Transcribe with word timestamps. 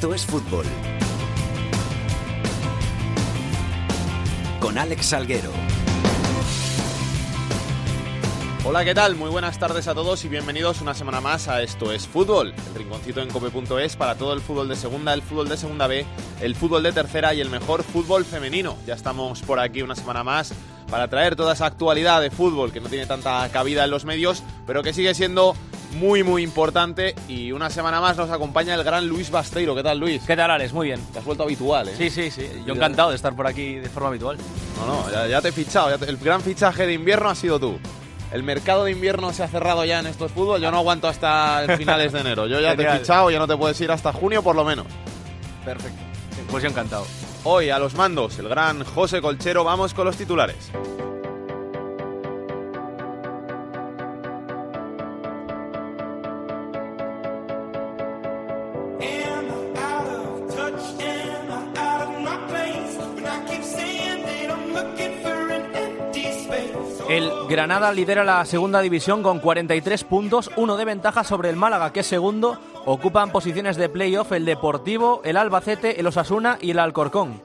Esto 0.00 0.14
es 0.14 0.24
fútbol. 0.24 0.64
Con 4.58 4.78
Alex 4.78 5.04
Salguero. 5.04 5.50
Hola, 8.64 8.82
¿qué 8.86 8.94
tal? 8.94 9.14
Muy 9.16 9.28
buenas 9.28 9.58
tardes 9.58 9.88
a 9.88 9.94
todos 9.94 10.24
y 10.24 10.28
bienvenidos 10.28 10.80
una 10.80 10.94
semana 10.94 11.20
más 11.20 11.48
a 11.48 11.60
Esto 11.60 11.92
es 11.92 12.08
Fútbol, 12.08 12.54
el 12.68 12.74
rinconcito 12.74 13.20
en 13.20 13.28
cope.es 13.28 13.96
para 13.96 14.14
todo 14.14 14.32
el 14.32 14.40
fútbol 14.40 14.70
de 14.70 14.76
segunda, 14.76 15.12
el 15.12 15.20
fútbol 15.20 15.50
de 15.50 15.58
segunda 15.58 15.86
B, 15.86 16.06
el 16.40 16.54
fútbol 16.54 16.82
de 16.82 16.92
tercera 16.92 17.34
y 17.34 17.42
el 17.42 17.50
mejor 17.50 17.82
fútbol 17.82 18.24
femenino. 18.24 18.78
Ya 18.86 18.94
estamos 18.94 19.42
por 19.42 19.60
aquí 19.60 19.82
una 19.82 19.96
semana 19.96 20.24
más 20.24 20.54
para 20.90 21.08
traer 21.08 21.36
toda 21.36 21.52
esa 21.52 21.66
actualidad 21.66 22.22
de 22.22 22.30
fútbol 22.30 22.72
que 22.72 22.80
no 22.80 22.88
tiene 22.88 23.04
tanta 23.04 23.46
cabida 23.50 23.84
en 23.84 23.90
los 23.90 24.06
medios, 24.06 24.42
pero 24.66 24.82
que 24.82 24.94
sigue 24.94 25.14
siendo 25.14 25.54
muy 25.92 26.22
muy 26.22 26.42
importante 26.42 27.14
y 27.28 27.52
una 27.52 27.70
semana 27.70 28.00
más 28.00 28.16
nos 28.16 28.30
acompaña 28.30 28.74
el 28.74 28.84
gran 28.84 29.06
Luis 29.08 29.30
Basteiro. 29.30 29.74
¿Qué 29.74 29.82
tal 29.82 29.98
Luis? 29.98 30.22
¿Qué 30.26 30.36
tal 30.36 30.50
Alex? 30.50 30.72
Muy 30.72 30.88
bien. 30.88 31.00
Te 31.12 31.18
has 31.18 31.24
vuelto 31.24 31.42
habitual, 31.44 31.88
¿eh? 31.88 31.94
Sí, 31.96 32.10
sí, 32.10 32.30
sí. 32.30 32.48
Yo 32.66 32.74
encantado 32.74 33.10
de 33.10 33.16
estar 33.16 33.34
por 33.34 33.46
aquí 33.46 33.74
de 33.74 33.88
forma 33.88 34.08
habitual. 34.08 34.36
No, 34.78 35.10
no, 35.10 35.28
ya, 35.28 35.40
te 35.40 35.48
he 35.48 35.52
fichado. 35.52 35.88
el 35.94 36.16
gran 36.18 36.40
fichaje 36.40 36.86
de 36.86 36.92
invierno 36.92 37.28
ha 37.28 37.34
sido 37.34 37.58
tú. 37.58 37.78
El 38.32 38.44
mercado 38.44 38.84
de 38.84 38.92
invierno 38.92 39.32
se 39.32 39.42
ha 39.42 39.48
cerrado 39.48 39.84
ya 39.84 39.98
en 39.98 40.06
estos 40.06 40.30
fútbol. 40.30 40.60
Yo 40.60 40.70
no 40.70 40.78
aguanto 40.78 41.08
hasta 41.08 41.64
finales 41.76 42.12
de 42.12 42.20
enero. 42.20 42.46
Yo 42.46 42.60
ya 42.60 42.76
te 42.76 42.84
he 42.86 42.98
fichado, 42.98 43.30
ya 43.30 43.38
no 43.38 43.48
te 43.48 43.56
puedes 43.56 43.80
ir 43.80 43.90
hasta 43.90 44.12
junio 44.12 44.42
por 44.42 44.54
lo 44.54 44.64
menos. 44.64 44.86
Perfecto. 45.64 45.98
Pues 46.50 46.62
yo 46.62 46.68
encantado. 46.68 47.06
Hoy 47.44 47.70
a 47.70 47.78
los 47.78 47.94
mandos, 47.94 48.38
el 48.38 48.48
gran 48.48 48.84
José 48.84 49.20
Colchero. 49.20 49.64
Vamos 49.64 49.94
con 49.94 50.04
los 50.04 50.16
titulares. 50.16 50.70
Granada 67.50 67.90
lidera 67.90 68.22
la 68.22 68.44
segunda 68.44 68.80
división 68.80 69.24
con 69.24 69.40
43 69.40 70.04
puntos, 70.04 70.52
uno 70.54 70.76
de 70.76 70.84
ventaja 70.84 71.24
sobre 71.24 71.50
el 71.50 71.56
Málaga, 71.56 71.92
que 71.92 71.98
es 71.98 72.06
segundo. 72.06 72.60
Ocupan 72.86 73.32
posiciones 73.32 73.76
de 73.76 73.88
playoff 73.88 74.30
el 74.30 74.44
Deportivo, 74.44 75.20
el 75.24 75.36
Albacete, 75.36 75.98
el 75.98 76.06
Osasuna 76.06 76.58
y 76.60 76.70
el 76.70 76.78
Alcorcón. 76.78 77.42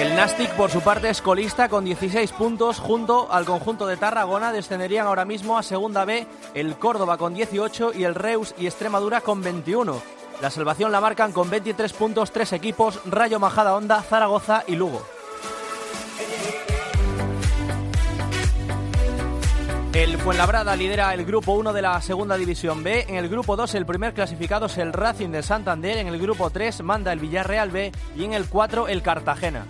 El 0.00 0.16
Nastic, 0.16 0.50
por 0.56 0.72
su 0.72 0.80
parte, 0.80 1.08
es 1.08 1.22
colista 1.22 1.68
con 1.68 1.84
16 1.84 2.32
puntos. 2.32 2.80
Junto 2.80 3.30
al 3.30 3.44
conjunto 3.44 3.86
de 3.86 3.96
Tarragona 3.96 4.50
descenderían 4.50 5.06
ahora 5.06 5.24
mismo 5.24 5.56
a 5.56 5.62
Segunda 5.62 6.04
B 6.04 6.26
el 6.54 6.78
Córdoba 6.78 7.16
con 7.16 7.32
18 7.32 7.92
y 7.94 8.02
el 8.02 8.16
Reus 8.16 8.56
y 8.58 8.66
Extremadura 8.66 9.20
con 9.20 9.40
21. 9.40 10.02
La 10.42 10.50
salvación 10.50 10.90
la 10.90 11.00
marcan 11.00 11.30
con 11.30 11.48
23 11.48 11.92
puntos 11.92 12.32
tres 12.32 12.52
equipos, 12.52 12.98
Rayo 13.04 13.38
Majada 13.38 13.76
Onda, 13.76 14.02
Zaragoza 14.02 14.64
y 14.66 14.74
Lugo. 14.74 15.19
El 20.00 20.16
Fuenlabrada 20.16 20.74
lidera 20.76 21.12
el 21.12 21.26
grupo 21.26 21.52
1 21.52 21.74
de 21.74 21.82
la 21.82 22.00
segunda 22.00 22.38
división 22.38 22.82
B. 22.82 23.04
En 23.06 23.16
el 23.16 23.28
grupo 23.28 23.54
2 23.54 23.74
el 23.74 23.84
primer 23.84 24.14
clasificado 24.14 24.64
es 24.64 24.78
el 24.78 24.94
Racing 24.94 25.28
de 25.28 25.42
Santander. 25.42 25.98
En 25.98 26.08
el 26.08 26.18
grupo 26.18 26.48
3 26.48 26.82
manda 26.82 27.12
el 27.12 27.18
Villarreal 27.18 27.70
B 27.70 27.92
y 28.16 28.24
en 28.24 28.32
el 28.32 28.46
4 28.46 28.88
el 28.88 29.02
Cartagena. 29.02 29.66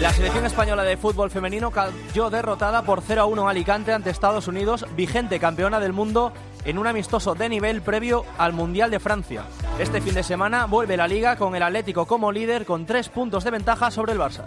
La 0.00 0.12
selección 0.12 0.44
española 0.44 0.82
de 0.82 0.96
fútbol 0.96 1.30
femenino 1.30 1.70
cayó 1.70 2.28
derrotada 2.28 2.82
por 2.82 3.02
0 3.06 3.22
a 3.22 3.26
1 3.26 3.42
en 3.42 3.48
Alicante 3.48 3.92
ante 3.92 4.10
Estados 4.10 4.48
Unidos, 4.48 4.84
vigente 4.96 5.38
campeona 5.38 5.78
del 5.78 5.92
mundo 5.92 6.32
en 6.64 6.78
un 6.78 6.88
amistoso 6.88 7.36
de 7.36 7.48
nivel 7.48 7.82
previo 7.82 8.24
al 8.36 8.52
Mundial 8.52 8.90
de 8.90 8.98
Francia. 8.98 9.44
Este 9.78 10.00
fin 10.00 10.14
de 10.14 10.22
semana 10.22 10.64
vuelve 10.64 10.96
la 10.96 11.06
liga 11.06 11.36
con 11.36 11.54
el 11.54 11.62
Atlético 11.62 12.06
como 12.06 12.32
líder 12.32 12.64
con 12.64 12.86
tres 12.86 13.10
puntos 13.10 13.44
de 13.44 13.50
ventaja 13.50 13.90
sobre 13.90 14.12
el 14.12 14.18
Barça. 14.18 14.44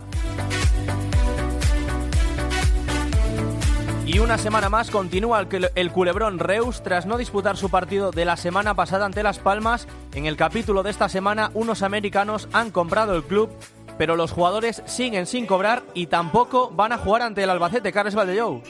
Y 4.07 4.17
una 4.17 4.39
semana 4.39 4.69
más 4.69 4.89
continúa 4.89 5.45
el 5.75 5.91
culebrón 5.91 6.39
Reus 6.39 6.81
tras 6.81 7.05
no 7.05 7.15
disputar 7.15 7.57
su 7.57 7.69
partido 7.69 8.09
de 8.09 8.25
la 8.25 8.37
semana 8.37 8.73
pasada 8.73 9.05
ante 9.05 9.21
Las 9.21 9.37
Palmas. 9.37 9.87
En 10.15 10.25
el 10.25 10.35
capítulo 10.35 10.81
de 10.81 10.89
esta 10.89 11.09
semana, 11.09 11.51
unos 11.53 11.83
americanos 11.83 12.49
han 12.51 12.71
comprado 12.71 13.15
el 13.15 13.23
club 13.23 13.51
pero 13.99 14.15
los 14.15 14.31
jugadores 14.31 14.81
siguen 14.85 15.25
sin 15.25 15.45
cobrar 15.45 15.83
y 15.93 16.07
tampoco 16.07 16.71
van 16.73 16.93
a 16.93 16.97
jugar 16.97 17.21
ante 17.21 17.43
el 17.43 17.49
Albacete, 17.49 17.91
Carles 17.91 18.15
Valdellou. 18.15 18.61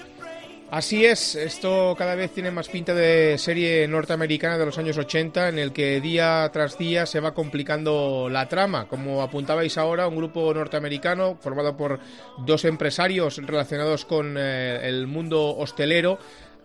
Así 0.71 1.03
es, 1.03 1.33
esto 1.33 1.95
cada 1.97 2.13
vez 2.13 2.31
tiene 2.31 2.51
más 2.51 2.69
pinta 2.69 2.93
de 2.93 3.39
serie 3.39 3.87
norteamericana 3.87 4.55
de 4.55 4.67
los 4.67 4.77
años 4.77 4.99
80 4.99 5.49
en 5.49 5.57
el 5.57 5.73
que 5.73 5.99
día 5.99 6.47
tras 6.53 6.77
día 6.77 7.07
se 7.07 7.19
va 7.19 7.33
complicando 7.33 8.29
la 8.29 8.47
trama. 8.47 8.87
Como 8.87 9.23
apuntabais 9.23 9.79
ahora, 9.79 10.07
un 10.07 10.15
grupo 10.15 10.53
norteamericano 10.53 11.39
formado 11.41 11.75
por 11.75 11.99
dos 12.45 12.65
empresarios 12.65 13.37
relacionados 13.37 14.05
con 14.05 14.35
eh, 14.37 14.87
el 14.87 15.07
mundo 15.07 15.57
hostelero 15.57 16.19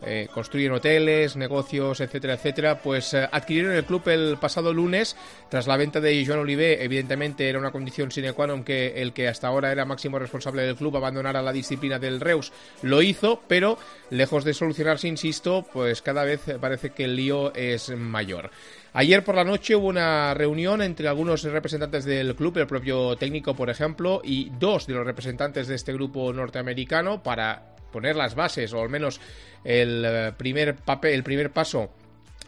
eh, 0.06 0.28
construyen 0.32 0.72
hoteles, 0.72 1.36
negocios, 1.36 2.00
etcétera, 2.00 2.34
etcétera, 2.34 2.78
pues 2.78 3.14
eh, 3.14 3.28
adquirieron 3.30 3.72
el 3.72 3.84
club 3.84 4.08
el 4.08 4.36
pasado 4.38 4.72
lunes 4.72 5.16
tras 5.48 5.66
la 5.66 5.76
venta 5.76 6.00
de 6.00 6.24
Joan 6.26 6.40
Olivé. 6.40 6.82
Evidentemente 6.84 7.48
era 7.48 7.58
una 7.58 7.70
condición 7.70 8.10
sine 8.10 8.32
qua 8.32 8.46
non 8.46 8.64
que 8.64 9.00
el 9.00 9.12
que 9.12 9.28
hasta 9.28 9.48
ahora 9.48 9.72
era 9.72 9.84
máximo 9.84 10.18
responsable 10.18 10.62
del 10.62 10.76
club 10.76 10.96
abandonara 10.96 11.42
la 11.42 11.52
disciplina 11.52 11.98
del 11.98 12.20
Reus. 12.20 12.52
Lo 12.82 13.02
hizo, 13.02 13.42
pero 13.48 13.78
lejos 14.10 14.44
de 14.44 14.54
solucionarse, 14.54 15.08
insisto, 15.08 15.66
pues 15.72 16.02
cada 16.02 16.24
vez 16.24 16.42
parece 16.60 16.90
que 16.90 17.04
el 17.04 17.16
lío 17.16 17.54
es 17.54 17.90
mayor. 17.90 18.50
Ayer 18.96 19.24
por 19.24 19.34
la 19.34 19.42
noche 19.42 19.74
hubo 19.74 19.88
una 19.88 20.34
reunión 20.34 20.80
entre 20.80 21.08
algunos 21.08 21.42
representantes 21.42 22.04
del 22.04 22.36
club, 22.36 22.58
el 22.58 22.66
propio 22.68 23.16
técnico, 23.16 23.54
por 23.54 23.68
ejemplo, 23.68 24.20
y 24.22 24.50
dos 24.58 24.86
de 24.86 24.94
los 24.94 25.04
representantes 25.04 25.66
de 25.66 25.74
este 25.74 25.92
grupo 25.92 26.32
norteamericano 26.32 27.20
para 27.20 27.74
poner 27.90 28.14
las 28.16 28.34
bases 28.34 28.72
o 28.72 28.82
al 28.82 28.88
menos 28.88 29.20
el 29.64 30.04
eh, 30.04 30.32
primer 30.36 30.76
el 31.02 31.22
primer 31.24 31.50
paso 31.50 31.90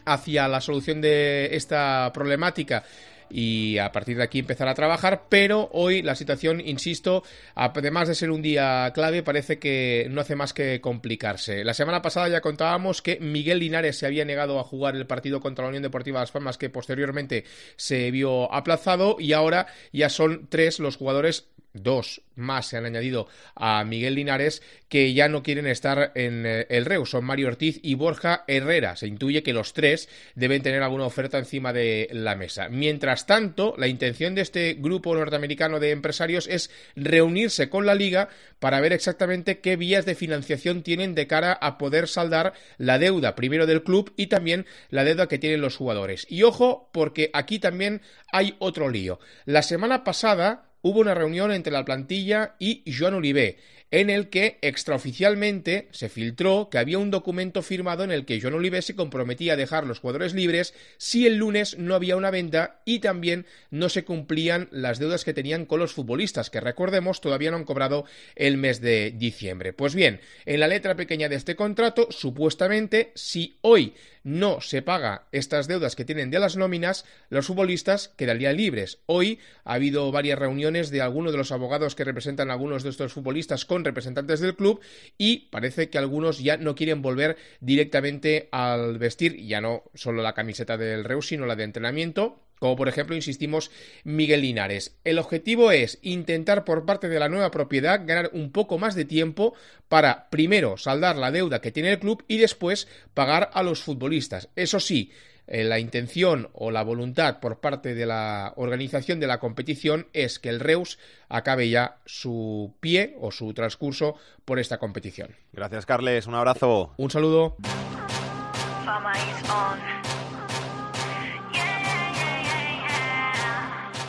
hacia 0.05 0.47
la 0.47 0.61
solución 0.61 1.01
de 1.01 1.49
esta 1.55 2.11
problemática 2.13 2.83
y 3.29 3.77
a 3.77 3.91
partir 3.91 4.17
de 4.17 4.23
aquí 4.23 4.39
empezar 4.39 4.67
a 4.67 4.73
trabajar, 4.73 5.23
pero 5.29 5.69
hoy 5.73 6.01
la 6.01 6.15
situación, 6.15 6.61
insisto, 6.61 7.23
además 7.55 8.07
de 8.07 8.15
ser 8.15 8.31
un 8.31 8.41
día 8.41 8.89
clave, 8.93 9.23
parece 9.23 9.59
que 9.59 10.07
no 10.09 10.21
hace 10.21 10.35
más 10.35 10.53
que 10.53 10.79
complicarse. 10.81 11.63
La 11.63 11.73
semana 11.73 12.01
pasada 12.01 12.29
ya 12.29 12.41
contábamos 12.41 13.01
que 13.01 13.19
Miguel 13.19 13.59
Linares 13.59 13.97
se 13.97 14.05
había 14.05 14.25
negado 14.25 14.59
a 14.59 14.63
jugar 14.63 14.95
el 14.95 15.07
partido 15.07 15.41
contra 15.41 15.65
la 15.65 15.69
Unión 15.69 15.83
Deportiva 15.83 16.21
Las 16.21 16.31
Palmas 16.31 16.57
que 16.57 16.69
posteriormente 16.69 17.43
se 17.75 18.11
vio 18.11 18.51
aplazado 18.53 19.17
y 19.19 19.33
ahora 19.33 19.67
ya 19.91 20.09
son 20.09 20.47
tres 20.49 20.79
los 20.79 20.95
jugadores 20.95 21.47
dos 21.73 22.21
más 22.37 22.67
se 22.67 22.77
han 22.77 22.85
añadido 22.85 23.27
a 23.55 23.83
Miguel 23.83 24.15
Linares 24.15 24.61
que 24.89 25.13
ya 25.13 25.27
no 25.27 25.43
quieren 25.43 25.67
estar 25.67 26.11
en 26.15 26.45
eh, 26.45 26.67
el 26.69 26.85
Reus. 26.85 27.09
Son 27.09 27.25
Mario 27.25 27.47
Ortiz 27.47 27.79
y 27.83 27.95
Borja 27.95 28.43
Herrera. 28.47 28.95
Se 28.95 29.07
intuye 29.07 29.43
que 29.43 29.53
los 29.53 29.73
tres 29.73 30.07
deben 30.35 30.61
tener 30.61 30.81
alguna 30.81 31.05
oferta 31.05 31.37
encima 31.37 31.73
de 31.73 32.07
la 32.11 32.35
mesa. 32.35 32.69
Mientras 32.69 33.25
tanto, 33.25 33.73
la 33.77 33.87
intención 33.87 34.35
de 34.35 34.41
este 34.41 34.75
grupo 34.75 35.13
norteamericano 35.13 35.79
de 35.79 35.91
empresarios 35.91 36.47
es 36.47 36.69
reunirse 36.95 37.69
con 37.69 37.85
la 37.85 37.95
liga 37.95 38.29
para 38.59 38.79
ver 38.79 38.93
exactamente 38.93 39.59
qué 39.59 39.75
vías 39.75 40.05
de 40.05 40.15
financiación 40.15 40.83
tienen 40.83 41.15
de 41.15 41.27
cara 41.27 41.53
a 41.53 41.77
poder 41.77 42.07
saldar 42.07 42.53
la 42.77 42.99
deuda 42.99 43.35
primero 43.35 43.65
del 43.65 43.83
club 43.83 44.13
y 44.15 44.27
también 44.27 44.65
la 44.89 45.03
deuda 45.03 45.27
que 45.27 45.39
tienen 45.39 45.61
los 45.61 45.75
jugadores. 45.75 46.25
Y 46.29 46.43
ojo, 46.43 46.89
porque 46.93 47.29
aquí 47.33 47.59
también 47.59 48.01
hay 48.31 48.55
otro 48.59 48.89
lío. 48.89 49.19
La 49.45 49.61
semana 49.61 50.03
pasada 50.03 50.66
hubo 50.81 50.99
una 50.99 51.13
reunión 51.13 51.51
entre 51.51 51.73
la 51.73 51.85
plantilla 51.85 52.55
y 52.59 52.83
Joan 52.91 53.15
Olivé, 53.15 53.57
en 53.89 54.09
el 54.09 54.29
que 54.29 54.57
extraoficialmente 54.61 55.87
se 55.91 56.09
filtró 56.09 56.69
que 56.69 56.77
había 56.77 56.97
un 56.97 57.09
documento 57.09 57.61
firmado 57.61 58.03
en 58.03 58.11
el 58.11 58.25
que 58.25 58.41
Joan 58.41 58.55
Olivé 58.55 58.81
se 58.81 58.95
comprometía 58.95 59.53
a 59.53 59.57
dejar 59.57 59.87
los 59.87 59.99
jugadores 59.99 60.33
libres 60.33 60.73
si 60.97 61.25
el 61.25 61.37
lunes 61.37 61.77
no 61.77 61.95
había 61.95 62.17
una 62.17 62.31
venta 62.31 62.81
y 62.83 62.99
también 62.99 63.45
no 63.71 63.87
se 63.87 64.03
cumplían 64.03 64.67
las 64.71 64.99
deudas 64.99 65.23
que 65.23 65.33
tenían 65.33 65.65
con 65.65 65.79
los 65.79 65.93
futbolistas, 65.93 66.49
que 66.49 66.59
recordemos 66.59 67.21
todavía 67.21 67.51
no 67.51 67.57
han 67.57 67.63
cobrado 67.63 68.05
el 68.35 68.57
mes 68.57 68.81
de 68.81 69.11
diciembre. 69.11 69.71
Pues 69.71 69.95
bien, 69.95 70.19
en 70.45 70.59
la 70.59 70.67
letra 70.67 70.95
pequeña 70.95 71.29
de 71.29 71.37
este 71.37 71.55
contrato, 71.55 72.07
supuestamente, 72.11 73.11
si 73.15 73.57
hoy 73.61 73.93
no 74.27 74.59
se 74.59 74.81
paga 74.81 75.23
estas 75.31 75.69
deudas 75.69 75.95
que 75.95 76.03
tienen 76.03 76.29
de 76.31 76.39
las 76.39 76.57
nóminas, 76.57 77.05
los 77.29 77.47
futbolistas 77.47 78.09
quedarían 78.17 78.57
libres. 78.57 78.99
Hoy 79.05 79.39
ha 79.63 79.75
habido 79.75 80.11
varias 80.11 80.37
reuniones 80.37 80.89
de 80.89 81.01
algunos 81.01 81.31
de 81.31 81.37
los 81.37 81.53
abogados 81.53 81.95
que 81.95 82.03
representan 82.03 82.49
a 82.49 82.53
algunos 82.53 82.83
de 82.83 82.89
estos 82.89 83.13
futbolistas 83.13 83.63
con 83.63 83.85
representantes 83.85 84.41
del 84.41 84.57
club 84.57 84.81
y 85.17 85.47
parece 85.49 85.89
que 85.89 85.97
algunos 85.97 86.43
ya 86.43 86.57
no 86.57 86.75
quieren 86.75 87.01
volver 87.01 87.37
directamente 87.61 88.49
al 88.51 88.97
vestir 88.97 89.37
ya 89.47 89.61
no 89.61 89.83
solo 89.93 90.21
la 90.21 90.33
camiseta 90.33 90.75
del 90.75 91.05
Reus, 91.05 91.27
sino 91.27 91.45
la 91.45 91.55
de 91.55 91.63
entrenamiento 91.63 92.46
como 92.59 92.75
por 92.75 92.87
ejemplo, 92.87 93.15
insistimos, 93.15 93.71
Miguel 94.03 94.41
Linares. 94.41 94.97
El 95.03 95.19
objetivo 95.19 95.71
es 95.71 95.99
intentar 96.01 96.63
por 96.63 96.85
parte 96.85 97.09
de 97.09 97.19
la 97.19 97.29
nueva 97.29 97.51
propiedad 97.51 98.01
ganar 98.05 98.31
un 98.33 98.51
poco 98.51 98.77
más 98.77 98.95
de 98.95 99.05
tiempo 99.05 99.53
para 99.87 100.29
primero 100.29 100.77
saldar 100.77 101.17
la 101.17 101.31
deuda 101.31 101.61
que 101.61 101.71
tiene 101.71 101.91
el 101.91 101.99
club 101.99 102.23
y 102.27 102.37
después 102.37 102.87
pagar 103.13 103.49
a 103.53 103.63
los 103.63 103.81
futbolistas. 103.83 104.49
Eso 104.55 104.79
sí, 104.79 105.11
eh, 105.47 105.63
la 105.63 105.79
intención 105.79 106.49
o 106.53 106.71
la 106.71 106.83
voluntad 106.83 107.39
por 107.39 107.59
parte 107.59 107.95
de 107.95 108.05
la 108.05 108.53
organización 108.57 109.19
de 109.21 109.27
la 109.27 109.39
competición 109.39 110.07
es 110.11 110.39
que 110.39 110.49
el 110.49 110.59
Reus 110.59 110.99
acabe 111.29 111.69
ya 111.69 111.99
su 112.05 112.75
pie 112.81 113.15
o 113.19 113.31
su 113.31 113.53
transcurso 113.53 114.15
por 114.43 114.59
esta 114.59 114.77
competición. 114.77 115.35
Gracias, 115.53 115.85
Carles. 115.85 116.27
Un 116.27 116.35
abrazo. 116.35 116.93
Un 116.97 117.09
saludo. 117.09 117.55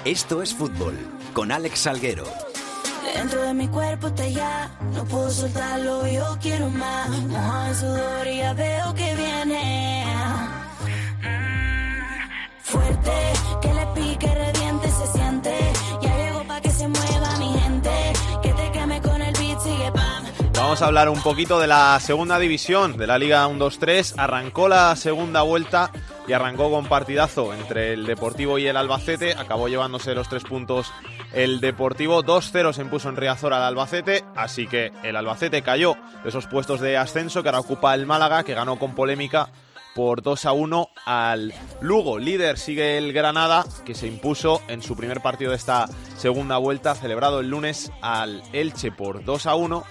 Esto 0.08 0.40
es 0.40 0.55
fútbol 0.55 0.96
con 1.34 1.52
Alex 1.52 1.81
Salguero. 1.81 2.25
Dentro 3.14 3.43
de 3.43 3.52
mi 3.52 3.69
cuerpo 3.69 4.06
está 4.06 4.26
ya, 4.26 4.70
no 4.94 5.05
puedo 5.05 5.28
soltarlo, 5.28 6.06
yo 6.06 6.25
quiero 6.40 6.70
más. 6.70 7.10
Moja 7.10 7.69
en 7.69 7.75
sudor 7.75 8.26
y 8.26 8.38
ya 8.38 8.55
veo 8.55 8.94
que 8.94 9.14
viene. 9.14 10.06
Mm, 11.20 12.62
fuerte, 12.62 13.12
que 13.60 13.75
le 13.75 13.87
pique, 13.88 14.34
reviente, 14.34 14.90
se 14.90 15.06
siente. 15.08 15.55
Ya 16.00 16.16
llego 16.16 16.43
pa' 16.44 16.62
que 16.62 16.70
se 16.70 16.88
mueva 16.88 17.37
mi 17.38 17.52
gente. 17.60 17.90
Que 18.43 18.52
te 18.55 18.72
queme 18.72 19.02
con 19.02 19.20
el 19.20 19.34
beat, 19.34 19.60
sigue 19.60 19.93
pam. 19.93 20.25
Vamos 20.55 20.81
a 20.81 20.87
hablar 20.87 21.10
un 21.10 21.20
poquito 21.20 21.60
de 21.60 21.66
la 21.66 22.00
segunda 22.00 22.38
división 22.38 22.96
de 22.96 23.06
la 23.06 23.19
Liga 23.19 23.46
1-2-3. 23.46 24.14
Arrancó 24.16 24.70
la 24.70 24.96
segunda 24.96 25.43
vuelta 25.43 25.90
y 26.29 26.33
arrancó 26.35 26.71
con 26.71 26.87
partidazo 26.87 27.55
entre 27.55 27.95
el 27.95 28.05
Deportivo 28.05 28.59
y 28.59 28.67
el 28.67 28.77
Albacete. 28.77 29.33
Acabó 29.33 29.69
llevándose 29.69 30.15
los 30.15 30.29
tres 30.29 30.45
puntos 30.45 30.93
el 31.33 31.61
Deportivo. 31.61 32.23
2-0 32.23 32.73
se 32.75 32.83
impuso 32.83 33.09
en 33.09 33.17
Riazor 33.17 33.55
al 33.55 33.63
Albacete, 33.63 34.25
así 34.37 34.67
que 34.67 34.93
el 35.03 35.17
Albacete 35.17 35.63
cayó 35.63 35.97
de 36.23 36.29
esos 36.29 36.47
puestos 36.47 36.81
de 36.81 36.99
ascenso 36.99 37.43
que 37.43 37.49
ahora 37.49 37.61
ocupa 37.61 37.95
el 37.95 38.07
Málaga, 38.07 38.45
que 38.45 38.55
ganó 38.55 38.79
con 38.79 38.95
polémica 38.95 39.49
por 39.95 40.23
2 40.23 40.45
a 40.45 40.53
1 40.53 40.91
al 41.07 41.55
Lugo. 41.81 42.19
Líder 42.19 42.59
sigue 42.59 42.99
el 42.99 43.13
Granada, 43.15 43.65
que 43.87 43.95
se 43.95 44.07
impuso 44.07 44.61
en 44.69 44.83
su 44.83 44.97
primer 44.97 45.23
partido 45.23 45.51
de 45.51 45.57
esta 45.57 45.89
segunda 46.17 46.59
vuelta, 46.59 46.95
celebrado 46.95 47.41
el 47.41 47.49
lunes 47.49 47.91
al 48.03 48.43
Elche 48.53 48.93
por 48.93 49.25
2 49.25 49.47
a 49.47 49.55
1 49.55 49.85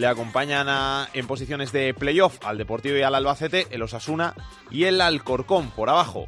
le 0.00 0.06
acompañan 0.06 0.66
en 1.12 1.26
posiciones 1.26 1.72
de 1.72 1.92
playoff 1.92 2.38
al 2.42 2.56
Deportivo 2.56 2.96
y 2.96 3.02
al 3.02 3.14
Albacete, 3.14 3.66
el 3.70 3.82
Osasuna 3.82 4.34
y 4.70 4.84
el 4.84 4.98
Alcorcón 4.98 5.70
por 5.70 5.90
abajo. 5.90 6.26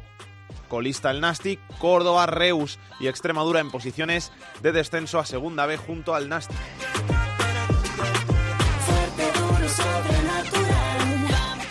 Colista 0.69 1.09
el 1.09 1.19
Nastic, 1.19 1.59
Córdoba, 1.79 2.27
Reus 2.27 2.77
y 2.99 3.07
Extremadura 3.07 3.61
en 3.61 3.71
posiciones 3.71 4.31
de 4.61 4.73
descenso 4.73 5.17
a 5.17 5.25
segunda 5.25 5.65
B 5.65 5.77
junto 5.77 6.13
al 6.13 6.29
Nastic. 6.29 6.55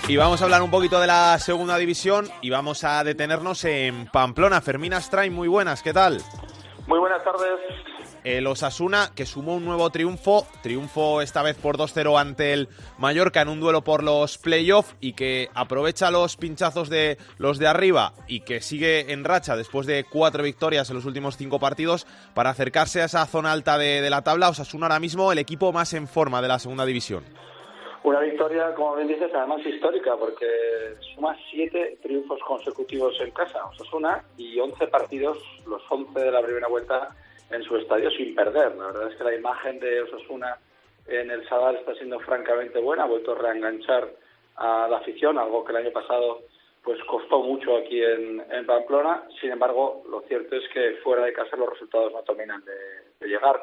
Y 0.08 0.16
vamos 0.16 0.40
a 0.42 0.44
hablar 0.44 0.62
un 0.62 0.72
poquito 0.72 1.00
de 1.00 1.06
la 1.06 1.38
segunda 1.38 1.78
división 1.78 2.28
y 2.40 2.50
vamos 2.50 2.82
a 2.82 3.04
detenernos 3.04 3.64
en 3.64 4.08
Pamplona. 4.08 4.60
Fermín 4.60 4.92
Astrain, 4.92 5.32
muy 5.32 5.46
buenas, 5.46 5.84
¿qué 5.84 5.92
tal? 5.92 6.20
Muy 6.88 6.98
buenas 6.98 7.22
tardes. 7.22 7.91
El 8.24 8.46
Osasuna, 8.46 9.10
que 9.16 9.26
sumó 9.26 9.56
un 9.56 9.64
nuevo 9.64 9.90
triunfo, 9.90 10.46
triunfo 10.62 11.22
esta 11.22 11.42
vez 11.42 11.56
por 11.56 11.76
2-0 11.76 12.20
ante 12.20 12.52
el 12.52 12.68
Mallorca 12.98 13.42
en 13.42 13.48
un 13.48 13.58
duelo 13.58 13.82
por 13.82 14.04
los 14.04 14.38
playoffs 14.38 14.94
y 15.00 15.14
que 15.14 15.48
aprovecha 15.54 16.10
los 16.10 16.36
pinchazos 16.36 16.88
de 16.88 17.18
los 17.38 17.58
de 17.58 17.66
arriba 17.66 18.12
y 18.28 18.40
que 18.40 18.60
sigue 18.60 19.12
en 19.12 19.24
racha 19.24 19.56
después 19.56 19.86
de 19.86 20.04
cuatro 20.04 20.44
victorias 20.44 20.88
en 20.90 20.96
los 20.96 21.04
últimos 21.04 21.36
cinco 21.36 21.58
partidos 21.58 22.06
para 22.34 22.50
acercarse 22.50 23.02
a 23.02 23.06
esa 23.06 23.26
zona 23.26 23.50
alta 23.50 23.76
de, 23.76 24.08
la 24.08 24.22
tabla. 24.22 24.50
Osasuna 24.50 24.86
ahora 24.86 25.00
mismo 25.00 25.32
el 25.32 25.38
equipo 25.38 25.72
más 25.72 25.92
en 25.94 26.06
forma 26.06 26.40
de 26.40 26.48
la 26.48 26.58
segunda 26.58 26.86
división. 26.86 27.24
Una 28.04 28.20
victoria, 28.20 28.74
como 28.74 28.96
bien 28.96 29.08
dices, 29.08 29.30
además 29.32 29.64
histórica, 29.64 30.16
porque 30.16 30.46
suma 31.14 31.36
siete 31.50 31.98
triunfos 32.02 32.40
consecutivos 32.46 33.14
en 33.20 33.30
casa, 33.30 33.64
Osasuna, 33.66 34.24
y 34.36 34.58
11 34.58 34.88
partidos, 34.88 35.38
los 35.66 35.82
11 35.88 36.18
de 36.18 36.30
la 36.32 36.42
primera 36.42 36.66
vuelta, 36.66 37.14
en 37.54 37.62
su 37.64 37.76
estadio 37.76 38.10
sin 38.10 38.34
perder. 38.34 38.74
La 38.76 38.86
verdad 38.86 39.10
es 39.10 39.16
que 39.16 39.24
la 39.24 39.34
imagen 39.34 39.78
de 39.80 40.02
Osasuna 40.02 40.58
en 41.06 41.30
el 41.30 41.46
Sadar 41.48 41.74
está 41.74 41.94
siendo 41.94 42.20
francamente 42.20 42.78
buena, 42.78 43.04
ha 43.04 43.06
vuelto 43.06 43.32
a 43.32 43.38
reenganchar 43.38 44.08
a 44.56 44.86
la 44.88 44.98
afición, 44.98 45.38
algo 45.38 45.64
que 45.64 45.72
el 45.72 45.78
año 45.78 45.92
pasado 45.92 46.42
pues 46.82 47.02
costó 47.04 47.40
mucho 47.40 47.76
aquí 47.76 48.02
en, 48.02 48.42
Pamplona. 48.66 49.22
Sin 49.40 49.50
embargo, 49.50 50.02
lo 50.10 50.20
cierto 50.22 50.56
es 50.56 50.68
que 50.70 50.98
fuera 51.02 51.24
de 51.24 51.32
casa 51.32 51.56
los 51.56 51.70
resultados 51.70 52.12
no 52.12 52.22
terminan 52.22 52.62
de, 52.64 53.26
llegar. 53.28 53.62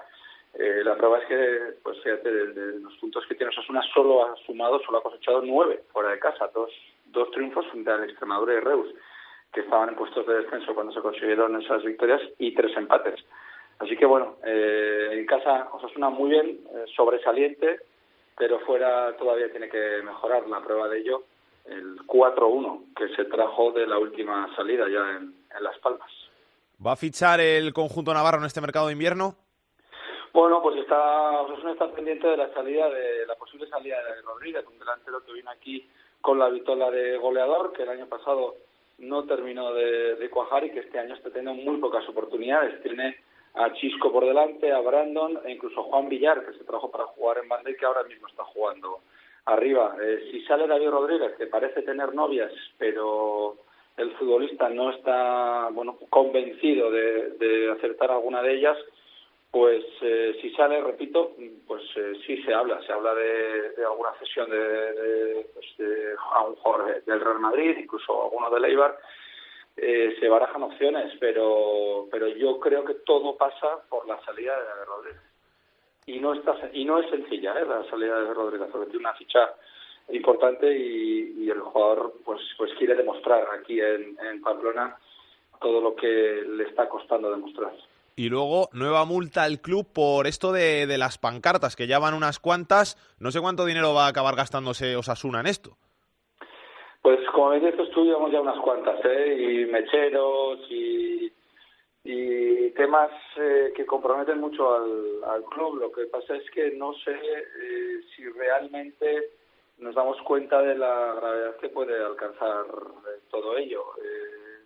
Eh, 0.53 0.81
la 0.83 0.95
prueba 0.95 1.19
es 1.19 1.25
que, 1.27 1.59
pues 1.83 2.01
fíjate, 2.01 2.31
de, 2.31 2.47
de 2.53 2.79
los 2.79 2.95
puntos 2.95 3.25
que 3.27 3.35
tiene 3.35 3.49
Osasuna 3.51 3.81
solo 3.93 4.25
ha 4.25 4.35
sumado, 4.45 4.79
solo 4.83 4.99
ha 4.99 5.03
cosechado 5.03 5.41
nueve 5.41 5.83
fuera 5.91 6.11
de 6.11 6.19
casa, 6.19 6.49
dos, 6.53 6.71
dos 7.07 7.29
triunfos 7.31 7.67
frente 7.67 7.91
al 7.91 8.05
Extremadura 8.05 8.53
y 8.53 8.59
Reus, 8.61 8.87
que 9.53 9.61
estaban 9.61 9.89
en 9.89 9.95
puestos 9.95 10.25
de 10.25 10.41
descenso 10.41 10.73
cuando 10.73 10.93
se 10.93 11.01
consiguieron 11.01 11.61
esas 11.61 11.83
victorias, 11.83 12.21
y 12.37 12.53
tres 12.53 12.75
empates. 12.77 13.19
Así 13.79 13.95
que 13.95 14.05
bueno, 14.05 14.35
eh, 14.45 15.09
en 15.13 15.25
casa 15.25 15.69
Osasuna 15.71 16.09
muy 16.09 16.29
bien, 16.29 16.59
eh, 16.75 16.85
sobresaliente, 16.95 17.79
pero 18.37 18.59
fuera 18.59 19.15
todavía 19.17 19.49
tiene 19.49 19.69
que 19.69 20.01
mejorar 20.03 20.47
la 20.47 20.61
prueba 20.61 20.89
de 20.89 20.99
ello, 20.99 21.23
el 21.65 21.97
4-1 22.05 22.93
que 22.95 23.07
se 23.15 23.25
trajo 23.25 23.71
de 23.71 23.87
la 23.87 23.97
última 23.97 24.53
salida 24.55 24.85
ya 24.89 25.17
en, 25.17 25.33
en 25.55 25.63
Las 25.63 25.77
Palmas. 25.79 26.11
¿Va 26.85 26.93
a 26.93 26.97
fichar 26.97 27.39
el 27.39 27.73
conjunto 27.73 28.13
navarro 28.13 28.39
en 28.39 28.45
este 28.45 28.61
mercado 28.61 28.87
de 28.87 28.93
invierno? 28.93 29.35
Bueno, 30.33 30.61
pues 30.61 30.77
está, 30.77 31.41
Osasuna 31.41 31.71
está 31.71 31.91
pendiente 31.91 32.27
de 32.27 32.37
la 32.37 32.53
salida, 32.53 32.89
de 32.89 33.25
la 33.25 33.35
posible 33.35 33.67
salida 33.67 33.97
de 33.97 34.21
Rodríguez, 34.21 34.65
un 34.67 34.77
delantero 34.77 35.23
que 35.23 35.33
vino 35.33 35.49
aquí 35.49 35.89
con 36.21 36.37
la 36.37 36.49
vitola 36.49 36.91
de 36.91 37.17
goleador, 37.17 37.71
que 37.73 37.83
el 37.83 37.89
año 37.89 38.07
pasado 38.07 38.55
no 38.99 39.23
terminó 39.23 39.73
de, 39.73 40.15
de 40.15 40.29
cuajar 40.29 40.65
y 40.65 40.71
que 40.71 40.79
este 40.79 40.99
año 40.99 41.15
está 41.15 41.29
teniendo 41.29 41.53
muy 41.53 41.79
pocas 41.79 42.07
oportunidades. 42.07 42.81
Tiene 42.83 43.17
a 43.59 43.73
Chisco 43.73 44.11
por 44.11 44.25
delante, 44.25 44.71
a 44.71 44.79
Brandon 44.79 45.39
e 45.43 45.51
incluso 45.51 45.81
a 45.81 45.83
Juan 45.83 46.07
Villar, 46.07 46.45
que 46.45 46.57
se 46.57 46.63
trajo 46.63 46.89
para 46.89 47.05
jugar 47.07 47.39
en 47.39 47.49
banda 47.49 47.69
y 47.69 47.75
que 47.75 47.85
ahora 47.85 48.03
mismo 48.03 48.27
está 48.27 48.45
jugando 48.45 49.01
arriba. 49.45 49.97
Eh, 50.01 50.29
si 50.31 50.41
sale 50.45 50.65
David 50.65 50.89
Rodríguez, 50.89 51.33
que 51.37 51.47
parece 51.47 51.81
tener 51.81 52.13
novias, 52.15 52.51
pero 52.77 53.57
el 53.97 54.11
futbolista 54.11 54.69
no 54.69 54.91
está 54.91 55.69
bueno 55.73 55.97
convencido 56.09 56.89
de, 56.89 57.69
acertar 57.75 58.11
alguna 58.11 58.41
de 58.41 58.53
ellas, 58.53 58.77
pues 59.51 59.83
eh, 60.01 60.37
si 60.41 60.51
sale, 60.51 60.79
repito, 60.79 61.35
pues 61.67 61.83
eh, 61.97 62.13
sí 62.25 62.41
se 62.43 62.53
habla, 62.53 62.81
se 62.83 62.93
habla 62.93 63.13
de, 63.13 63.71
de 63.71 63.83
alguna 63.83 64.13
cesión 64.19 64.49
de, 64.49 64.57
de, 64.57 65.47
pues, 65.53 65.65
de- 65.77 66.15
a 66.33 66.43
un 66.43 66.55
jugador 66.55 67.03
del 67.03 67.19
Real 67.19 67.39
Madrid, 67.39 67.75
incluso 67.77 68.23
alguno 68.23 68.49
del 68.51 68.65
Eibar, 68.65 68.97
eh, 69.81 70.15
se 70.19 70.27
barajan 70.27 70.63
opciones, 70.63 71.13
pero 71.19 72.07
pero 72.11 72.27
yo 72.27 72.59
creo 72.59 72.83
que 72.85 72.95
todo 72.95 73.35
pasa 73.37 73.79
por 73.89 74.07
la 74.07 74.19
salida 74.25 74.57
de 74.59 74.65
David 74.65 74.85
Rodríguez. 74.87 75.21
Y 76.05 76.19
no 76.19 76.33
está 76.33 76.55
y 76.73 76.85
no 76.85 76.99
es 76.99 77.09
sencilla 77.09 77.59
¿eh? 77.59 77.65
la 77.65 77.89
salida 77.89 78.19
de 78.19 78.33
Rodríguez, 78.33 78.69
porque 78.71 78.89
tiene 78.89 79.05
una 79.07 79.15
ficha 79.15 79.53
importante 80.09 80.75
y, 80.75 81.43
y 81.43 81.49
el 81.49 81.61
jugador 81.61 82.13
pues 82.25 82.41
pues 82.57 82.71
quiere 82.77 82.95
demostrar 82.95 83.45
aquí 83.59 83.79
en, 83.79 84.17
en 84.19 84.41
Pamplona 84.41 84.97
todo 85.61 85.81
lo 85.81 85.95
que 85.95 86.43
le 86.47 86.63
está 86.63 86.87
costando 86.87 87.29
demostrar. 87.31 87.73
Y 88.15 88.27
luego, 88.27 88.69
nueva 88.73 89.05
multa 89.05 89.43
al 89.43 89.61
club 89.61 89.87
por 89.93 90.27
esto 90.27 90.51
de, 90.51 90.87
de 90.87 90.97
las 90.97 91.17
pancartas, 91.17 91.77
que 91.77 91.87
ya 91.87 91.99
van 91.99 92.13
unas 92.13 92.39
cuantas. 92.39 92.97
No 93.17 93.31
sé 93.31 93.39
cuánto 93.39 93.65
dinero 93.65 93.93
va 93.93 94.07
a 94.07 94.09
acabar 94.09 94.35
gastándose 94.35 94.97
Osasuna 94.97 95.39
en 95.39 95.47
esto. 95.47 95.77
Pues 97.09 97.27
como 97.31 97.51
tú, 97.91 98.05
llevamos 98.05 98.31
ya 98.31 98.39
unas 98.39 98.59
cuantas, 98.59 99.03
¿eh? 99.03 99.35
Y 99.35 99.65
mecheros 99.65 100.59
y, 100.69 101.33
y 102.03 102.69
temas 102.73 103.09
eh, 103.35 103.73
que 103.75 103.83
comprometen 103.83 104.39
mucho 104.39 104.75
al, 104.75 105.43
club. 105.45 105.79
Lo 105.79 105.91
que 105.91 106.05
pasa 106.05 106.35
es 106.35 106.47
que 106.51 106.69
no 106.69 106.93
sé 106.93 107.13
eh, 107.13 108.01
si 108.15 108.29
realmente 108.29 109.31
nos 109.79 109.95
damos 109.95 110.21
cuenta 110.21 110.61
de 110.61 110.75
la 110.75 111.15
gravedad 111.15 111.55
que 111.55 111.69
puede 111.69 111.99
alcanzar 111.99 112.65
eh, 112.67 113.21
todo 113.31 113.57
ello. 113.57 113.85
Eh, 114.03 114.65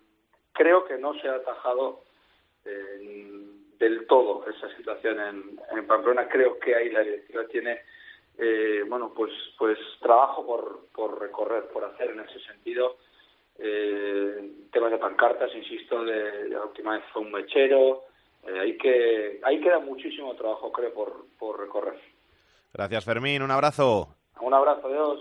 creo 0.52 0.84
que 0.84 0.98
no 0.98 1.14
se 1.14 1.28
ha 1.28 1.36
atajado 1.36 2.02
del 2.62 4.06
todo 4.06 4.44
esa 4.50 4.68
situación 4.76 5.18
en, 5.18 5.60
en 5.78 5.86
Pamplona. 5.86 6.28
Creo 6.28 6.58
que 6.58 6.74
ahí 6.74 6.90
la 6.90 7.00
directiva 7.00 7.46
tiene 7.46 7.80
eh, 8.38 8.82
bueno, 8.88 9.12
pues, 9.14 9.32
pues 9.58 9.78
trabajo 10.00 10.44
por, 10.44 10.86
por 10.92 11.20
recorrer, 11.20 11.68
por 11.68 11.84
hacer 11.84 12.10
en 12.10 12.20
ese 12.20 12.40
sentido. 12.40 12.96
Eh, 13.58 14.66
temas 14.72 14.90
de 14.90 14.98
pancartas, 14.98 15.54
insisto, 15.54 16.04
de, 16.04 16.44
de 16.44 16.48
la 16.50 16.64
última 16.64 16.94
vez 16.94 17.04
fue 17.12 17.22
un 17.22 17.32
mechero. 17.32 18.02
Eh, 18.46 18.58
hay 18.60 18.76
que, 18.76 19.40
ahí 19.44 19.60
queda 19.60 19.78
muchísimo 19.78 20.34
trabajo, 20.34 20.72
creo, 20.72 20.92
por, 20.92 21.26
por 21.38 21.60
recorrer. 21.60 21.98
Gracias, 22.72 23.04
Fermín. 23.04 23.42
Un 23.42 23.52
abrazo. 23.52 24.08
Un 24.40 24.52
abrazo, 24.52 24.88
adiós. 24.88 25.20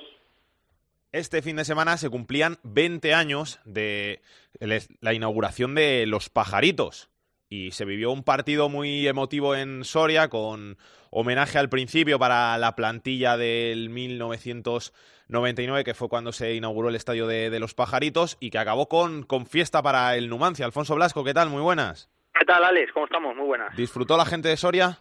Este 1.12 1.44
fin 1.44 1.58
de 1.58 1.66
semana 1.66 1.98
se 1.98 2.10
cumplían 2.10 2.58
20 2.64 3.14
años 3.14 3.60
de 3.66 4.22
la 4.60 5.14
inauguración 5.14 5.76
de 5.76 6.08
Los 6.08 6.30
Pajaritos 6.30 7.13
y 7.54 7.72
se 7.72 7.86
vivió 7.86 8.10
un 8.10 8.24
partido 8.24 8.68
muy 8.68 9.08
emotivo 9.08 9.56
en 9.56 9.84
Soria 9.84 10.28
con 10.28 10.76
homenaje 11.12 11.60
al 11.60 11.70
principio 11.70 12.18
para 12.18 12.58
la 12.58 12.76
plantilla 12.76 13.38
del 13.38 13.92
1999, 13.92 15.84
que 15.84 15.94
fue 15.94 16.10
cuando 16.10 16.32
se 16.32 16.56
inauguró 16.56 16.90
el 16.90 16.96
estadio 16.96 17.28
de, 17.28 17.60
los 17.60 17.76
Pajaritos 17.76 18.38
y 18.40 18.50
que 18.50 18.58
acabó 18.58 18.90
con, 18.90 19.22
con 19.22 19.46
fiesta 19.46 19.84
para 19.84 20.16
el 20.16 20.30
Numancia. 20.30 20.66
Alfonso 20.66 20.96
Blasco, 20.96 21.24
¿qué 21.24 21.36
tal? 21.36 21.50
Muy 21.50 21.62
buenas. 21.62 22.10
¿Qué 22.34 22.44
tal, 22.44 22.64
Alex? 22.64 22.92
¿Cómo 22.92 23.06
estamos? 23.06 23.36
Muy 23.36 23.46
buenas. 23.46 23.76
¿Disfrutó 23.76 24.18
la 24.18 24.26
gente 24.26 24.50
de 24.50 24.58
Soria? 24.58 24.98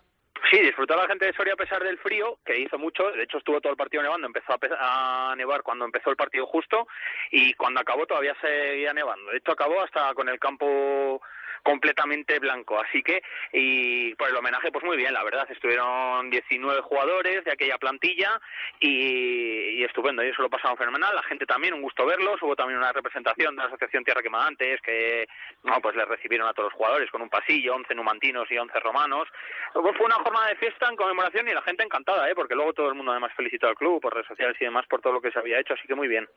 Sí, 0.50 0.60
disfrutó 0.60 0.94
la 0.96 1.06
gente 1.06 1.24
de 1.24 1.32
Soria 1.32 1.54
a 1.54 1.56
pesar 1.56 1.82
del 1.82 1.96
frío, 1.96 2.38
que 2.44 2.58
hizo 2.58 2.76
mucho. 2.76 3.10
De 3.12 3.22
hecho, 3.22 3.38
estuvo 3.38 3.62
todo 3.62 3.72
el 3.72 3.78
partido 3.78 4.02
nevando. 4.02 4.26
Empezó 4.26 4.54
a, 4.78 5.32
nevar 5.38 5.62
cuando 5.62 5.86
empezó 5.86 6.10
el 6.10 6.16
partido 6.16 6.44
justo 6.44 6.86
y 7.30 7.54
cuando 7.54 7.80
acabó 7.80 8.06
todavía 8.06 8.36
seguía 8.42 8.92
nevando. 8.92 9.30
De 9.30 9.38
hecho, 9.38 9.52
acabó 9.52 9.80
hasta 9.80 10.12
con 10.12 10.28
el 10.28 10.38
campo 10.38 11.22
completamente 11.62 12.38
blanco. 12.38 12.80
Así 12.80 13.02
que, 13.02 13.22
y 13.52 14.14
por 14.14 14.28
el 14.28 14.36
homenaje, 14.36 14.70
pues 14.72 14.84
muy 14.84 14.96
bien, 14.96 15.12
la 15.12 15.24
verdad. 15.24 15.46
Estuvieron 15.50 16.30
19 16.30 16.80
jugadores 16.82 17.44
de 17.44 17.52
aquella 17.52 17.78
plantilla 17.78 18.40
y, 18.80 19.82
estupendo. 19.84 20.22
Ellos 20.22 20.36
se 20.36 20.42
lo 20.42 20.50
pasaron 20.50 20.76
fenomenal. 20.76 21.14
La 21.14 21.22
gente 21.22 21.46
también, 21.46 21.74
un 21.74 21.82
gusto 21.82 22.06
verlos. 22.06 22.42
Hubo 22.42 22.56
también 22.56 22.78
una 22.78 22.92
representación 22.92 23.56
de 23.56 23.62
la 23.62 23.68
Asociación 23.68 24.04
Tierra 24.04 24.22
Quemantes 24.22 24.80
que, 24.82 25.26
no, 25.64 25.80
pues 25.80 25.96
les 25.96 26.08
recibieron 26.08 26.48
a 26.48 26.52
todos 26.52 26.70
los 26.70 26.76
jugadores 26.76 27.10
con 27.10 27.22
un 27.22 27.30
pasillo, 27.30 27.74
11 27.74 27.94
numantinos 27.94 28.50
y 28.50 28.58
11 28.58 28.78
romanos. 28.80 29.28
Fue 29.72 30.06
una 30.06 30.16
jornada 30.16 30.48
de 30.48 30.56
fiesta 30.56 30.88
en 30.88 30.96
conmemoración 30.96 31.48
y 31.48 31.52
la 31.52 31.62
gente 31.62 31.82
encantada, 31.82 32.28
¿eh? 32.30 32.34
porque 32.34 32.54
luego 32.54 32.72
todo 32.72 32.88
el 32.88 32.94
mundo 32.94 33.12
además 33.12 33.32
felicitó 33.36 33.68
al 33.68 33.74
club 33.74 34.00
por 34.00 34.14
redes 34.14 34.26
sociales 34.26 34.56
y 34.60 34.64
demás 34.64 34.86
por 34.86 35.00
todo 35.00 35.12
lo 35.12 35.20
que 35.20 35.30
se 35.30 35.38
había 35.38 35.60
hecho. 35.60 35.74
Así 35.74 35.86
que 35.86 35.94
muy 35.94 36.08
bien. 36.08 36.28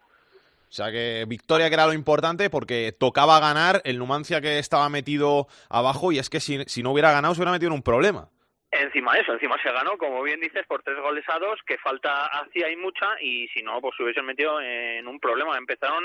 O 0.69 0.73
sea 0.75 0.91
que 0.91 1.25
victoria 1.27 1.69
que 1.69 1.75
era 1.75 1.87
lo 1.87 1.93
importante 1.93 2.49
porque 2.49 2.95
tocaba 2.97 3.39
ganar 3.39 3.81
el 3.85 3.97
Numancia 3.97 4.41
que 4.41 4.59
estaba 4.59 4.89
metido 4.89 5.47
abajo 5.69 6.11
y 6.11 6.19
es 6.19 6.29
que 6.29 6.39
si, 6.39 6.63
si 6.67 6.83
no 6.83 6.91
hubiera 6.91 7.11
ganado 7.11 7.33
se 7.33 7.39
hubiera 7.39 7.51
metido 7.51 7.69
en 7.69 7.75
un 7.75 7.83
problema. 7.83 8.29
Encima 8.81 9.13
eso, 9.15 9.33
encima 9.33 9.61
se 9.61 9.71
ganó, 9.71 9.97
como 9.97 10.21
bien 10.23 10.39
dices, 10.39 10.65
por 10.67 10.83
tres 10.83 10.99
goles 10.99 11.23
a 11.27 11.39
dos, 11.39 11.59
que 11.65 11.77
falta 11.77 12.25
hacía 12.25 12.69
y 12.69 12.75
mucha, 12.75 13.07
y 13.21 13.47
si 13.49 13.61
no, 13.63 13.79
pues 13.79 13.95
se 13.95 14.03
hubiesen 14.03 14.25
metido 14.25 14.59
en 14.59 15.07
un 15.07 15.19
problema. 15.19 15.57
Empezaron 15.57 16.03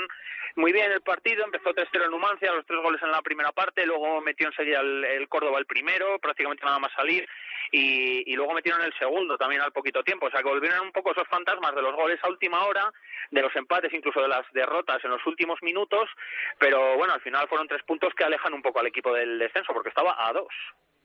muy 0.55 0.71
bien 0.71 0.91
el 0.91 1.01
partido, 1.01 1.43
empezó 1.43 1.73
3-0 1.73 2.05
en 2.05 2.11
Numancia, 2.11 2.53
los 2.53 2.65
tres 2.65 2.81
goles 2.81 3.01
en 3.03 3.11
la 3.11 3.21
primera 3.21 3.51
parte, 3.51 3.85
luego 3.85 4.21
metió 4.21 4.47
enseguida 4.47 4.79
el, 4.79 5.03
el 5.03 5.27
Córdoba 5.27 5.59
el 5.59 5.65
primero, 5.65 6.17
prácticamente 6.19 6.65
nada 6.65 6.79
más 6.79 6.91
salir, 6.93 7.27
y, 7.71 8.35
luego 8.35 8.53
metieron 8.53 8.81
el 8.81 8.93
segundo 8.97 9.37
también 9.37 9.61
al 9.61 9.71
poquito 9.71 10.03
tiempo. 10.03 10.25
O 10.27 10.31
sea 10.31 10.41
que 10.41 10.49
volvieron 10.49 10.81
un 10.81 10.91
poco 10.91 11.11
esos 11.11 11.27
fantasmas 11.27 11.73
de 11.75 11.81
los 11.81 11.95
goles 11.95 12.19
a 12.23 12.29
última 12.29 12.65
hora, 12.65 12.91
de 13.31 13.41
los 13.41 13.55
empates, 13.55 13.93
incluso 13.93 14.21
de 14.21 14.27
las 14.27 14.45
derrotas 14.53 15.03
en 15.03 15.11
los 15.11 15.25
últimos 15.25 15.61
minutos, 15.61 16.09
pero 16.57 16.97
bueno, 16.97 17.13
al 17.13 17.21
final 17.21 17.47
fueron 17.47 17.67
tres 17.67 17.83
puntos 17.83 18.13
que 18.13 18.23
alejan 18.23 18.53
un 18.53 18.61
poco 18.61 18.79
al 18.79 18.87
equipo 18.87 19.13
del 19.13 19.39
descenso, 19.39 19.73
porque 19.73 19.89
estaba 19.89 20.15
a 20.27 20.33
dos. 20.33 20.53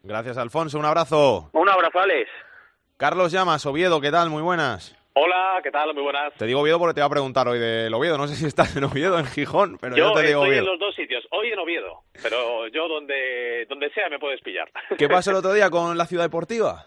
Gracias, 0.07 0.39
Alfonso. 0.39 0.79
Un 0.79 0.85
abrazo. 0.85 1.51
Un 1.53 1.69
abrazo, 1.69 1.99
Alex. 1.99 2.31
Carlos 2.97 3.33
Llamas, 3.33 3.67
Oviedo, 3.67 4.01
¿qué 4.01 4.11
tal? 4.11 4.31
Muy 4.31 4.41
buenas. 4.41 4.97
Hola, 5.15 5.61
¿qué 5.65 5.71
tal? 5.71 5.93
Muy 5.95 6.03
buenas. 6.03 6.33
Te 6.35 6.47
digo 6.47 6.61
Oviedo 6.61 6.79
porque 6.79 6.95
te 6.95 7.01
voy 7.01 7.07
a 7.07 7.11
preguntar 7.11 7.49
hoy 7.49 7.59
del 7.59 7.93
Oviedo. 7.93 8.17
No 8.17 8.29
sé 8.29 8.37
si 8.37 8.47
estás 8.47 8.77
en 8.77 8.85
Oviedo, 8.85 9.19
en 9.19 9.27
Gijón, 9.27 9.79
pero 9.81 9.97
yo, 9.97 10.13
te 10.13 10.23
digo 10.29 10.45
estoy 10.45 10.59
en 10.59 10.65
los 10.65 10.79
dos 10.79 10.95
sitios. 10.95 11.27
Hoy 11.31 11.49
en 11.49 11.59
Oviedo, 11.59 12.03
pero 12.23 12.69
yo 12.69 12.87
donde, 12.87 13.67
donde 13.69 13.91
sea 13.91 14.09
me 14.09 14.19
puedes 14.19 14.41
pillar. 14.43 14.71
¿Qué 14.97 15.09
pasó 15.09 15.31
el 15.31 15.37
otro 15.39 15.53
día 15.55 15.71
con 15.71 15.99
la 15.99 16.07
Ciudad 16.07 16.25
Deportiva? 16.25 16.87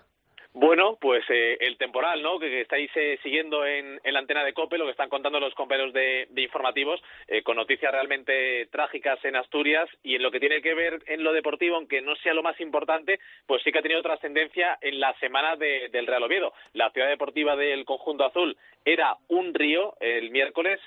Bueno, 0.53 0.97
pues 0.99 1.23
eh, 1.29 1.57
el 1.59 1.77
temporal, 1.77 2.23
¿no? 2.23 2.39
Que, 2.39 2.61
estáis 2.61 2.89
eh, 2.95 3.19
siguiendo 3.21 3.67
en, 3.67 3.99
la 4.03 4.17
antena 4.17 4.43
de 4.43 4.53
COPE, 4.53 4.79
lo 4.79 4.85
que 4.85 4.91
están 4.91 5.07
contando 5.07 5.39
los 5.39 5.53
compañeros 5.53 5.93
de, 5.93 6.27
informativos, 6.37 6.99
eh, 7.27 7.43
con 7.43 7.55
noticias 7.55 7.91
realmente 7.91 8.65
trágicas 8.71 9.23
en 9.25 9.35
Asturias 9.35 9.87
y 10.01 10.15
en 10.15 10.23
lo 10.23 10.31
que 10.31 10.39
tiene 10.39 10.63
que 10.63 10.73
ver 10.73 11.03
en 11.05 11.23
lo 11.23 11.33
deportivo, 11.33 11.75
aunque 11.75 12.01
no 12.01 12.15
sea 12.15 12.33
lo 12.33 12.41
más 12.41 12.59
importante, 12.61 13.19
pues 13.45 13.61
sí 13.61 13.71
que 13.71 13.77
ha 13.77 13.83
tenido 13.83 14.01
trascendencia 14.01 14.79
en 14.81 14.99
la 14.99 15.13
semana 15.19 15.55
del 15.55 16.07
Real 16.07 16.23
Oviedo. 16.23 16.51
La 16.73 16.89
ciudad 16.89 17.09
deportiva 17.09 17.55
del 17.55 17.85
conjunto 17.85 18.25
azul 18.25 18.57
era 18.83 19.17
un 19.27 19.53
río 19.53 19.97
el 19.99 20.31
miércoles, 20.31 20.79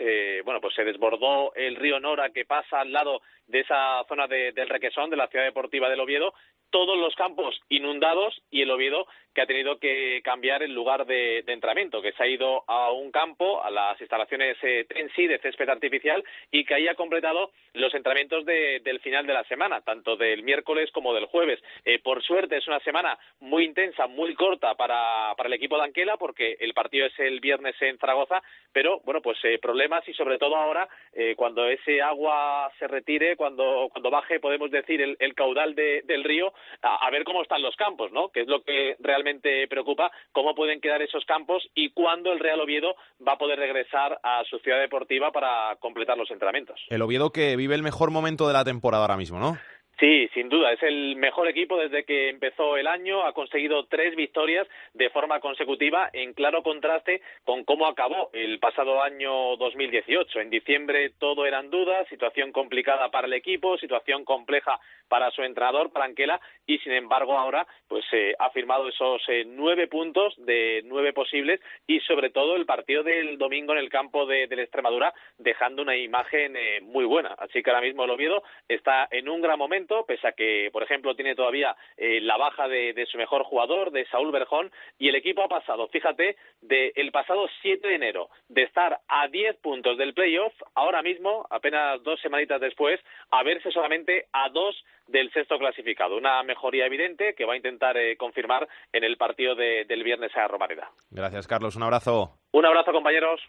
bueno, 0.45 0.61
pues 0.61 0.75
se 0.75 0.85
desbordó 0.85 1.54
el 1.54 1.76
río 1.76 2.00
Nora 2.00 2.31
que 2.31 2.45
pasa 2.45 2.81
al 2.81 2.92
lado 2.92 3.23
de 3.47 3.61
esa 3.61 4.02
zona 4.09 4.26
del 4.26 4.69
Requesón, 4.69 5.11
de 5.11 5.16
la 5.16 5.28
ciudad 5.28 5.45
deportiva 5.45 5.88
del 5.88 6.00
Oviedo, 6.00 6.35
todos 6.71 6.99
los 6.99 7.14
campos 7.14 7.61
inundados 7.69 8.42
y 8.50 8.62
el 8.62 8.71
Oviedo 8.71 9.07
que 9.35 9.43
ha 9.43 9.47
tenido 9.47 9.79
que 9.79 10.21
cambiar 10.23 10.62
el 10.62 10.75
lugar 10.75 11.07
de, 11.07 11.45
entrenamiento, 11.47 12.03
que 12.03 12.12
se 12.12 12.23
ha 12.23 12.27
ido 12.27 12.65
a 12.67 12.91
un 12.93 13.11
campo, 13.11 13.62
a 13.62 13.71
las 13.71 14.01
instalaciones 14.01 14.57
eh, 14.62 14.85
Tensi 14.89 15.27
de 15.27 15.39
césped 15.39 15.69
artificial 15.69 16.23
y 16.51 16.65
que 16.65 16.75
ahí 16.75 16.89
ha 16.89 16.95
completado 16.95 17.51
los 17.75 17.95
entrenamientos 17.95 18.45
del 18.45 19.01
final 19.01 19.27
de 19.27 19.33
la 19.33 19.45
semana, 19.45 19.81
tanto 19.81 20.17
del 20.17 20.43
miércoles 20.43 20.91
como 20.93 21.15
del 21.15 21.27
jueves. 21.27 21.61
Eh, 21.85 21.99
por 22.01 22.23
suerte 22.23 22.57
es 22.57 22.67
una 22.67 22.81
semana 22.81 23.19
muy 23.41 23.65
intensa, 23.65 24.07
muy 24.07 24.35
corta 24.35 24.75
para, 24.75 25.35
para 25.37 25.49
el 25.49 25.55
equipo 25.55 25.77
de 25.77 25.85
Anquela, 25.85 26.17
porque 26.17 26.57
el 26.61 26.75
partido 26.75 27.07
es 27.07 27.19
el 27.19 27.41
viernes 27.41 27.75
en 27.81 27.99
Zaragoza, 27.99 28.43
pero 28.73 29.01
bueno, 29.05 29.23
pues 29.23 29.39
eh, 29.45 29.59
problemas 29.59 30.07
y 30.09 30.15
sobre 30.15 30.39
todo 30.39 30.57
ahora, 30.57 30.89
eh, 31.15 31.35
cuando 31.37 31.67
ese 31.67 32.03
agua 32.03 32.71
se 32.79 32.89
retire, 32.89 33.37
cuando, 33.37 33.89
cuando 33.91 34.11
baje, 34.11 34.41
podemos 34.41 34.71
decir, 34.71 35.01
el, 35.01 35.17
el 35.19 35.35
caudal 35.35 35.75
del 35.75 36.25
río, 36.25 36.53
a, 36.83 37.11
ver 37.11 37.25
cómo 37.25 37.43
están 37.43 37.62
los 37.62 37.77
campos, 37.77 38.12
¿no? 38.12 38.29
Que 38.31 38.41
es 38.41 38.49
lo 38.49 38.62
que 38.62 38.97
realmente 39.01 39.22
preocupa, 39.69 40.11
cómo 40.33 40.55
pueden 40.55 40.81
quedar 40.81 41.02
esos 41.02 41.25
campos 41.25 41.62
y 41.75 41.91
cuándo 41.91 42.33
el 42.33 42.41
Real 42.41 42.61
Oviedo 42.61 42.95
va 43.26 43.33
a 43.33 43.38
poder 43.38 43.59
regresar 43.59 44.19
a 44.23 44.43
su 44.49 44.59
ciudad 44.59 44.81
deportiva 44.81 45.33
para 45.33 45.76
completar 45.81 46.17
los 46.17 46.31
entrenamientos. 46.31 46.81
El 46.88 47.02
Oviedo 47.02 47.31
que 47.31 47.57
vive 47.57 47.75
el 47.75 47.83
mejor 47.83 48.11
momento 48.11 48.47
de 48.47 48.52
la 48.52 48.64
temporada 48.64 49.05
ahora 49.05 49.17
mismo, 49.17 49.38
¿no? 49.38 49.59
Sí, 50.02 50.28
sin 50.35 50.49
duda, 50.49 50.73
es 50.73 50.82
el 50.82 51.14
mejor 51.14 51.47
equipo 51.47 51.78
desde 51.78 52.02
que 52.04 52.28
empezó 52.28 52.76
el 52.76 52.88
año, 52.88 53.25
ha 53.25 53.32
conseguido 53.32 53.87
tres 53.87 54.16
victorias 54.16 54.66
de 54.94 55.11
forma 55.11 55.38
consecutiva, 55.38 56.11
en 56.12 56.35
claro 56.35 56.64
contraste 56.64 57.23
con 57.44 57.62
cómo 57.62 57.87
acabó 57.87 58.28
el 58.32 58.59
pasado 58.59 59.00
año 59.00 59.56
2018. 59.59 60.40
En 60.40 60.50
diciembre 60.50 61.11
todo 61.21 61.47
eran 61.47 61.71
dudas, 61.71 62.09
situación 62.09 62.50
complicada 62.50 63.12
para 63.12 63.28
el 63.28 63.32
equipo, 63.32 63.78
situación 63.78 64.25
compleja 64.25 64.80
para 65.06 65.30
su 65.30 65.44
entrenador, 65.44 65.92
para 65.92 66.06
Anquela, 66.06 66.40
y 66.66 66.78
sin 66.78 66.94
embargo 66.94 67.38
ahora 67.38 67.64
pues 67.87 68.04
eh, 68.11 68.35
ha 68.40 68.50
firmado 68.50 68.88
esos 68.88 69.23
eh, 69.28 69.44
nueve 69.47 69.87
puntos 69.87 70.35
de 70.37 70.82
nueve 70.85 71.12
posibles 71.12 71.61
y 71.87 72.00
sobre 72.00 72.30
todo 72.30 72.56
el 72.56 72.66
partido 72.66 73.04
del 73.04 73.38
domingo 73.38 73.73
en 73.73 73.78
el 73.78 73.88
campo 73.88 74.26
de, 74.26 74.49
la 74.50 74.62
Extremadura 74.62 75.14
dejando 75.38 75.82
una 75.82 75.97
imagen 75.97 76.56
eh, 76.56 76.80
muy 76.80 77.04
buena. 77.04 77.37
Así 77.38 77.62
que 77.62 77.71
ahora 77.71 77.87
mismo 77.87 78.02
el 78.02 78.11
Oviedo 78.11 78.42
está 78.66 79.06
en 79.12 79.28
un 79.28 79.40
gran 79.40 79.61
momento 79.61 79.91
pese 80.06 80.28
a 80.28 80.32
que, 80.32 80.70
por 80.72 80.82
ejemplo, 80.82 81.14
tiene 81.14 81.34
todavía 81.34 81.76
eh, 81.96 82.20
la 82.20 82.37
baja 82.37 82.68
de, 82.68 83.06
su 83.11 83.18
mejor 83.18 83.44
jugador, 83.44 83.90
de 83.90 84.06
Saúl 84.06 84.32
Berjón, 84.32 84.70
y 84.99 85.08
el 85.08 85.14
equipo 85.14 85.42
ha 85.42 85.49
pasado, 85.49 85.88
fíjate, 85.88 86.37
del 86.61 87.11
pasado 87.12 87.49
7 87.62 87.87
de 87.87 87.94
enero, 87.94 88.28
de 88.49 88.62
estar 88.62 88.99
a 89.08 89.28
10 89.28 89.56
puntos 89.58 89.99
del 89.99 90.14
playoff, 90.14 90.54
ahora 90.75 91.02
mismo, 91.02 91.46
apenas 91.50 92.02
dos 92.02 92.20
semanitas 92.20 92.61
después, 92.61 93.00
a 93.30 93.42
verse 93.42 93.70
solamente 93.70 94.26
a 94.32 94.49
dos 94.49 94.84
del 95.06 95.30
sexto 95.32 95.58
clasificado. 95.58 96.16
Una 96.16 96.42
mejoría 96.42 96.87
evidente 96.87 97.34
que 97.34 97.44
va 97.44 97.54
a 97.54 97.56
intentar 97.56 97.96
eh, 97.96 98.16
confirmar 98.16 98.68
en 98.92 99.04
el 99.04 99.16
partido 99.16 99.54
del 99.54 100.02
viernes 100.02 100.34
a 100.37 100.49
Romareda. 100.49 100.90
Gracias, 101.11 101.46
Carlos. 101.46 101.76
Un 101.76 101.82
abrazo. 101.82 102.38
Un 102.52 102.64
abrazo, 102.64 102.92
compañeros. 102.92 103.40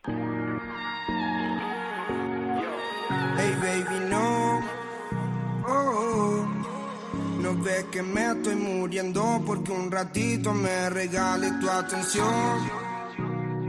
Ves 7.63 7.85
que 7.85 8.03
me 8.03 8.31
estoy 8.31 8.55
muriendo 8.55 9.41
porque 9.45 9.71
un 9.71 9.89
ratito 9.89 10.53
me 10.53 10.89
regale 10.89 11.51
tu 11.61 11.69
atención. 11.69 12.83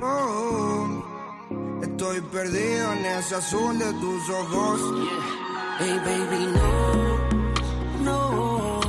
Oh, 0.02 1.04
estoy 1.82 2.20
perdido 2.20 2.92
en 2.92 3.04
ese 3.06 3.36
azul 3.36 3.78
de 3.78 3.92
tus 3.92 4.30
ojos. 4.30 4.80
Hey 5.78 6.00
baby, 6.04 6.46
no, 8.00 8.04
no, 8.04 8.80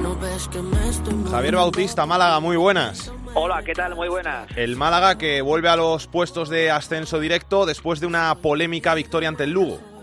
no 0.00 0.16
ves 0.16 0.48
que 0.48 0.62
me 0.62 0.88
estoy 0.88 1.14
Javier 1.30 1.56
Bautista, 1.56 2.06
Málaga, 2.06 2.40
muy 2.40 2.56
buenas. 2.56 3.12
Hola, 3.34 3.62
¿qué 3.62 3.74
tal? 3.74 3.94
Muy 3.94 4.08
buenas. 4.08 4.48
El 4.56 4.76
Málaga 4.76 5.18
que 5.18 5.42
vuelve 5.42 5.68
a 5.68 5.76
los 5.76 6.06
puestos 6.06 6.48
de 6.48 6.70
ascenso 6.70 7.20
directo 7.20 7.66
después 7.66 8.00
de 8.00 8.06
una 8.06 8.34
polémica 8.36 8.94
victoria 8.94 9.28
ante 9.28 9.44
el 9.44 9.50
Lugo. 9.50 9.97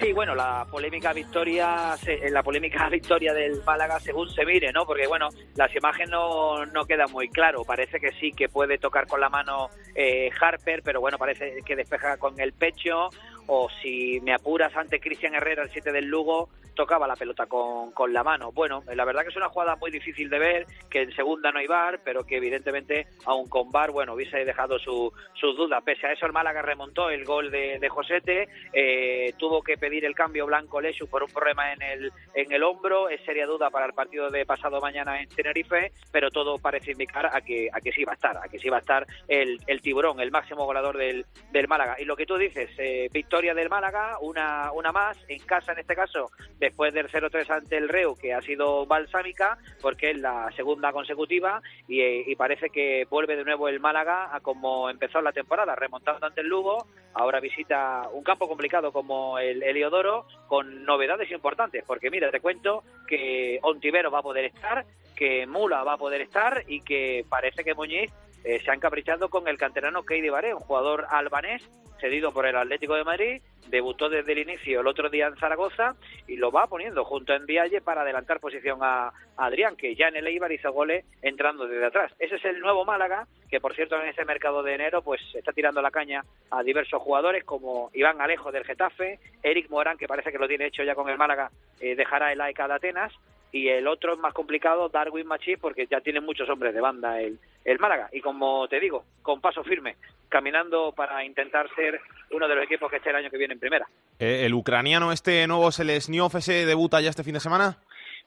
Sí, 0.00 0.12
bueno, 0.12 0.34
la 0.36 0.64
polémica 0.70 1.12
victoria, 1.12 1.96
eh, 2.06 2.30
la 2.30 2.42
polémica 2.42 2.88
victoria 2.90 3.34
del 3.34 3.62
Málaga 3.64 3.98
según 3.98 4.28
se 4.30 4.44
mire, 4.44 4.72
¿no? 4.72 4.86
Porque 4.86 5.08
bueno, 5.08 5.28
las 5.56 5.74
imágenes 5.74 6.10
no, 6.10 6.64
no 6.66 6.84
quedan 6.84 7.10
muy 7.10 7.28
claro. 7.28 7.64
Parece 7.64 7.98
que 7.98 8.12
sí 8.12 8.30
que 8.30 8.48
puede 8.48 8.78
tocar 8.78 9.08
con 9.08 9.20
la 9.20 9.28
mano 9.28 9.70
eh, 9.94 10.30
Harper, 10.40 10.82
pero 10.84 11.00
bueno, 11.00 11.18
parece 11.18 11.62
que 11.64 11.74
despeja 11.74 12.16
con 12.16 12.38
el 12.38 12.52
pecho 12.52 13.10
o 13.48 13.68
si 13.82 14.20
me 14.20 14.32
apuras 14.32 14.74
ante 14.76 15.00
Cristian 15.00 15.34
Herrera, 15.34 15.62
el 15.62 15.70
7 15.70 15.90
del 15.90 16.06
Lugo, 16.06 16.48
tocaba 16.78 17.08
la 17.08 17.16
pelota 17.16 17.46
con, 17.46 17.90
con 17.90 18.12
la 18.12 18.22
mano. 18.22 18.52
Bueno, 18.52 18.84
la 18.94 19.04
verdad 19.04 19.22
que 19.22 19.30
es 19.30 19.36
una 19.36 19.48
jugada 19.48 19.74
muy 19.74 19.90
difícil 19.90 20.30
de 20.30 20.38
ver, 20.38 20.66
que 20.88 21.02
en 21.02 21.12
segunda 21.12 21.50
no 21.50 21.58
hay 21.58 21.66
bar, 21.66 22.00
pero 22.04 22.24
que 22.24 22.36
evidentemente 22.36 23.08
aún 23.24 23.48
con 23.48 23.72
bar, 23.72 23.90
bueno, 23.90 24.14
hubiese 24.14 24.44
dejado 24.44 24.78
su, 24.78 25.12
sus 25.34 25.56
dudas. 25.56 25.82
Pese 25.82 26.06
a 26.06 26.12
eso 26.12 26.24
el 26.24 26.32
Málaga 26.32 26.62
remontó 26.62 27.10
el 27.10 27.24
gol 27.24 27.50
de, 27.50 27.88
Josete, 27.88 28.48
eh, 28.72 29.32
tuvo 29.38 29.60
que 29.60 29.76
pedir 29.76 30.04
el 30.04 30.14
cambio 30.14 30.46
Blanco 30.46 30.80
Lesu 30.80 31.08
por 31.08 31.24
un 31.24 31.30
problema 31.32 31.72
en 31.72 31.82
el, 31.82 32.12
en 32.34 32.52
el 32.52 32.62
hombro, 32.62 33.08
es 33.08 33.24
seria 33.24 33.46
duda 33.46 33.70
para 33.70 33.86
el 33.86 33.92
partido 33.92 34.30
de 34.30 34.46
pasado 34.46 34.80
mañana 34.80 35.20
en 35.20 35.28
Tenerife, 35.30 35.90
pero 36.12 36.30
todo 36.30 36.58
parece 36.58 36.92
indicar 36.92 37.26
a 37.26 37.40
que, 37.40 37.68
a 37.72 37.80
que 37.80 37.90
sí 37.90 38.04
va 38.04 38.12
a 38.12 38.14
estar, 38.14 38.36
a 38.36 38.48
que 38.48 38.60
sí 38.60 38.68
va 38.68 38.76
a 38.76 38.80
estar 38.80 39.04
el, 39.26 39.58
el 39.66 39.80
tiburón, 39.80 40.20
el 40.20 40.30
máximo 40.30 40.64
goleador 40.64 40.96
del, 40.96 41.26
del 41.50 41.66
Málaga. 41.66 41.96
Y 41.98 42.04
lo 42.04 42.14
que 42.14 42.26
tú 42.26 42.36
dices, 42.36 42.70
eh, 42.78 43.08
victoria 43.38 43.54
del 43.54 43.70
Málaga, 43.70 44.18
una, 44.20 44.72
una 44.72 44.90
más, 44.90 45.16
en 45.28 45.38
casa 45.46 45.70
en 45.70 45.78
este 45.78 45.94
caso, 45.94 46.28
después 46.58 46.92
del 46.92 47.08
0-3 47.08 47.48
ante 47.50 47.76
el 47.76 47.88
Reu, 47.88 48.16
que 48.16 48.34
ha 48.34 48.42
sido 48.42 48.84
balsámica, 48.84 49.58
porque 49.80 50.10
es 50.10 50.18
la 50.18 50.50
segunda 50.56 50.90
consecutiva, 50.90 51.62
y, 51.86 52.02
y 52.02 52.34
parece 52.34 52.68
que 52.68 53.06
vuelve 53.08 53.36
de 53.36 53.44
nuevo 53.44 53.68
el 53.68 53.78
Málaga 53.78 54.34
a 54.34 54.40
como 54.40 54.90
empezó 54.90 55.20
la 55.20 55.30
temporada, 55.30 55.76
remontando 55.76 56.26
ante 56.26 56.40
el 56.40 56.48
Lugo, 56.48 56.88
ahora 57.14 57.38
visita 57.38 58.08
un 58.12 58.24
campo 58.24 58.48
complicado 58.48 58.90
como 58.90 59.38
el 59.38 59.62
Heliodoro, 59.62 60.26
con 60.48 60.84
novedades 60.84 61.30
importantes, 61.30 61.84
porque 61.86 62.10
mira, 62.10 62.32
te 62.32 62.40
cuento 62.40 62.82
que 63.06 63.60
Ontivero 63.62 64.10
va 64.10 64.18
a 64.18 64.22
poder 64.22 64.46
estar, 64.46 64.84
que 65.14 65.46
Mula 65.46 65.84
va 65.84 65.92
a 65.92 65.98
poder 65.98 66.22
estar 66.22 66.64
y 66.66 66.80
que 66.80 67.24
parece 67.28 67.62
que 67.62 67.74
Muñiz 67.74 68.10
eh, 68.44 68.60
se 68.64 68.70
ha 68.70 68.74
encaprichado 68.74 69.28
con 69.28 69.48
el 69.48 69.58
canterano 69.58 70.04
Keidi 70.04 70.28
Baré, 70.28 70.54
un 70.54 70.60
jugador 70.60 71.06
albanés 71.10 71.62
cedido 72.00 72.32
por 72.32 72.46
el 72.46 72.56
Atlético 72.56 72.94
de 72.94 73.04
Madrid, 73.04 73.42
debutó 73.68 74.08
desde 74.08 74.32
el 74.32 74.38
inicio 74.38 74.80
el 74.80 74.86
otro 74.86 75.10
día 75.10 75.26
en 75.26 75.36
Zaragoza 75.36 75.94
y 76.26 76.36
lo 76.36 76.50
va 76.50 76.66
poniendo 76.66 77.04
junto 77.04 77.32
a 77.32 77.36
Envialle 77.36 77.80
para 77.80 78.02
adelantar 78.02 78.40
posición 78.40 78.78
a, 78.82 79.12
Adrián, 79.36 79.76
que 79.76 79.94
ya 79.94 80.08
en 80.08 80.16
el 80.16 80.26
Eibar 80.26 80.50
hizo 80.52 80.72
goles 80.72 81.04
entrando 81.22 81.66
desde 81.66 81.86
atrás. 81.86 82.12
Ese 82.18 82.36
es 82.36 82.44
el 82.44 82.60
nuevo 82.60 82.84
Málaga, 82.84 83.26
que 83.50 83.60
por 83.60 83.74
cierto 83.74 84.00
en 84.00 84.08
ese 84.08 84.24
mercado 84.24 84.62
de 84.62 84.74
enero 84.74 85.02
pues 85.02 85.20
está 85.34 85.52
tirando 85.52 85.82
la 85.82 85.90
caña 85.90 86.24
a 86.50 86.62
diversos 86.62 87.02
jugadores 87.02 87.44
como 87.44 87.90
Iván 87.94 88.20
Alejo 88.20 88.50
del 88.52 88.64
Getafe, 88.64 89.18
Eric 89.42 89.68
Morán, 89.70 89.98
que 89.98 90.08
parece 90.08 90.32
que 90.32 90.38
lo 90.38 90.48
tiene 90.48 90.66
hecho 90.66 90.82
ya 90.82 90.94
con 90.94 91.08
el 91.08 91.18
Málaga, 91.18 91.50
eh, 91.80 91.94
dejará 91.94 92.32
el 92.32 92.40
AEK 92.40 92.66
de 92.66 92.74
Atenas, 92.74 93.12
y 93.50 93.68
el 93.68 93.86
otro 93.86 94.14
es 94.14 94.18
más 94.18 94.34
complicado, 94.34 94.88
Darwin 94.88 95.26
Machís, 95.26 95.58
porque 95.58 95.86
ya 95.86 96.00
tiene 96.00 96.20
muchos 96.20 96.48
hombres 96.50 96.74
de 96.74 96.80
banda 96.80 97.20
el, 97.20 97.38
el 97.70 97.78
Málaga. 97.78 98.08
Y 98.12 98.20
como 98.20 98.66
te 98.68 98.80
digo, 98.80 99.04
con 99.22 99.40
paso 99.40 99.62
firme, 99.62 99.96
caminando 100.28 100.92
para 100.92 101.24
intentar 101.24 101.68
ser 101.74 102.00
uno 102.30 102.48
de 102.48 102.54
los 102.54 102.64
equipos 102.64 102.90
que 102.90 102.96
esté 102.96 103.10
el 103.10 103.16
año 103.16 103.30
que 103.30 103.38
viene 103.38 103.54
en 103.54 103.60
primera. 103.60 103.86
Eh, 104.18 104.46
¿El 104.46 104.54
ucraniano 104.54 105.12
este 105.12 105.46
nuevo 105.46 105.70
Selesniov 105.70 106.36
ese 106.36 106.66
debuta 106.66 107.00
ya 107.00 107.10
este 107.10 107.24
fin 107.24 107.34
de 107.34 107.40
semana? 107.40 107.76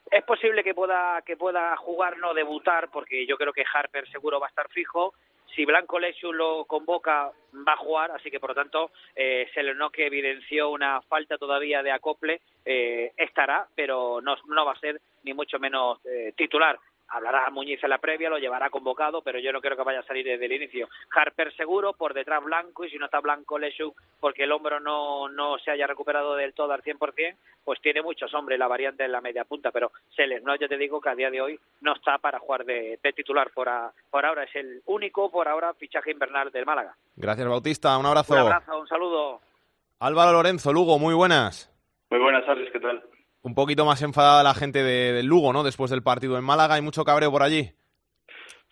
Es 0.09 0.23
posible 0.23 0.63
que 0.63 0.73
pueda, 0.73 1.21
que 1.25 1.37
pueda 1.37 1.75
jugar, 1.77 2.17
no 2.17 2.33
debutar, 2.33 2.89
porque 2.91 3.25
yo 3.25 3.37
creo 3.37 3.53
que 3.53 3.63
Harper 3.73 4.09
seguro 4.09 4.39
va 4.39 4.47
a 4.47 4.49
estar 4.49 4.69
fijo. 4.69 5.13
Si 5.55 5.65
Blanco 5.65 5.99
Lechu 5.99 6.31
lo 6.31 6.65
convoca, 6.65 7.31
va 7.67 7.73
a 7.73 7.77
jugar, 7.77 8.11
así 8.11 8.29
que 8.29 8.39
por 8.39 8.51
lo 8.51 8.55
tanto, 8.55 8.91
eh, 9.15 9.49
Selenó 9.53 9.89
que 9.89 10.07
evidenció 10.07 10.69
una 10.69 11.01
falta 11.01 11.37
todavía 11.37 11.83
de 11.83 11.91
acople, 11.91 12.41
eh, 12.63 13.11
estará, 13.17 13.67
pero 13.75 14.21
no, 14.21 14.35
no 14.47 14.65
va 14.65 14.73
a 14.73 14.79
ser 14.79 15.01
ni 15.23 15.33
mucho 15.33 15.59
menos 15.59 15.99
eh, 16.05 16.33
titular. 16.35 16.77
Hablará 17.13 17.49
Muñiz 17.49 17.83
en 17.83 17.89
la 17.89 17.97
previa, 17.97 18.29
lo 18.29 18.37
llevará 18.37 18.69
convocado, 18.69 19.21
pero 19.21 19.37
yo 19.37 19.51
no 19.51 19.59
creo 19.59 19.75
que 19.75 19.83
vaya 19.83 19.99
a 19.99 20.03
salir 20.03 20.25
desde 20.25 20.45
el 20.45 20.53
inicio. 20.53 20.87
Harper 21.13 21.53
seguro, 21.55 21.93
por 21.93 22.13
detrás 22.13 22.41
Blanco, 22.43 22.85
y 22.85 22.89
si 22.89 22.97
no 22.97 23.05
está 23.05 23.19
Blanco 23.19 23.59
Leshuk, 23.59 23.95
porque 24.19 24.43
el 24.43 24.51
hombro 24.51 24.79
no, 24.79 25.27
no 25.27 25.57
se 25.59 25.71
haya 25.71 25.87
recuperado 25.87 26.35
del 26.35 26.53
todo 26.53 26.71
al 26.71 26.81
100%, 26.81 27.35
pues 27.65 27.81
tiene 27.81 28.01
muchos 28.01 28.33
hombres 28.33 28.57
la 28.57 28.67
variante 28.67 29.03
en 29.03 29.11
la 29.11 29.19
media 29.19 29.43
punta, 29.43 29.71
pero 29.71 29.91
Seles, 30.15 30.41
no, 30.43 30.55
yo 30.55 30.69
te 30.69 30.77
digo 30.77 31.01
que 31.01 31.09
a 31.09 31.15
día 31.15 31.29
de 31.29 31.41
hoy 31.41 31.59
no 31.81 31.93
está 31.93 32.17
para 32.17 32.39
jugar 32.39 32.63
de, 32.63 32.97
de 33.03 33.13
titular 33.13 33.51
por, 33.53 33.67
a, 33.67 33.91
por 34.09 34.25
ahora, 34.25 34.43
es 34.43 34.55
el 34.55 34.81
único 34.85 35.29
por 35.29 35.47
ahora 35.47 35.73
fichaje 35.73 36.11
invernal 36.11 36.51
del 36.51 36.65
Málaga. 36.65 36.95
Gracias, 37.15 37.47
Bautista. 37.47 37.97
Un 37.97 38.05
abrazo. 38.05 38.33
Un 38.33 38.39
abrazo, 38.39 38.79
un 38.79 38.87
saludo. 38.87 39.41
Álvaro 39.99 40.31
Lorenzo, 40.31 40.71
Lugo, 40.71 40.97
muy 40.97 41.13
buenas. 41.13 41.69
Muy 42.09 42.19
buenas 42.19 42.45
tardes, 42.45 42.71
¿qué 42.71 42.79
tal? 42.79 43.03
Un 43.43 43.55
poquito 43.55 43.85
más 43.85 44.01
enfadada 44.01 44.43
la 44.43 44.53
gente 44.53 44.83
de, 44.83 45.13
del 45.13 45.25
Lugo, 45.25 45.51
¿no? 45.51 45.63
Después 45.63 45.89
del 45.89 46.03
partido 46.03 46.37
en 46.37 46.43
Málaga, 46.43 46.75
hay 46.75 46.81
mucho 46.81 47.03
cabreo 47.03 47.31
por 47.31 47.43
allí. 47.43 47.71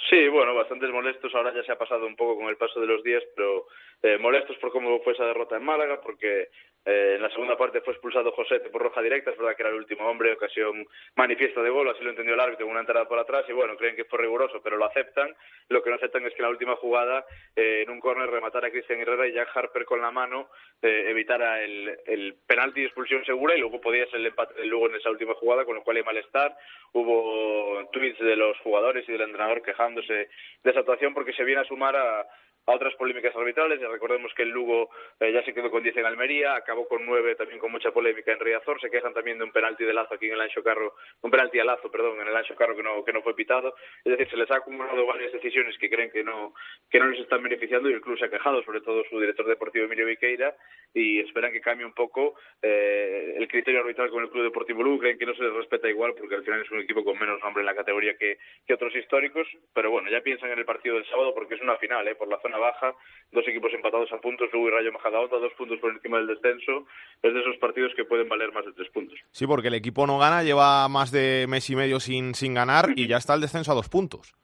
Sí, 0.09 0.27
bueno, 0.29 0.55
bastantes 0.55 0.89
molestos. 0.91 1.33
Ahora 1.35 1.53
ya 1.53 1.63
se 1.63 1.71
ha 1.71 1.77
pasado 1.77 2.05
un 2.05 2.15
poco 2.15 2.37
con 2.37 2.47
el 2.47 2.57
paso 2.57 2.79
de 2.79 2.87
los 2.87 3.03
días, 3.03 3.23
pero 3.35 3.65
eh, 4.01 4.17
molestos 4.17 4.57
por 4.57 4.71
cómo 4.71 4.99
fue 5.01 5.13
esa 5.13 5.25
derrota 5.25 5.57
en 5.57 5.63
Málaga, 5.63 5.99
porque 6.01 6.49
eh, 6.85 7.15
en 7.17 7.21
la 7.21 7.29
segunda 7.29 7.57
parte 7.57 7.81
fue 7.81 7.93
expulsado 7.93 8.31
José 8.31 8.61
por 8.71 8.81
roja 8.81 9.01
directa, 9.01 9.31
es 9.31 9.37
verdad 9.37 9.55
que 9.55 9.63
era 9.63 9.69
el 9.69 9.75
último 9.75 10.07
hombre, 10.07 10.31
ocasión 10.31 10.87
manifiesta 11.15 11.61
de 11.61 11.69
gol, 11.69 11.89
así 11.89 12.03
lo 12.03 12.09
entendió 12.09 12.33
el 12.33 12.39
árbitro, 12.39 12.67
una 12.67 12.79
entrada 12.79 13.07
por 13.07 13.19
atrás, 13.19 13.45
y 13.49 13.51
bueno, 13.51 13.75
creen 13.75 13.97
que 13.97 14.05
fue 14.05 14.19
riguroso, 14.19 14.61
pero 14.63 14.77
lo 14.77 14.85
aceptan. 14.85 15.35
Lo 15.67 15.83
que 15.83 15.89
no 15.89 15.97
aceptan 15.97 16.25
es 16.25 16.33
que 16.33 16.39
en 16.39 16.43
la 16.43 16.49
última 16.49 16.77
jugada, 16.77 17.25
eh, 17.55 17.83
en 17.83 17.89
un 17.89 17.99
córner, 17.99 18.29
rematara 18.29 18.67
a 18.67 18.71
Cristian 18.71 19.01
Herrera 19.01 19.27
y 19.27 19.33
Jack 19.33 19.49
Harper 19.53 19.85
con 19.85 20.01
la 20.01 20.11
mano 20.11 20.49
eh, 20.81 21.05
evitara 21.09 21.61
el, 21.61 21.99
el 22.05 22.35
penalti 22.47 22.79
de 22.79 22.87
expulsión 22.87 23.25
segura 23.25 23.55
y 23.55 23.59
luego 23.59 23.81
podía 23.81 24.05
ser 24.05 24.21
el 24.21 24.27
empate 24.27 24.65
Lugo 24.65 24.87
en 24.87 24.95
esa 24.95 25.09
última 25.09 25.33
jugada, 25.33 25.65
con 25.65 25.75
lo 25.75 25.83
cual 25.83 25.97
hay 25.97 26.03
malestar. 26.03 26.55
Hubo 26.93 27.87
tweets 27.91 28.19
de 28.19 28.35
los 28.35 28.57
jugadores 28.59 29.07
y 29.07 29.11
del 29.11 29.21
entrenador 29.21 29.61
quejándose 29.61 30.29
de 30.63 30.71
esa 30.71 30.79
actuación 30.79 31.13
porque 31.13 31.33
se 31.33 31.43
viene 31.43 31.61
a 31.61 31.65
sumar 31.65 31.95
a 31.95 32.25
otras 32.73 32.95
polémicas 32.95 33.35
arbitrales. 33.35 33.79
Ya 33.79 33.87
recordemos 33.87 34.33
que 34.33 34.43
el 34.43 34.49
Lugo 34.49 34.89
eh, 35.19 35.31
ya 35.31 35.43
se 35.43 35.53
quedó 35.53 35.69
con 35.69 35.83
10 35.83 35.97
en 35.97 36.05
Almería, 36.05 36.55
acabó 36.55 36.87
con 36.87 37.05
9 37.05 37.35
también 37.35 37.59
con 37.59 37.71
mucha 37.71 37.91
polémica 37.91 38.31
en 38.31 38.39
Riazor. 38.39 38.79
Se 38.81 38.89
quejan 38.89 39.13
también 39.13 39.37
de 39.37 39.43
un 39.43 39.51
penalti 39.51 39.83
de 39.83 39.93
lazo 39.93 40.15
aquí 40.15 40.27
en 40.27 40.33
el 40.33 40.41
Ancho 40.41 40.63
Carro, 40.63 40.95
un 41.21 41.31
penalti 41.31 41.59
a 41.59 41.65
lazo, 41.65 41.91
perdón, 41.91 42.21
en 42.21 42.27
el 42.27 42.35
Ancho 42.35 42.55
Carro 42.55 42.75
que 42.75 42.83
no, 42.83 43.03
que 43.03 43.13
no 43.13 43.21
fue 43.21 43.35
pitado. 43.35 43.75
Es 44.03 44.11
decir, 44.11 44.29
se 44.29 44.37
les 44.37 44.49
ha 44.51 44.57
acumulado 44.57 45.05
varias 45.05 45.31
decisiones 45.31 45.77
que 45.77 45.89
creen 45.89 46.11
que 46.11 46.23
no, 46.23 46.53
que 46.89 46.99
no 46.99 47.07
les 47.07 47.19
están 47.19 47.43
beneficiando 47.43 47.89
y 47.89 47.93
el 47.93 48.01
club 48.01 48.17
se 48.17 48.25
ha 48.25 48.29
quejado, 48.29 48.63
sobre 48.63 48.81
todo 48.81 49.03
su 49.09 49.19
director 49.19 49.45
deportivo 49.47 49.85
Emilio 49.85 50.05
Viqueira, 50.05 50.55
y 50.93 51.19
esperan 51.19 51.51
que 51.51 51.61
cambie 51.61 51.85
un 51.85 51.93
poco 51.93 52.35
eh, 52.61 53.35
el 53.37 53.47
criterio 53.47 53.81
arbitral 53.81 54.09
con 54.09 54.23
el 54.23 54.29
Club 54.29 54.43
Deportivo 54.43 54.83
Lugo. 54.83 54.99
Creen 54.99 55.17
que 55.17 55.25
no 55.25 55.33
se 55.35 55.43
les 55.43 55.53
respeta 55.53 55.89
igual 55.89 56.13
porque 56.15 56.35
al 56.35 56.43
final 56.43 56.61
es 56.61 56.71
un 56.71 56.79
equipo 56.79 57.03
con 57.03 57.17
menos 57.19 57.39
nombre 57.41 57.61
en 57.61 57.65
la 57.65 57.75
categoría 57.75 58.15
que, 58.17 58.37
que 58.65 58.73
otros 58.73 58.95
históricos. 58.95 59.47
Pero 59.73 59.91
bueno, 59.91 60.09
ya 60.09 60.21
piensan 60.21 60.51
en 60.51 60.59
el 60.59 60.65
partido 60.65 60.95
del 60.95 61.05
sábado 61.05 61.33
porque 61.33 61.55
es 61.55 61.61
una 61.61 61.77
final, 61.77 62.07
¿eh? 62.07 62.15
por 62.15 62.27
la 62.27 62.39
zona 62.39 62.58
baja, 62.59 62.95
dos 63.31 63.47
equipos 63.47 63.73
empatados 63.73 64.11
a 64.11 64.19
puntos, 64.19 64.49
Lugo 64.51 64.67
y 64.67 64.71
Rayo 64.71 64.91
Majadahonda, 64.91 65.37
dos 65.37 65.53
puntos 65.53 65.79
por 65.79 65.91
encima 65.91 66.17
del 66.17 66.27
descenso, 66.27 66.85
es 67.21 67.33
de 67.33 67.39
esos 67.39 67.57
partidos 67.57 67.93
que 67.95 68.05
pueden 68.05 68.29
valer 68.29 68.51
más 68.51 68.65
de 68.65 68.73
tres 68.73 68.89
puntos. 68.89 69.19
Sí, 69.31 69.47
porque 69.47 69.69
el 69.69 69.75
equipo 69.75 70.05
no 70.05 70.17
gana, 70.17 70.43
lleva 70.43 70.87
más 70.87 71.11
de 71.11 71.45
mes 71.47 71.69
y 71.69 71.75
medio 71.75 71.99
sin, 71.99 72.35
sin 72.35 72.53
ganar 72.53 72.89
y 72.95 73.07
ya 73.07 73.17
está 73.17 73.33
el 73.33 73.41
descenso 73.41 73.71
a 73.71 73.75
dos 73.75 73.89
puntos. 73.89 74.35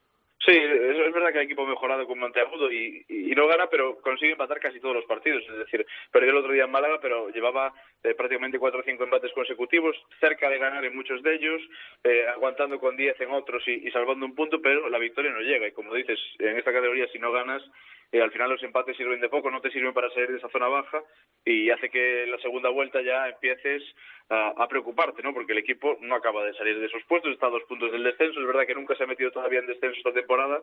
Sí, 0.46 0.52
es, 0.52 0.96
es 0.96 1.12
verdad 1.12 1.32
que 1.32 1.38
el 1.38 1.46
equipo 1.46 1.64
ha 1.64 1.68
mejorado 1.68 2.06
con 2.06 2.20
Monteagudo 2.20 2.70
y, 2.70 3.04
y, 3.08 3.32
y, 3.32 3.34
no 3.34 3.48
gana, 3.48 3.66
pero 3.66 4.00
consigue 4.00 4.30
empatar 4.30 4.60
casi 4.60 4.78
todos 4.78 4.94
los 4.94 5.04
partidos. 5.04 5.42
Es 5.42 5.58
decir, 5.58 5.84
perdió 6.12 6.30
el 6.30 6.36
otro 6.36 6.52
día 6.52 6.66
en 6.66 6.70
Málaga, 6.70 7.00
pero 7.02 7.30
llevaba 7.30 7.74
eh, 8.04 8.14
prácticamente 8.14 8.60
cuatro 8.60 8.78
o 8.78 8.84
cinco 8.84 9.02
empates 9.02 9.32
consecutivos, 9.32 9.96
cerca 10.20 10.48
de 10.48 10.58
ganar 10.58 10.84
en 10.84 10.94
muchos 10.94 11.20
de 11.24 11.34
ellos, 11.34 11.60
eh, 12.04 12.26
aguantando 12.28 12.78
con 12.78 12.96
diez 12.96 13.20
en 13.20 13.32
otros 13.32 13.66
y, 13.66 13.88
y 13.88 13.90
salvando 13.90 14.24
un 14.24 14.36
punto, 14.36 14.62
pero 14.62 14.88
la 14.88 14.98
victoria 14.98 15.32
no 15.32 15.40
llega. 15.40 15.66
Y 15.66 15.72
como 15.72 15.92
dices, 15.92 16.20
en 16.38 16.56
esta 16.56 16.72
categoría, 16.72 17.08
si 17.08 17.18
no 17.18 17.32
ganas, 17.32 17.60
eh, 18.12 18.22
al 18.22 18.30
final 18.30 18.50
los 18.50 18.62
empates 18.62 18.96
sirven 18.96 19.20
de 19.20 19.28
poco, 19.28 19.50
no 19.50 19.60
te 19.60 19.70
sirven 19.70 19.92
para 19.92 20.10
salir 20.10 20.30
de 20.30 20.38
esa 20.38 20.48
zona 20.48 20.68
baja 20.68 21.02
y 21.44 21.70
hace 21.70 21.90
que 21.90 22.24
en 22.24 22.32
la 22.32 22.38
segunda 22.38 22.68
vuelta 22.70 23.02
ya 23.02 23.28
empieces 23.28 23.82
a, 24.28 24.54
a, 24.56 24.68
preocuparte, 24.68 25.22
¿no? 25.22 25.32
Porque 25.32 25.52
el 25.52 25.58
equipo 25.58 25.96
no 26.00 26.14
acaba 26.14 26.44
de 26.44 26.54
salir 26.54 26.78
de 26.78 26.86
esos 26.86 27.02
puestos, 27.04 27.32
está 27.32 27.46
a 27.46 27.50
dos 27.50 27.62
puntos 27.68 27.92
del 27.92 28.02
descenso, 28.02 28.40
es 28.40 28.46
verdad 28.46 28.66
que 28.66 28.74
nunca 28.74 28.96
se 28.96 29.04
ha 29.04 29.06
metido 29.06 29.30
todavía 29.30 29.60
en 29.60 29.66
descenso 29.66 29.96
esta 29.98 30.12
temporada, 30.12 30.60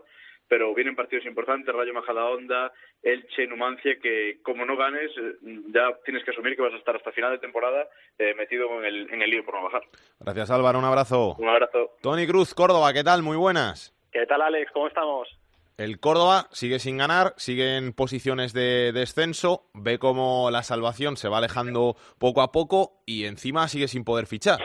pero 0.48 0.74
vienen 0.74 0.96
partidos 0.96 1.26
importantes, 1.26 1.74
Rayo 1.74 1.94
Majadahonda, 1.94 2.74
Elche, 3.02 3.48
Numancia, 3.48 3.98
que 4.02 4.40
como 4.44 4.66
no 4.66 4.76
ganes, 4.76 5.12
eh, 5.18 5.36
ya 5.74 5.94
tienes 6.04 6.24
que 6.24 6.32
asumir 6.32 6.56
que 6.56 6.62
vas 6.62 6.74
a 6.74 6.78
estar 6.78 6.96
hasta 6.96 7.12
final 7.12 7.32
de 7.32 7.40
temporada 7.40 7.88
eh, 8.18 8.34
metido 8.36 8.68
en 8.80 8.86
el, 8.86 9.14
en 9.14 9.22
el 9.22 9.30
lío 9.30 9.46
por 9.46 9.56
no 9.56 9.64
bajar. 9.64 9.84
Gracias 10.20 10.52
Álvaro, 10.52 10.80
un 10.80 10.86
abrazo. 10.86 11.36
Un 11.38 11.50
abrazo. 11.50 11.92
Tony 12.02 12.28
Cruz, 12.28 12.54
Córdoba, 12.54 12.94
¿qué 12.94 13.04
tal? 13.04 13.24
Muy 13.24 13.38
buenas. 13.38 13.96
¿Qué 14.12 14.26
tal 14.26 14.42
Alex? 14.42 14.72
¿Cómo 14.72 14.88
estamos? 14.88 15.43
El 15.78 16.00
Córdoba 16.00 16.46
sigue 16.52 16.78
sin 16.78 17.00
ganar, 17.00 17.34
sigue 17.38 17.78
en 17.78 17.94
posiciones 17.94 18.54
de 18.54 18.92
descenso, 18.92 19.64
ve 19.74 19.98
cómo 19.98 20.52
la 20.52 20.62
salvación 20.62 21.18
se 21.18 21.30
va 21.30 21.40
alejando 21.40 21.96
poco 22.20 22.44
a 22.44 22.52
poco 22.52 23.02
y 23.08 23.26
encima 23.26 23.68
sigue 23.68 23.88
sin 23.88 24.04
poder 24.04 24.28
fichar. 24.28 24.60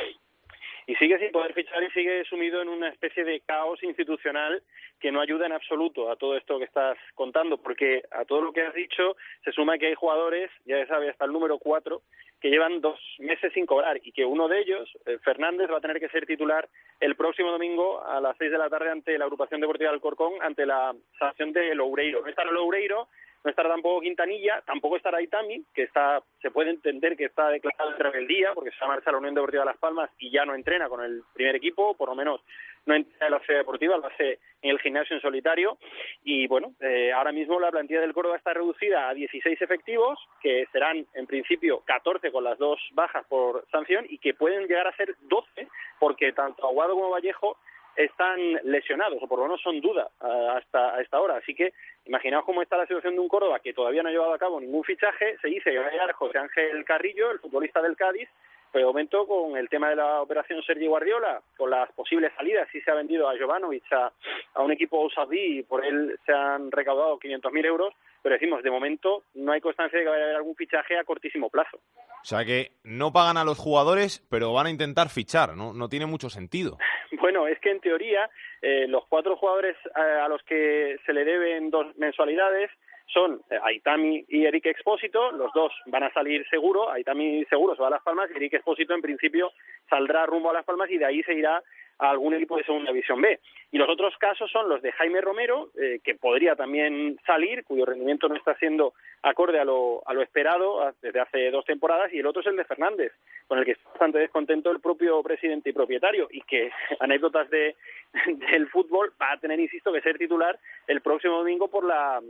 Y 0.87 0.95
sigue 0.97 1.19
sin 1.19 1.33
poder 1.33 1.55
fichar 1.55 1.83
y 1.83 1.91
sigue 1.93 2.25
sumido 2.25 2.61
en 2.61 2.69
una 2.69 2.91
especie 2.91 3.25
de 3.25 3.41
caos 3.41 3.83
institucional 3.83 4.63
que 5.01 5.13
no 5.13 5.21
ayuda 5.21 5.47
en 5.47 5.53
absoluto 5.53 6.11
a 6.11 6.17
todo 6.17 6.37
esto 6.37 6.59
que 6.59 6.65
estás 6.65 6.99
contando, 7.15 7.59
porque 7.59 8.03
a 8.11 8.25
todo 8.25 8.41
lo 8.41 8.53
que 8.53 8.63
has 8.63 8.75
dicho 8.75 9.17
se 9.45 9.53
suma 9.53 9.79
que 9.79 9.87
hay 9.87 9.95
jugadores, 9.95 10.51
ya 10.65 10.77
se 10.79 10.87
sabe 10.87 11.11
hasta 11.11 11.25
el 11.25 11.33
número 11.33 11.59
cuatro, 11.59 12.03
que 12.41 12.51
llevan 12.51 12.81
dos 12.81 13.01
meses 13.19 13.53
sin 13.53 13.67
cobrar 13.67 13.99
y 14.03 14.13
que 14.13 14.25
uno 14.25 14.49
de 14.49 14.61
ellos, 14.61 14.89
eh, 15.07 15.19
Fernández, 15.25 15.71
va 15.71 15.79
a 15.79 15.81
tener 15.81 15.99
que 15.99 16.09
ser 16.09 16.27
titular 16.27 16.69
el 17.01 17.17
próximo 17.17 17.51
domingo 17.51 18.05
a 18.05 18.21
las 18.21 18.37
seis 18.37 18.51
de 18.51 18.59
la 18.59 18.71
tarde 18.71 18.91
ante 18.91 19.19
la 19.19 19.25
agrupación 19.25 19.61
deportiva 19.61 19.91
del 19.91 20.01
Corcón, 20.01 20.35
ante 20.41 20.65
la 20.65 20.95
sanción 21.19 21.53
de 21.53 21.75
Loureiro. 21.75 22.23
No 22.23 22.29
está 22.29 22.45
Loureiro, 22.45 23.09
no 23.45 23.51
estará 23.51 23.69
tampoco 23.69 24.01
Quintanilla, 24.01 24.63
tampoco 24.67 24.97
estará 24.97 25.23
Itami, 25.23 25.65
que 25.75 25.83
está, 25.85 26.23
se 26.43 26.51
puede 26.51 26.71
entender 26.71 27.17
que 27.17 27.27
está 27.27 27.49
declarado 27.49 27.93
en 27.93 27.99
rebeldía, 27.99 28.53
porque 28.53 28.71
se 28.71 28.79
va 28.81 28.87
a 28.87 28.89
marchar 28.97 29.11
a 29.11 29.13
la 29.13 29.19
Unión 29.19 29.35
Deportiva 29.35 29.63
de 29.63 29.71
Las 29.71 29.79
Palmas 29.79 30.11
y 30.19 30.31
ya 30.31 30.45
no 30.45 30.55
entrena 30.55 30.89
con 30.89 31.05
el 31.05 31.23
primer 31.35 31.57
equipo, 31.57 31.95
por 31.95 32.09
lo 32.09 32.15
menos 32.15 32.41
no 32.87 32.95
entrena 32.95 33.27
en 33.27 33.33
la 33.33 33.41
sede 33.47 33.59
deportiva, 33.59 33.97
lo 33.97 34.07
hace 34.07 34.39
en 34.63 34.71
el 34.71 34.79
gimnasio 34.81 35.17
en 35.17 35.23
solitario. 35.23 35.79
Y 36.25 36.47
bueno, 36.47 36.75
eh, 36.81 37.13
ahora 37.13 37.33
mismo 37.33 37.61
la 37.61 37.71
plantilla 37.71 38.01
del 38.01 38.15
Córdoba 38.15 38.37
está 38.37 38.55
reducida 38.55 39.09
a 39.09 39.15
16 39.15 39.61
efectivos, 39.61 40.19
que 40.41 40.67
serán 40.73 41.07
en 41.15 41.27
principio 41.27 41.83
14 41.85 42.31
con 42.31 42.45
las 42.45 42.59
dos 42.59 42.81
bajas 42.93 43.25
por 43.27 43.67
sanción 43.71 44.07
y 44.09 44.19
que 44.19 44.35
pueden 44.35 44.67
llegar 44.67 44.87
a 44.87 44.97
ser 44.97 45.15
12, 45.23 45.69
porque 45.99 46.33
tanto 46.33 46.67
Aguado 46.67 46.95
como 46.95 47.11
Vallejo 47.11 47.57
están 47.99 48.39
lesionados, 48.63 49.21
o 49.21 49.27
por 49.27 49.41
lo 49.41 49.47
menos 49.47 49.61
son 49.61 49.81
duda 49.81 50.09
ah, 50.21 50.55
hasta 50.57 51.01
esta 51.01 51.21
hora. 51.21 51.37
Así 51.37 51.55
que 51.55 51.73
imaginaos 52.07 52.45
cómo 52.45 52.63
está 52.63 52.77
la 52.77 52.87
situación 52.87 53.15
de 53.15 53.21
un 53.21 53.29
Córdoba 53.29 53.59
que 53.59 53.75
todavía 53.75 54.03
no 54.03 54.09
ha 54.09 54.13
llevado 54.13 54.35
a 54.35 54.39
cabo 54.39 54.61
ningún 54.61 54.85
fichaje. 54.85 55.37
Se 55.43 55.49
dice 55.49 55.71
que 55.71 55.79
va 55.79 55.89
a 55.89 55.91
llegar 55.91 56.13
José 56.13 56.39
Ángel 56.39 56.85
Carrillo, 56.85 57.33
el 57.33 57.41
futbolista 57.41 57.83
del 57.83 57.97
Cádiz, 57.97 58.29
pero 58.73 58.87
de 58.87 58.93
momento 58.93 59.27
con 59.27 59.57
el 59.57 59.69
tema 59.69 59.91
de 59.91 59.97
la 59.97 60.21
operación 60.23 60.63
Sergio 60.63 60.91
Guardiola, 60.91 61.41
con 61.57 61.71
las 61.71 61.91
posibles 61.93 62.33
salidas, 62.37 62.69
si 62.73 62.81
se 62.81 62.91
ha 62.91 62.95
vendido 62.95 63.29
a 63.29 63.39
Jovanovic 63.39 63.93
a, 63.93 64.13
a 64.55 64.63
un 64.63 64.73
equipo 64.73 65.09
saudí 65.11 65.59
y 65.59 65.63
por 65.63 65.85
él 65.85 66.19
se 66.25 66.33
han 66.33 66.71
recaudado 66.71 67.19
500.000 67.19 67.67
euros, 67.67 67.95
pero 68.23 68.35
decimos, 68.35 68.63
de 68.63 68.71
momento 68.71 69.25
no 69.35 69.53
hay 69.53 69.61
constancia 69.61 69.99
de 69.99 70.05
que 70.05 70.11
vaya 70.11 70.23
a 70.23 70.25
haber 70.27 70.37
algún 70.37 70.57
fichaje 70.57 70.99
a 70.99 71.05
cortísimo 71.05 71.51
plazo. 71.51 71.77
O 71.77 72.25
sea 72.25 72.45
que 72.45 72.73
no 72.85 73.13
pagan 73.13 73.37
a 73.37 73.45
los 73.45 73.59
jugadores, 73.59 74.27
pero 74.31 74.53
van 74.53 74.67
a 74.67 74.71
intentar 74.71 75.09
fichar, 75.09 75.57
¿no? 75.57 75.73
No 75.73 75.89
tiene 75.89 76.07
mucho 76.07 76.31
sentido. 76.31 76.79
Bueno, 77.21 77.49
es 77.49 77.59
que 77.59 77.71
en 77.71 77.81
teoría 77.81 78.31
eh, 78.63 78.87
los 78.87 79.05
cuatro 79.09 79.37
jugadores 79.37 79.77
eh, 79.87 80.01
a 80.01 80.29
los 80.29 80.43
que 80.45 80.99
se 81.05 81.13
le 81.13 81.25
deben 81.25 81.69
dos 81.69 81.87
mensualidades 81.97 82.71
son 83.09 83.41
eh, 83.51 83.59
Aitami 83.63 84.25
y 84.29 84.45
Eric 84.45 84.67
Expósito, 84.67 85.33
los 85.33 85.53
dos 85.53 85.73
van 85.87 86.05
a 86.05 86.13
salir 86.13 86.47
seguro, 86.49 86.91
Aitami 86.91 87.45
seguro 87.47 87.75
se 87.75 87.83
va 87.83 87.89
a 87.89 87.93
Las 87.93 88.03
Palmas 88.03 88.31
y 88.31 88.37
Eric 88.37 88.55
Expósito 88.55 88.95
en 88.95 89.03
principio 89.03 89.53
saldrá 89.89 90.27
rumbo 90.27 90.51
a 90.51 90.55
Las 90.55 90.65
Palmas 90.65 90.91
y 90.91 90.99
de 90.99 91.07
ahí 91.07 91.23
se 91.23 91.35
irá 91.35 91.63
a 91.99 92.11
algún 92.11 92.35
equipo 92.35 92.57
de 92.57 92.65
Segunda 92.65 92.93
División 92.93 93.21
B. 93.21 93.41
Y 93.73 93.79
los 93.79 93.89
otros 93.89 94.17
casos 94.19 94.51
son 94.51 94.69
los 94.69 94.81
de 94.83 94.93
Jaime 94.93 95.21
Romero, 95.21 95.71
eh, 95.81 95.99
que 96.03 96.15
podría 96.15 96.55
también 96.55 97.19
salir, 97.27 97.65
cuyo 97.65 97.85
rendimiento 97.85 98.29
no 98.29 98.37
está 98.37 98.55
siendo 98.57 98.95
acorde 99.23 99.59
a 99.59 99.65
lo, 99.65 100.03
a 100.07 100.15
lo 100.15 100.23
esperado 100.23 100.93
desde 101.03 101.21
hace 101.21 101.51
dos 101.51 101.65
temporadas, 101.65 102.13
y 102.13 102.19
el 102.19 102.27
otro 102.27 102.41
es 102.41 102.47
el 102.47 102.57
de 102.57 102.65
Fernández, 102.65 103.13
con 103.47 103.59
el 103.59 103.65
que 103.65 103.73
está 103.73 103.89
bastante 103.91 104.19
descontento 104.19 104.71
el 104.71 104.81
propio 104.81 105.23
presidente 105.23 105.71
y 105.71 105.73
propietario, 105.73 106.29
y 106.31 106.41
que 106.43 106.71
anécdotas 107.01 107.49
de, 107.51 107.77
del 108.53 108.69
fútbol 108.69 109.13
va 109.21 109.33
a 109.33 109.39
tener, 109.39 109.59
insisto, 109.59 109.93
que 109.93 110.01
ser 110.01 110.19
titular 110.19 110.59
el 110.87 111.01
próximo 111.01 111.39
domingo 111.39 111.69
por 111.69 111.85
la, 111.85 112.21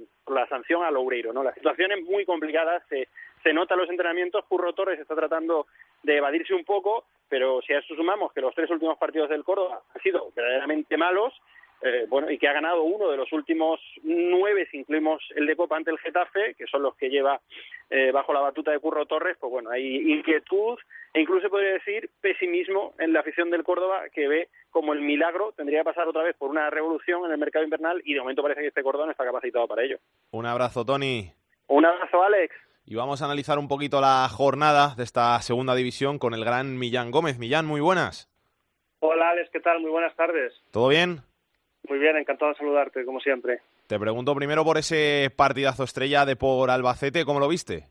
sanción 0.48 0.82
a 0.82 0.90
Loureiro. 0.90 1.32
¿no? 1.32 1.42
La 1.42 1.54
situación 1.54 1.92
es 1.92 2.02
muy 2.04 2.24
complicada, 2.24 2.82
se, 2.88 3.08
se 3.42 3.52
nota 3.52 3.76
los 3.76 3.90
entrenamientos, 3.90 4.44
Curro 4.46 4.72
Torres 4.72 4.98
está 4.98 5.14
tratando 5.14 5.66
de 6.02 6.16
evadirse 6.16 6.54
un 6.54 6.64
poco, 6.64 7.04
pero 7.28 7.60
si 7.62 7.72
a 7.72 7.78
esto 7.78 7.94
sumamos 7.94 8.32
que 8.32 8.40
los 8.40 8.54
tres 8.54 8.70
últimos 8.70 8.96
partidos 8.98 9.28
del 9.28 9.44
Córdoba 9.44 9.82
han 9.94 10.02
sido 10.02 10.30
verdaderamente 10.34 10.96
malos, 10.96 11.34
eh, 11.82 12.06
bueno, 12.08 12.30
y 12.30 12.38
que 12.38 12.48
ha 12.48 12.52
ganado 12.52 12.82
uno 12.82 13.08
de 13.10 13.16
los 13.16 13.32
últimos 13.32 13.80
nueve, 14.02 14.66
si 14.70 14.78
incluimos 14.78 15.22
el 15.36 15.46
de 15.46 15.56
Copa 15.56 15.76
ante 15.76 15.90
el 15.90 15.98
Getafe, 15.98 16.54
que 16.54 16.66
son 16.66 16.82
los 16.82 16.96
que 16.96 17.08
lleva 17.08 17.40
eh, 17.90 18.10
bajo 18.10 18.32
la 18.32 18.40
batuta 18.40 18.72
de 18.72 18.80
Curro 18.80 19.06
Torres, 19.06 19.36
pues 19.38 19.50
bueno, 19.50 19.70
hay 19.70 20.12
inquietud 20.12 20.78
e 21.14 21.20
incluso 21.20 21.42
se 21.42 21.50
podría 21.50 21.72
decir 21.72 22.10
pesimismo 22.20 22.94
en 22.98 23.12
la 23.12 23.20
afición 23.20 23.50
del 23.50 23.64
Córdoba, 23.64 24.08
que 24.12 24.26
ve 24.26 24.48
como 24.70 24.92
el 24.92 25.00
milagro 25.00 25.52
tendría 25.56 25.80
que 25.80 25.84
pasar 25.84 26.08
otra 26.08 26.22
vez 26.22 26.36
por 26.36 26.50
una 26.50 26.68
revolución 26.70 27.24
en 27.24 27.32
el 27.32 27.38
mercado 27.38 27.64
invernal 27.64 28.02
y 28.04 28.14
de 28.14 28.20
momento 28.20 28.42
parece 28.42 28.60
que 28.62 28.68
este 28.68 28.82
Córdoba 28.82 29.06
no 29.06 29.12
está 29.12 29.24
capacitado 29.24 29.66
para 29.68 29.84
ello. 29.84 29.98
Un 30.32 30.46
abrazo, 30.46 30.84
Tony. 30.84 31.32
Un 31.68 31.84
abrazo, 31.84 32.22
Alex. 32.22 32.54
Y 32.84 32.94
vamos 32.94 33.20
a 33.22 33.26
analizar 33.26 33.58
un 33.58 33.68
poquito 33.68 34.00
la 34.00 34.28
jornada 34.30 34.94
de 34.96 35.04
esta 35.04 35.40
segunda 35.42 35.74
división 35.74 36.18
con 36.18 36.34
el 36.34 36.44
gran 36.44 36.78
Millán 36.78 37.10
Gómez. 37.10 37.38
Millán, 37.38 37.66
muy 37.66 37.80
buenas. 37.80 38.30
Hola 39.00 39.30
Alex, 39.30 39.50
¿qué 39.52 39.60
tal? 39.60 39.80
Muy 39.80 39.90
buenas 39.90 40.16
tardes. 40.16 40.52
¿Todo 40.72 40.88
bien? 40.88 41.20
Muy 41.88 41.98
bien, 41.98 42.16
encantado 42.16 42.52
de 42.52 42.58
saludarte, 42.58 43.04
como 43.04 43.20
siempre. 43.20 43.60
Te 43.86 43.98
pregunto 43.98 44.34
primero 44.34 44.64
por 44.64 44.76
ese 44.76 45.30
partidazo 45.34 45.84
estrella 45.84 46.26
de 46.26 46.36
por 46.36 46.70
Albacete, 46.70 47.24
¿cómo 47.24 47.40
lo 47.40 47.48
viste? 47.48 47.86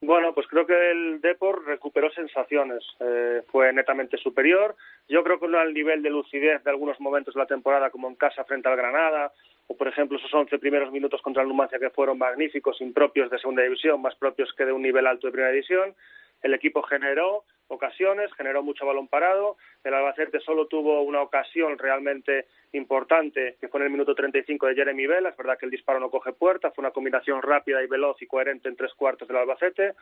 Bueno, 0.00 0.34
pues 0.34 0.46
creo 0.46 0.66
que 0.66 0.90
el 0.90 1.20
Depor 1.20 1.64
recuperó 1.66 2.10
sensaciones, 2.10 2.84
eh, 3.00 3.42
fue 3.50 3.72
netamente 3.72 4.18
superior. 4.18 4.76
Yo 5.08 5.24
creo 5.24 5.40
que 5.40 5.48
no 5.48 5.58
al 5.58 5.72
nivel 5.72 6.02
de 6.02 6.10
lucidez 6.10 6.62
de 6.62 6.70
algunos 6.70 7.00
momentos 7.00 7.34
de 7.34 7.40
la 7.40 7.46
temporada, 7.46 7.90
como 7.90 8.08
en 8.08 8.14
casa 8.14 8.44
frente 8.44 8.68
al 8.68 8.76
Granada, 8.76 9.32
o 9.66 9.76
por 9.76 9.88
ejemplo 9.88 10.18
esos 10.18 10.32
11 10.32 10.58
primeros 10.58 10.92
minutos 10.92 11.22
contra 11.22 11.42
el 11.42 11.48
Numancia 11.48 11.78
que 11.78 11.90
fueron 11.90 12.18
magníficos, 12.18 12.80
impropios 12.80 13.30
de 13.30 13.38
segunda 13.38 13.62
división, 13.62 14.00
más 14.00 14.14
propios 14.16 14.52
que 14.56 14.66
de 14.66 14.72
un 14.72 14.82
nivel 14.82 15.06
alto 15.06 15.26
de 15.26 15.32
primera 15.32 15.52
división. 15.52 15.94
El 16.42 16.54
equipo 16.54 16.82
generó 16.82 17.44
ocasiones, 17.68 18.32
generó 18.34 18.62
mucho 18.62 18.86
balón 18.86 19.08
parado. 19.08 19.56
El 19.84 19.94
Albacete 19.94 20.40
solo 20.40 20.66
tuvo 20.66 21.02
una 21.02 21.22
ocasión 21.22 21.78
realmente 21.78 22.46
importante, 22.72 23.56
que 23.60 23.68
fue 23.68 23.80
en 23.80 23.86
el 23.86 23.92
minuto 23.92 24.14
35 24.14 24.66
de 24.66 24.74
Jeremy 24.74 25.06
Vela. 25.06 25.30
Es 25.30 25.36
verdad 25.36 25.58
que 25.58 25.66
el 25.66 25.70
disparo 25.70 26.00
no 26.00 26.10
coge 26.10 26.32
puerta, 26.32 26.70
fue 26.70 26.82
una 26.82 26.92
combinación 26.92 27.42
rápida 27.42 27.82
y 27.82 27.86
veloz 27.86 28.20
y 28.22 28.26
coherente 28.26 28.68
en 28.68 28.76
tres 28.76 28.92
cuartos 28.94 29.28
del 29.28 29.38
Albacete. 29.38 29.94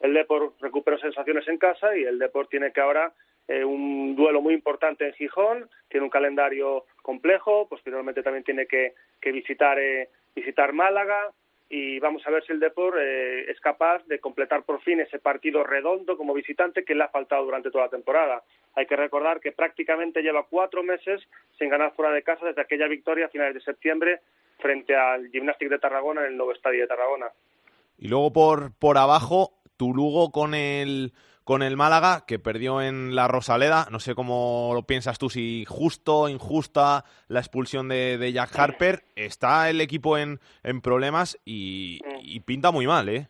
El 0.00 0.14
Depor 0.14 0.54
recuperó 0.60 0.98
sensaciones 0.98 1.46
en 1.48 1.58
casa 1.58 1.96
y 1.96 2.02
el 2.02 2.18
Depor 2.18 2.48
tiene 2.48 2.72
que 2.72 2.80
ahora 2.80 3.12
eh, 3.46 3.64
un 3.64 4.16
duelo 4.16 4.40
muy 4.40 4.54
importante 4.54 5.06
en 5.06 5.12
Gijón, 5.14 5.68
tiene 5.88 6.04
un 6.04 6.10
calendario 6.10 6.86
complejo, 7.02 7.68
posteriormente 7.68 8.22
también 8.22 8.44
tiene 8.44 8.66
que, 8.66 8.94
que 9.20 9.32
visitar, 9.32 9.78
eh, 9.78 10.08
visitar 10.34 10.72
Málaga 10.72 11.30
y 11.68 11.98
vamos 11.98 12.22
a 12.26 12.30
ver 12.30 12.44
si 12.44 12.52
el 12.52 12.60
Depor 12.60 12.98
eh, 13.00 13.50
es 13.50 13.58
capaz 13.60 14.04
de 14.06 14.18
completar 14.18 14.64
por 14.64 14.80
fin 14.82 15.00
ese 15.00 15.18
partido 15.18 15.64
redondo 15.64 16.16
como 16.16 16.34
visitante 16.34 16.84
que 16.84 16.94
le 16.94 17.04
ha 17.04 17.08
faltado 17.08 17.44
durante 17.44 17.70
toda 17.70 17.84
la 17.84 17.90
temporada. 17.90 18.42
Hay 18.74 18.86
que 18.86 18.96
recordar 18.96 19.40
que 19.40 19.52
prácticamente 19.52 20.22
lleva 20.22 20.46
cuatro 20.48 20.82
meses 20.82 21.22
sin 21.58 21.70
ganar 21.70 21.94
fuera 21.94 22.12
de 22.12 22.22
casa 22.22 22.46
desde 22.46 22.60
aquella 22.60 22.86
victoria 22.86 23.26
a 23.26 23.30
finales 23.30 23.54
de 23.54 23.60
septiembre 23.60 24.20
frente 24.58 24.94
al 24.94 25.30
Gymnastic 25.30 25.68
de 25.68 25.78
Tarragona 25.78 26.22
en 26.22 26.32
el 26.32 26.36
nuevo 26.36 26.52
estadio 26.52 26.82
de 26.82 26.86
Tarragona. 26.86 27.28
Y 27.98 28.08
luego 28.08 28.32
por, 28.32 28.72
por 28.78 28.98
abajo, 28.98 29.52
tu 29.76 29.94
Lugo 29.94 30.30
con 30.30 30.54
el 30.54 31.12
con 31.44 31.62
el 31.62 31.76
Málaga, 31.76 32.24
que 32.26 32.38
perdió 32.38 32.80
en 32.80 33.14
la 33.14 33.28
Rosaleda. 33.28 33.86
No 33.90 34.00
sé 34.00 34.14
cómo 34.14 34.72
lo 34.74 34.82
piensas 34.82 35.18
tú, 35.18 35.28
si 35.28 35.64
justo, 35.66 36.28
injusta 36.28 37.04
la 37.28 37.40
expulsión 37.40 37.88
de, 37.88 38.32
Jack 38.32 38.58
Harper. 38.58 39.04
Está 39.14 39.68
el 39.68 39.80
equipo 39.80 40.18
en, 40.18 40.40
en 40.62 40.80
problemas 40.80 41.38
y, 41.44 42.00
pinta 42.40 42.70
muy 42.70 42.86
mal, 42.86 43.08
¿eh? 43.08 43.28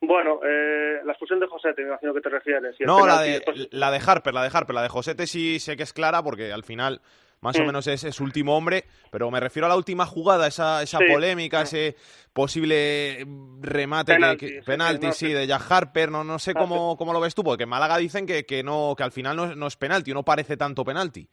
Bueno, 0.00 0.40
eh, 0.44 1.00
la 1.04 1.12
expulsión 1.12 1.40
de 1.40 1.46
Josete, 1.46 1.82
me 1.82 1.88
imagino 1.88 2.14
que 2.14 2.20
te 2.20 2.28
refieres. 2.28 2.76
no, 2.80 3.06
la 3.06 3.20
de, 3.20 3.68
la 3.70 3.90
de 3.90 4.00
Harper, 4.04 4.32
la 4.32 4.42
de 4.42 4.50
Harper. 4.52 4.74
La 4.74 4.82
de 4.82 4.88
Josete 4.88 5.26
sí 5.26 5.58
sé 5.58 5.76
que 5.76 5.82
es 5.82 5.92
clara 5.92 6.22
porque 6.22 6.52
al 6.52 6.64
final 6.64 7.00
más 7.40 7.58
o 7.58 7.64
menos 7.64 7.86
es, 7.86 8.00
su 8.00 8.24
último 8.24 8.56
hombre, 8.56 8.84
pero 9.10 9.30
me 9.30 9.40
refiero 9.40 9.66
a 9.66 9.68
la 9.68 9.76
última 9.76 10.06
jugada, 10.06 10.46
esa, 10.46 10.82
esa 10.82 10.98
polémica, 10.98 11.62
ese 11.62 11.94
posible 12.32 13.26
remate, 13.60 14.16
penalti, 14.64 15.06
que, 15.06 15.12
sí, 15.12 15.32
de 15.32 15.46
Jack 15.46 15.70
Harper, 15.70 16.10
no, 16.10 16.24
no 16.24 16.38
sé 16.38 16.54
cómo, 16.54 16.96
cómo 16.96 17.12
lo 17.12 17.20
ves 17.20 17.34
tú, 17.34 17.44
porque 17.44 17.64
en 17.64 17.68
Málaga 17.68 17.96
dicen 17.98 18.26
que, 18.26 18.44
que, 18.44 18.62
no, 18.62 18.94
que 18.96 19.02
al 19.02 19.12
final 19.12 19.36
no, 19.36 19.54
no 19.54 19.66
es 19.66 19.76
penalti, 19.76 20.12
no 20.12 20.24
parece 20.24 20.56
tanto 20.56 20.84
penalti. 20.84 21.28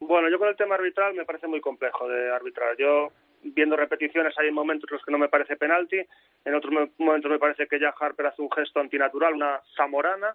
Bueno, 0.00 0.28
yo 0.28 0.38
con 0.38 0.48
el 0.48 0.56
tema 0.56 0.74
arbitral 0.74 1.14
me 1.14 1.24
parece 1.24 1.46
muy 1.46 1.60
complejo 1.60 2.08
de 2.08 2.32
arbitrar. 2.32 2.76
Yo, 2.76 3.12
viendo 3.42 3.76
repeticiones, 3.76 4.36
hay 4.36 4.50
momentos 4.50 4.90
en 4.90 4.96
los 4.96 5.04
que 5.04 5.12
no 5.12 5.18
me 5.18 5.28
parece 5.28 5.56
penalti, 5.56 5.98
en 6.44 6.54
otros 6.54 6.72
momentos 6.98 7.30
me 7.30 7.38
parece 7.38 7.68
que 7.68 7.78
Jack 7.78 7.94
Harper 8.00 8.26
hace 8.26 8.42
un 8.42 8.50
gesto 8.50 8.80
antinatural, 8.80 9.34
una 9.34 9.60
zamorana, 9.76 10.34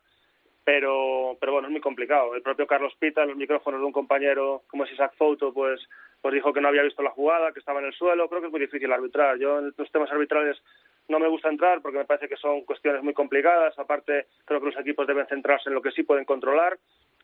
pero, 0.67 1.37
pero 1.39 1.53
bueno, 1.53 1.69
es 1.69 1.71
muy 1.71 1.79
complicado. 1.79 2.35
El 2.35 2.41
propio 2.41 2.67
Carlos 2.67 2.93
Pita, 2.99 3.21
en 3.21 3.29
los 3.29 3.37
micrófonos 3.37 3.79
de 3.79 3.85
un 3.85 3.93
compañero 3.93 4.63
como 4.67 4.83
es 4.83 4.91
Isaac 4.91 5.13
Fouto, 5.17 5.53
pues, 5.53 5.79
pues 6.21 6.33
dijo 6.33 6.51
que 6.51 6.59
no 6.59 6.67
había 6.67 6.83
visto 6.83 7.01
la 7.01 7.11
jugada, 7.11 7.53
que 7.53 7.59
estaba 7.59 7.79
en 7.79 7.85
el 7.85 7.93
suelo. 7.93 8.27
Creo 8.27 8.41
que 8.41 8.47
es 8.47 8.51
muy 8.51 8.59
difícil 8.59 8.91
arbitrar. 8.91 9.37
Yo 9.39 9.59
en 9.59 9.73
los 9.77 9.91
temas 9.93 10.11
arbitrales 10.11 10.61
no 11.07 11.19
me 11.19 11.29
gusta 11.29 11.47
entrar 11.47 11.81
porque 11.81 11.99
me 11.99 12.03
parece 12.03 12.27
que 12.27 12.35
son 12.35 12.65
cuestiones 12.65 13.01
muy 13.01 13.13
complicadas. 13.13 13.79
Aparte, 13.79 14.25
creo 14.43 14.59
que 14.59 14.65
los 14.65 14.77
equipos 14.77 15.07
deben 15.07 15.25
centrarse 15.27 15.69
en 15.69 15.75
lo 15.75 15.81
que 15.81 15.91
sí 15.91 16.03
pueden 16.03 16.25
controlar. 16.25 16.77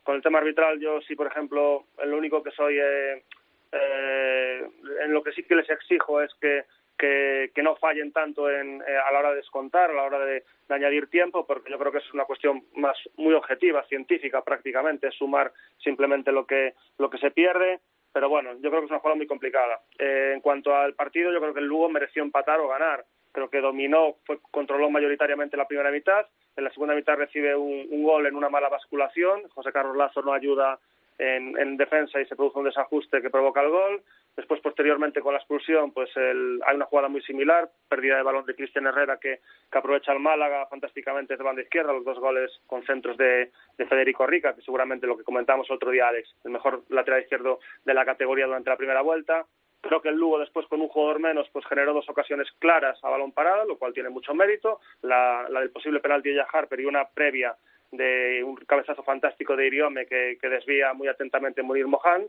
Con 0.03 0.15
el 0.15 0.21
tema 0.21 0.39
arbitral, 0.39 0.79
yo 0.79 1.01
sí, 1.01 1.13
por 1.13 1.27
ejemplo, 1.27 1.87
lo 2.01 2.17
único 2.17 2.41
que 2.41 2.51
soy, 2.51 2.79
eh, 2.79 3.25
eh, 3.73 4.69
en 5.03 5.13
lo 5.13 5.21
que 5.21 5.33
sí 5.33 5.43
que 5.43 5.55
les 5.55 5.69
exijo 5.69 6.21
es 6.21 6.33
que 6.39 6.63
que, 6.97 7.51
no 7.63 7.75
fallen 7.75 8.11
tanto 8.11 8.49
en, 8.49 8.81
eh, 8.81 8.97
a 8.97 9.11
la 9.11 9.19
hora 9.19 9.29
de 9.31 9.37
descontar, 9.37 9.91
a 9.91 9.93
la 9.93 10.03
hora 10.03 10.19
de, 10.19 10.43
añadir 10.69 11.07
tiempo, 11.07 11.45
porque 11.45 11.69
yo 11.69 11.77
creo 11.77 11.91
que 11.91 11.99
es 11.99 12.13
una 12.15 12.25
cuestión 12.25 12.63
más 12.75 12.97
muy 13.17 13.35
objetiva, 13.35 13.83
científica 13.83 14.41
prácticamente, 14.41 15.11
sumar 15.11 15.53
simplemente 15.77 16.31
lo 16.31 16.47
que, 16.47 16.73
lo 16.97 17.11
que 17.11 17.19
se 17.19 17.29
pierde. 17.29 17.79
Pero 18.11 18.27
bueno, 18.27 18.53
yo 18.53 18.69
creo 18.69 18.81
que 18.81 18.85
es 18.85 18.91
una 18.91 18.99
jugada 18.99 19.17
muy 19.17 19.27
complicada. 19.27 19.81
Eh, 19.99 20.31
en 20.33 20.41
cuanto 20.41 20.75
al 20.75 20.95
partido, 20.95 21.31
yo 21.31 21.39
creo 21.39 21.53
que 21.53 21.59
el 21.59 21.67
Lugo 21.67 21.89
mereció 21.89 22.23
empatar 22.23 22.59
o 22.59 22.67
ganar. 22.67 23.05
Creo 23.31 23.51
que 23.51 23.61
dominó, 23.61 24.15
fue, 24.25 24.39
controló 24.49 24.89
mayoritariamente 24.89 25.57
la 25.57 25.67
primera 25.67 25.91
mitad. 25.91 26.25
En 26.55 26.63
la 26.63 26.71
segunda 26.71 26.95
mitad 26.95 27.15
recibe 27.15 27.55
un, 27.55 28.03
gol 28.03 28.25
en 28.25 28.35
una 28.35 28.49
mala 28.49 28.69
basculación. 28.69 29.47
José 29.49 29.71
Carlos 29.71 29.95
Lazo 29.95 30.23
no 30.23 30.33
ayuda 30.33 30.79
en, 31.19 31.55
en 31.59 31.77
defensa 31.77 32.19
y 32.19 32.25
se 32.25 32.35
produce 32.35 32.57
un 32.57 32.65
desajuste 32.65 33.21
que 33.21 33.29
provoca 33.29 33.61
el 33.61 33.69
gol. 33.69 34.03
Después, 34.35 34.61
posteriormente, 34.61 35.21
con 35.21 35.33
la 35.33 35.39
expulsión, 35.39 35.91
pues 35.91 36.09
el, 36.15 36.59
hay 36.65 36.75
una 36.75 36.85
jugada 36.85 37.07
muy 37.07 37.21
similar, 37.21 37.69
pérdida 37.87 38.17
de 38.17 38.23
balón 38.23 38.45
de 38.45 38.55
Cristian 38.55 38.87
Herrera 38.87 39.17
que, 39.17 39.39
aprovecha 39.71 40.13
el 40.13 40.19
Málaga 40.19 40.67
fantásticamente 40.67 41.35
de 41.35 41.43
banda 41.43 41.61
izquierda, 41.61 41.93
los 41.93 42.05
dos 42.05 42.19
goles 42.19 42.51
con 42.67 42.83
centros 42.83 43.17
de, 43.17 43.51
de 43.77 43.85
Federico 43.85 44.25
Rica, 44.25 44.55
que 44.55 44.61
seguramente 44.61 45.07
lo 45.07 45.17
que 45.17 45.23
comentamos 45.23 45.69
otro 45.69 45.91
día, 45.91 46.07
Alex, 46.07 46.35
el 46.45 46.51
mejor 46.51 46.83
lateral 46.89 47.21
izquierdo 47.21 47.59
de 47.83 47.93
la 47.93 48.05
categoría 48.05 48.45
durante 48.45 48.69
la 48.69 48.77
primera 48.77 49.01
vuelta. 49.01 49.45
Creo 49.81 50.01
que 50.01 50.09
el 50.09 50.15
Lugo 50.15 50.39
después 50.39 50.65
con 50.67 50.81
un 50.81 50.87
jugador 50.87 51.19
menos 51.19 51.49
pues 51.51 51.65
generó 51.65 51.93
dos 51.93 52.07
ocasiones 52.09 52.47
claras 52.59 53.03
a 53.03 53.09
balón 53.09 53.33
parado, 53.33 53.65
lo 53.65 53.77
cual 53.77 53.93
tiene 53.93 54.09
mucho 54.09 54.33
mérito. 54.33 54.79
La, 55.01 55.45
la 55.49 55.59
del 55.59 55.71
posible 55.71 55.99
penalti 55.99 56.29
de 56.29 56.43
Harper 56.51 56.79
y 56.79 56.85
una 56.85 57.05
previa 57.09 57.55
de 57.91 58.43
un 58.43 58.55
cabezazo 58.55 59.03
fantástico 59.03 59.55
de 59.55 59.67
Iriome 59.67 60.05
que, 60.05 60.37
que 60.41 60.49
desvía 60.49 60.93
muy 60.93 61.07
atentamente 61.07 61.61
Munir 61.61 61.87
Mohan 61.87 62.27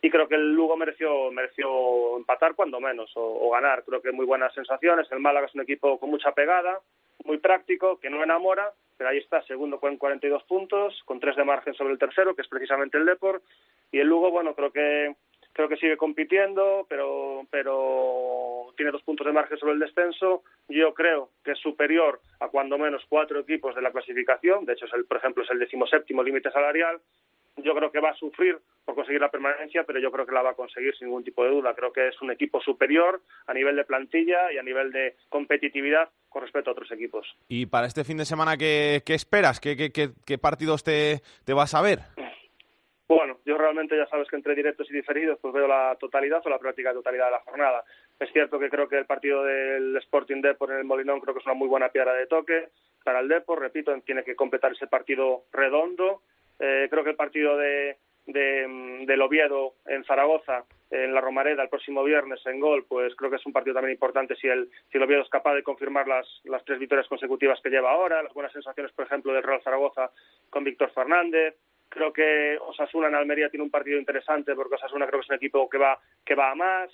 y 0.00 0.10
creo 0.10 0.28
que 0.28 0.36
el 0.36 0.52
Lugo 0.52 0.76
mereció 0.76 1.30
mereció 1.32 2.16
empatar 2.16 2.54
cuando 2.54 2.80
menos 2.80 3.10
o, 3.14 3.50
ganar. 3.50 3.82
Creo 3.84 4.00
que 4.00 4.12
muy 4.12 4.26
buenas 4.26 4.54
sensaciones. 4.54 5.10
El 5.10 5.20
Málaga 5.20 5.46
es 5.46 5.54
un 5.54 5.62
equipo 5.62 5.98
con 5.98 6.10
mucha 6.10 6.32
pegada 6.32 6.80
muy 7.24 7.38
práctico 7.38 7.98
que 7.98 8.10
no 8.10 8.22
enamora 8.22 8.72
pero 8.96 9.10
ahí 9.10 9.18
está 9.18 9.42
segundo 9.42 9.78
con 9.78 9.96
42 9.96 10.42
puntos 10.44 11.02
con 11.04 11.20
tres 11.20 11.36
de 11.36 11.44
margen 11.44 11.74
sobre 11.74 11.92
el 11.92 11.98
tercero 11.98 12.34
que 12.34 12.42
es 12.42 12.48
precisamente 12.48 12.96
el 12.96 13.06
Depor. 13.06 13.42
Y 13.90 13.98
el 13.98 14.06
Lugo 14.06 14.30
bueno 14.30 14.54
creo 14.54 14.70
que 14.72 15.14
creo 15.52 15.68
que 15.68 15.76
sigue 15.76 15.96
compitiendo 15.96 16.86
pero 16.88 17.42
pero 17.50 18.72
tiene 18.76 18.92
dos 18.92 19.02
puntos 19.02 19.26
de 19.26 19.32
margen 19.32 19.58
sobre 19.58 19.72
el 19.74 19.80
descenso. 19.80 20.44
Yo 20.68 20.94
creo 20.94 21.30
que 21.44 21.52
es 21.52 21.58
superior 21.58 22.20
a 22.38 22.48
cuando 22.48 22.78
menos 22.78 23.04
cuatro 23.08 23.40
equipos 23.40 23.74
de 23.74 23.82
la 23.82 23.90
clasificación. 23.90 24.64
De 24.64 24.74
hecho 24.74 24.86
es 24.86 24.92
el 24.94 25.06
por 25.06 25.16
ejemplo 25.16 25.42
es 25.42 25.50
el 25.50 25.58
decimoséptimo 25.58 26.22
límite 26.22 26.52
salarial 26.52 27.00
yo 27.62 27.74
creo 27.74 27.90
que 27.90 28.00
va 28.00 28.10
a 28.10 28.14
sufrir 28.14 28.58
por 28.84 28.94
conseguir 28.94 29.20
la 29.20 29.30
permanencia, 29.30 29.84
pero 29.84 29.98
yo 30.00 30.10
creo 30.10 30.26
que 30.26 30.32
la 30.32 30.42
va 30.42 30.50
a 30.50 30.54
conseguir 30.54 30.94
sin 30.96 31.08
ningún 31.08 31.24
tipo 31.24 31.44
de 31.44 31.50
duda. 31.50 31.74
Creo 31.74 31.92
que 31.92 32.08
es 32.08 32.20
un 32.22 32.30
equipo 32.30 32.60
superior 32.60 33.20
a 33.46 33.54
nivel 33.54 33.76
de 33.76 33.84
plantilla 33.84 34.52
y 34.52 34.58
a 34.58 34.62
nivel 34.62 34.90
de 34.92 35.16
competitividad 35.28 36.08
con 36.28 36.42
respecto 36.42 36.70
a 36.70 36.72
otros 36.72 36.90
equipos. 36.92 37.26
¿Y 37.48 37.66
para 37.66 37.86
este 37.86 38.04
fin 38.04 38.16
de 38.16 38.24
semana 38.24 38.56
qué, 38.56 39.02
qué 39.04 39.14
esperas? 39.14 39.60
¿Qué, 39.60 39.76
qué, 39.76 39.92
qué, 39.92 40.10
qué 40.24 40.38
partidos 40.38 40.84
te, 40.84 41.20
te 41.44 41.52
vas 41.52 41.74
a 41.74 41.82
ver? 41.82 42.00
Bueno, 43.08 43.38
yo 43.46 43.56
realmente 43.56 43.96
ya 43.96 44.06
sabes 44.06 44.28
que 44.28 44.36
entre 44.36 44.54
directos 44.54 44.90
y 44.90 44.92
diferidos 44.92 45.38
pues 45.40 45.54
veo 45.54 45.66
la 45.66 45.96
totalidad 45.98 46.42
o 46.44 46.50
la 46.50 46.58
práctica 46.58 46.92
totalidad 46.92 47.26
de 47.26 47.32
la 47.32 47.40
jornada. 47.40 47.84
Es 48.20 48.30
cierto 48.32 48.58
que 48.58 48.68
creo 48.68 48.86
que 48.86 48.98
el 48.98 49.06
partido 49.06 49.44
del 49.44 49.96
Sporting 49.96 50.42
Depor 50.42 50.72
en 50.72 50.78
el 50.78 50.84
Molinón 50.84 51.20
creo 51.20 51.34
que 51.34 51.40
es 51.40 51.46
una 51.46 51.54
muy 51.54 51.68
buena 51.68 51.88
piedra 51.88 52.12
de 52.12 52.26
toque 52.26 52.68
para 53.04 53.20
el 53.20 53.28
Depor. 53.28 53.60
Repito, 53.60 53.98
tiene 54.02 54.24
que 54.24 54.36
completar 54.36 54.72
ese 54.72 54.88
partido 54.88 55.44
redondo 55.52 56.20
eh, 56.58 56.88
creo 56.90 57.04
que 57.04 57.10
el 57.10 57.16
partido 57.16 57.56
de, 57.56 57.96
de, 58.26 59.04
del 59.06 59.22
Oviedo 59.22 59.74
en 59.86 60.04
Zaragoza, 60.04 60.64
en 60.90 61.12
la 61.12 61.20
Romareda, 61.20 61.62
el 61.62 61.68
próximo 61.68 62.02
viernes 62.02 62.40
en 62.46 62.60
gol, 62.60 62.86
pues 62.88 63.14
creo 63.16 63.30
que 63.30 63.36
es 63.36 63.46
un 63.46 63.52
partido 63.52 63.74
también 63.74 63.92
importante 63.92 64.36
si 64.36 64.46
el, 64.46 64.70
si 64.90 64.96
el 64.96 65.02
Oviedo 65.02 65.22
es 65.22 65.28
capaz 65.28 65.54
de 65.54 65.62
confirmar 65.62 66.08
las, 66.08 66.26
las 66.44 66.64
tres 66.64 66.78
victorias 66.78 67.08
consecutivas 67.08 67.60
que 67.62 67.70
lleva 67.70 67.90
ahora, 67.90 68.22
las 68.22 68.32
buenas 68.32 68.52
sensaciones, 68.52 68.92
por 68.92 69.04
ejemplo, 69.04 69.32
del 69.32 69.42
Real 69.42 69.62
Zaragoza 69.62 70.10
con 70.48 70.64
Víctor 70.64 70.90
Fernández. 70.92 71.56
Creo 71.90 72.12
que 72.12 72.58
Osasuna 72.60 73.08
en 73.08 73.14
Almería 73.14 73.48
tiene 73.48 73.64
un 73.64 73.70
partido 73.70 73.98
interesante 73.98 74.54
porque 74.54 74.74
Osasuna 74.74 75.06
creo 75.06 75.20
que 75.20 75.24
es 75.24 75.30
un 75.30 75.36
equipo 75.36 75.68
que 75.68 75.78
va, 75.78 75.98
que 76.24 76.34
va 76.34 76.50
a 76.50 76.54
más. 76.54 76.90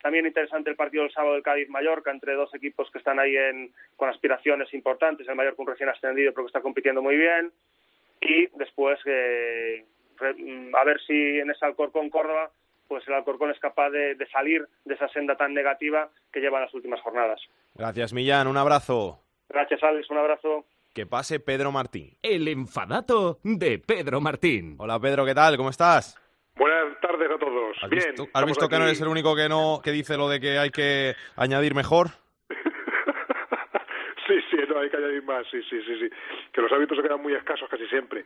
También 0.00 0.26
interesante 0.26 0.70
el 0.70 0.76
partido 0.76 1.02
del 1.02 1.12
sábado 1.12 1.34
del 1.34 1.42
Cádiz-Mallorca 1.42 2.10
entre 2.10 2.34
dos 2.34 2.54
equipos 2.54 2.88
que 2.90 2.98
están 2.98 3.18
ahí 3.18 3.36
en, 3.36 3.72
con 3.96 4.08
aspiraciones 4.08 4.72
importantes. 4.74 5.26
El 5.26 5.34
Mallorca 5.34 5.62
un 5.62 5.68
recién 5.68 5.88
ascendido 5.88 6.32
pero 6.32 6.44
que 6.44 6.50
está 6.50 6.60
compitiendo 6.60 7.02
muy 7.02 7.16
bien 7.16 7.52
y 8.20 8.46
después 8.58 8.98
eh, 9.06 9.84
a 10.74 10.84
ver 10.84 11.00
si 11.06 11.38
en 11.38 11.50
ese 11.50 11.64
Alcorcón 11.64 12.10
Córdoba 12.10 12.50
pues 12.88 13.06
el 13.06 13.14
Alcorcón 13.14 13.50
es 13.50 13.58
capaz 13.60 13.90
de, 13.90 14.14
de, 14.14 14.26
salir 14.28 14.66
de 14.84 14.94
esa 14.94 15.08
senda 15.08 15.36
tan 15.36 15.52
negativa 15.52 16.08
que 16.32 16.40
lleva 16.40 16.58
las 16.60 16.72
últimas 16.72 17.00
jornadas. 17.02 17.38
Gracias, 17.74 18.14
Millán. 18.14 18.46
Un 18.46 18.56
abrazo. 18.56 19.20
Gracias, 19.48 19.82
Alex. 19.82 20.10
Un 20.10 20.18
abrazo. 20.18 20.64
Que 20.94 21.06
pase 21.06 21.38
Pedro 21.38 21.70
Martín. 21.70 22.16
El 22.22 22.48
enfadato 22.48 23.38
de 23.44 23.78
Pedro 23.78 24.20
Martín. 24.20 24.76
Hola, 24.78 24.98
Pedro. 24.98 25.24
¿Qué 25.24 25.34
tal? 25.34 25.56
¿Cómo 25.56 25.70
estás? 25.70 26.18
Buenas 26.56 26.98
tardes 27.00 27.30
a 27.30 27.38
todos. 27.38 27.76
¿Has 27.82 27.90
Bien. 27.90 28.04
Visto, 28.06 28.26
¿Has 28.32 28.44
visto 28.46 28.68
que 28.68 28.78
no 28.78 28.84
eres 28.84 29.00
el 29.00 29.08
único 29.08 29.36
que 29.36 29.48
no 29.48 29.80
que 29.82 29.92
dice 29.92 30.16
lo 30.16 30.28
de 30.28 30.40
que 30.40 30.58
hay 30.58 30.70
que 30.70 31.14
añadir 31.36 31.74
mejor? 31.74 32.08
Hay 34.80 34.90
que 34.90 34.96
añadir 34.96 35.22
más, 35.22 35.46
sí, 35.50 35.62
sí, 35.62 35.82
sí, 35.82 35.98
sí. 35.98 36.10
Que 36.52 36.60
los 36.60 36.72
hábitos 36.72 36.96
se 36.96 37.02
quedan 37.02 37.22
muy 37.22 37.34
escasos 37.34 37.68
casi 37.68 37.86
siempre. 37.88 38.24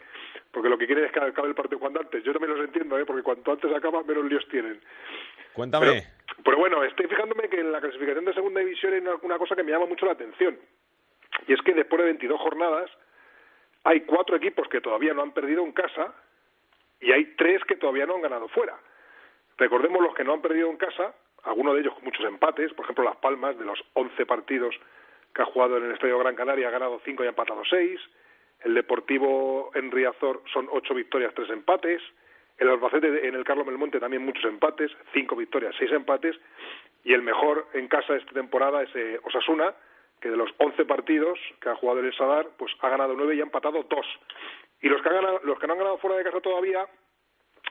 Porque 0.50 0.68
lo 0.68 0.78
que 0.78 0.86
quieren 0.86 1.04
es 1.04 1.12
que 1.12 1.20
acabe 1.20 1.48
el 1.48 1.54
partido 1.54 1.78
cuanto 1.78 2.00
antes. 2.00 2.22
Yo 2.24 2.32
también 2.32 2.56
los 2.56 2.64
entiendo, 2.64 2.98
¿eh? 2.98 3.04
Porque 3.04 3.22
cuanto 3.22 3.52
antes 3.52 3.72
acaba, 3.74 4.02
menos 4.02 4.24
líos 4.24 4.46
tienen. 4.48 4.80
Cuéntame. 5.52 5.86
Pero, 5.86 6.02
pero 6.44 6.56
bueno, 6.58 6.84
estoy 6.84 7.06
fijándome 7.06 7.48
que 7.48 7.60
en 7.60 7.72
la 7.72 7.80
clasificación 7.80 8.24
de 8.24 8.34
segunda 8.34 8.60
división 8.60 8.92
hay 8.92 9.00
una, 9.00 9.14
una 9.22 9.38
cosa 9.38 9.54
que 9.54 9.62
me 9.62 9.72
llama 9.72 9.86
mucho 9.86 10.06
la 10.06 10.12
atención. 10.12 10.58
Y 11.46 11.52
es 11.52 11.62
que 11.62 11.74
después 11.74 11.98
de 11.98 12.06
22 12.06 12.40
jornadas 12.40 12.90
hay 13.84 14.02
cuatro 14.02 14.36
equipos 14.36 14.68
que 14.68 14.80
todavía 14.80 15.14
no 15.14 15.22
han 15.22 15.32
perdido 15.32 15.64
en 15.64 15.72
casa 15.72 16.14
y 17.00 17.12
hay 17.12 17.34
tres 17.36 17.62
que 17.64 17.76
todavía 17.76 18.06
no 18.06 18.14
han 18.14 18.22
ganado 18.22 18.48
fuera. 18.48 18.78
Recordemos 19.58 20.02
los 20.02 20.14
que 20.14 20.24
no 20.24 20.34
han 20.34 20.42
perdido 20.42 20.70
en 20.70 20.76
casa, 20.76 21.14
algunos 21.42 21.74
de 21.74 21.80
ellos 21.80 21.94
con 21.94 22.04
muchos 22.04 22.24
empates, 22.24 22.72
por 22.74 22.84
ejemplo 22.84 23.04
Las 23.04 23.16
Palmas, 23.16 23.58
de 23.58 23.64
los 23.64 23.82
11 23.94 24.24
partidos 24.26 24.74
que 25.34 25.42
ha 25.42 25.46
jugado 25.46 25.76
en 25.76 25.84
el 25.84 25.92
Estadio 25.92 26.18
Gran 26.18 26.34
Canaria, 26.34 26.68
ha 26.68 26.72
ganado 26.72 27.00
cinco 27.04 27.22
y 27.22 27.26
ha 27.26 27.30
empatado 27.30 27.62
seis. 27.68 28.00
El 28.60 28.74
Deportivo 28.74 29.70
en 29.74 29.90
Riazor 29.90 30.42
son 30.52 30.68
ocho 30.70 30.94
victorias, 30.94 31.32
tres 31.34 31.50
empates. 31.50 32.02
El 32.58 32.68
Albacete 32.68 33.26
en 33.26 33.34
el 33.34 33.44
Carlos 33.44 33.66
Belmonte 33.66 33.98
también 33.98 34.24
muchos 34.24 34.44
empates, 34.44 34.90
cinco 35.12 35.34
victorias, 35.34 35.74
seis 35.78 35.90
empates. 35.90 36.36
Y 37.04 37.12
el 37.12 37.22
mejor 37.22 37.66
en 37.74 37.88
casa 37.88 38.14
esta 38.14 38.32
temporada 38.32 38.82
es 38.82 38.94
eh, 38.94 39.18
Osasuna, 39.24 39.74
que 40.20 40.30
de 40.30 40.36
los 40.36 40.50
once 40.58 40.84
partidos 40.84 41.38
que 41.60 41.70
ha 41.70 41.74
jugado 41.74 42.00
en 42.00 42.06
el 42.06 42.16
Sadar, 42.16 42.48
pues 42.56 42.72
ha 42.80 42.88
ganado 42.88 43.14
nueve 43.16 43.34
y 43.34 43.40
ha 43.40 43.44
empatado 43.44 43.82
dos. 43.82 44.06
Y 44.80 44.88
los 44.88 45.02
que, 45.02 45.08
han 45.08 45.16
ganado, 45.16 45.40
los 45.42 45.58
que 45.58 45.66
no 45.66 45.72
han 45.72 45.78
ganado 45.80 45.98
fuera 45.98 46.16
de 46.16 46.24
casa 46.24 46.40
todavía, 46.40 46.86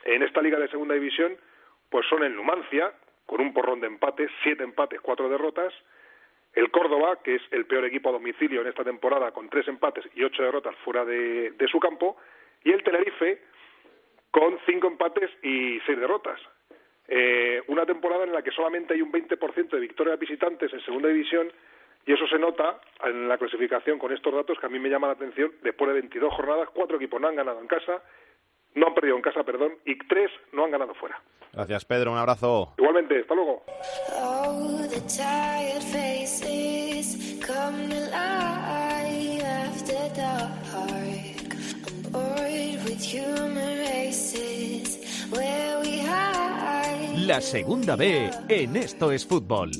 en 0.04 0.24
esta 0.24 0.41
liga 0.41 0.60
de 0.60 0.67
segunda 0.67 0.95
división, 0.95 1.38
pues 1.89 2.06
son 2.08 2.24
el 2.24 2.36
Numancia, 2.36 2.91
con 3.26 3.39
un 3.39 3.54
porrón 3.54 3.80
de 3.80 3.88
empates, 3.88 4.30
siete 4.43 4.63
empates, 4.63 5.00
cuatro 5.00 5.30
derrotas, 5.30 5.74
el 6.54 6.70
Córdoba, 6.72 7.20
que 7.24 7.36
es 7.36 7.42
el 7.52 7.66
peor 7.66 7.86
equipo 7.86 8.10
a 8.10 8.14
domicilio 8.14 8.62
en 8.62 8.68
esta 8.68 8.84
temporada, 8.84 9.32
con 9.32 9.50
tres 9.50 9.68
empates 9.68 10.06
y 10.16 10.24
ocho 10.24 10.44
derrotas 10.44 10.76
fuera 10.84 11.06
de, 11.06 11.52
de 11.52 11.68
su 11.68 11.80
campo, 11.80 12.18
y 12.64 12.72
el 12.72 12.84
Tenerife, 12.84 13.42
con 14.32 14.58
cinco 14.66 14.88
empates 14.88 15.30
y 15.44 15.80
seis 15.86 16.00
derrotas. 16.00 16.40
Eh, 17.08 17.62
una 17.68 17.86
temporada 17.86 18.24
en 18.24 18.32
la 18.32 18.42
que 18.42 18.52
solamente 18.52 18.94
hay 18.94 19.02
un 19.02 19.12
20% 19.12 19.70
de 19.70 19.80
victorias 19.80 20.20
visitantes 20.20 20.72
en 20.72 20.82
segunda 20.82 21.10
división, 21.10 21.52
y 22.06 22.14
eso 22.14 22.28
se 22.28 22.40
nota 22.40 22.80
en 23.04 23.28
la 23.28 23.38
clasificación 23.38 24.00
con 24.00 24.12
estos 24.12 24.34
datos 24.34 24.58
que 24.60 24.66
a 24.66 24.70
mí 24.70 24.80
me 24.80 24.90
llama 24.90 25.08
la 25.08 25.14
atención. 25.14 25.52
Después 25.62 25.90
de 25.90 25.94
22 25.96 26.34
jornadas, 26.34 26.70
cuatro 26.74 26.98
equipos 26.98 27.22
no 27.22 27.28
han 27.28 27.36
ganado 27.36 27.60
en 27.60 27.68
casa, 27.68 28.02
no 28.76 28.88
han 28.88 28.94
perdido 28.94 29.16
en 29.18 29.22
casa, 29.22 29.44
perdón, 29.44 29.74
y 29.86 29.98
tres 30.08 30.32
no 30.54 30.66
han 30.66 30.72
ganado 30.72 30.94
fuera. 30.96 31.22
Gracias, 31.54 31.86
Pedro. 31.86 32.12
Un 32.12 32.18
abrazo. 32.18 32.74
Igualmente, 32.78 33.20
hasta 33.20 33.36
luego. 33.36 33.64
Come 37.54 37.90
to 37.90 38.00
life 38.12 39.44
after 39.44 40.10
dark. 40.16 40.52
I'm 41.88 42.12
bored 42.12 42.80
with 42.86 43.02
human 43.02 43.80
races 43.80 45.00
where 45.30 45.80
we 45.82 46.00
hide. 46.00 47.18
La 47.28 47.42
segunda 47.42 47.96
B 47.96 48.30
en 48.48 48.76
Esto 48.76 49.12
es 49.12 49.26
Fútbol. 49.26 49.72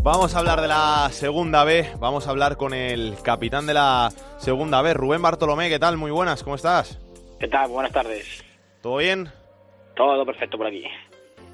Vamos 0.00 0.34
a 0.34 0.38
hablar 0.38 0.62
de 0.62 0.68
la 0.68 1.10
segunda 1.12 1.64
B, 1.64 1.86
vamos 1.98 2.26
a 2.26 2.30
hablar 2.30 2.56
con 2.56 2.72
el 2.72 3.14
capitán 3.22 3.66
de 3.66 3.74
la 3.74 4.10
segunda 4.38 4.80
B, 4.80 4.94
Rubén 4.94 5.20
Bartolomé, 5.20 5.68
¿qué 5.68 5.78
tal? 5.78 5.98
Muy 5.98 6.10
buenas, 6.10 6.42
¿cómo 6.42 6.56
estás? 6.56 6.98
¿Qué 7.38 7.46
tal? 7.46 7.68
Buenas 7.68 7.92
tardes. 7.92 8.42
¿Todo 8.80 8.96
bien? 8.96 9.30
Todo 9.98 10.24
perfecto 10.24 10.56
por 10.56 10.68
aquí. 10.68 10.84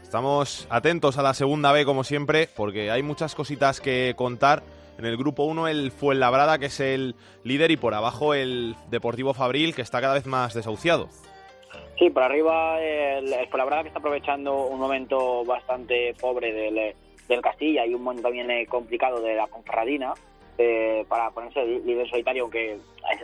Estamos 0.02 0.68
atentos 0.70 1.16
a 1.16 1.22
la 1.22 1.32
segunda 1.32 1.72
B 1.72 1.86
como 1.86 2.04
siempre, 2.04 2.46
porque 2.54 2.90
hay 2.90 3.02
muchas 3.02 3.34
cositas 3.34 3.80
que 3.80 4.12
contar. 4.16 4.62
En 4.98 5.06
el 5.06 5.16
grupo 5.16 5.44
1 5.44 5.66
el 5.66 5.90
Fuenlabrada, 5.90 6.58
que 6.58 6.66
es 6.66 6.78
el 6.78 7.16
líder, 7.42 7.70
y 7.70 7.78
por 7.78 7.94
abajo 7.94 8.34
el 8.34 8.76
Deportivo 8.90 9.32
Fabril, 9.32 9.74
que 9.74 9.80
está 9.80 10.02
cada 10.02 10.14
vez 10.14 10.26
más 10.26 10.52
desahuciado. 10.52 11.08
Sí, 11.98 12.10
por 12.10 12.22
arriba 12.22 12.80
el, 12.82 13.32
el 13.32 13.48
Fuenlabrada 13.48 13.82
que 13.82 13.88
está 13.88 13.98
aprovechando 13.98 14.66
un 14.66 14.78
momento 14.78 15.42
bastante 15.46 16.14
pobre 16.20 16.52
del, 16.52 16.94
del 17.26 17.40
Castilla 17.40 17.86
y 17.86 17.94
un 17.94 18.02
momento 18.02 18.24
también 18.24 18.50
eh, 18.50 18.66
complicado 18.66 19.22
de 19.22 19.36
la 19.36 19.46
Conferradina 19.46 20.12
eh, 20.58 21.04
para 21.08 21.30
ponerse 21.30 21.64
líder 21.64 22.08
solitario, 22.08 22.44
aunque 22.44 22.78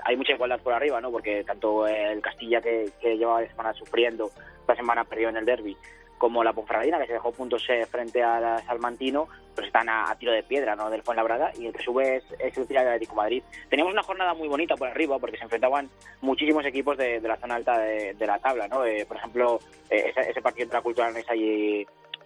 hay, 0.04 0.16
mucha 0.16 0.32
igualdad 0.32 0.60
por 0.60 0.72
arriba, 0.72 1.00
¿no? 1.00 1.10
Porque 1.10 1.44
tanto 1.44 1.86
el 1.86 2.20
Castilla 2.20 2.60
que, 2.60 2.90
que 3.00 3.16
lleva 3.16 3.46
semana 3.46 3.72
sufriendo, 3.74 4.30
esta 4.60 4.76
semana 4.76 5.04
perdió 5.04 5.28
en 5.28 5.36
el 5.36 5.44
derby, 5.44 5.76
como 6.20 6.44
la 6.44 6.52
Ponferradina, 6.52 6.98
que 6.98 7.06
se 7.06 7.14
dejó 7.14 7.32
puntos 7.32 7.64
eh, 7.70 7.86
frente 7.86 8.22
a 8.22 8.58
Salmantino, 8.66 9.26
pues 9.54 9.68
están 9.68 9.88
a, 9.88 10.14
tiro 10.18 10.32
de 10.32 10.42
piedra 10.42 10.76
¿no? 10.76 10.90
del 10.90 11.02
Fuenlabrada, 11.02 11.50
y 11.58 11.66
el 11.66 11.72
que 11.72 11.82
sube 11.82 12.16
es, 12.16 12.24
es 12.38 12.58
el 12.58 12.66
de 12.66 12.78
Atlético 12.78 13.14
Madrid. 13.14 13.42
Teníamos 13.70 13.94
una 13.94 14.02
jornada 14.02 14.34
muy 14.34 14.46
bonita 14.46 14.76
por 14.76 14.88
arriba, 14.88 15.18
porque 15.18 15.38
se 15.38 15.44
enfrentaban 15.44 15.88
muchísimos 16.20 16.64
equipos 16.66 16.98
de, 16.98 17.22
la 17.22 17.38
zona 17.38 17.54
alta 17.54 17.78
de, 17.78 18.14
la 18.26 18.38
tabla, 18.38 18.68
¿no? 18.68 18.84
Eh, 18.84 19.06
por 19.06 19.16
ejemplo, 19.16 19.60
eh, 19.88 20.12
ese, 20.14 20.42
partido 20.42 20.64
entre 20.64 20.78
la 20.78 20.82
Cultural 20.82 21.14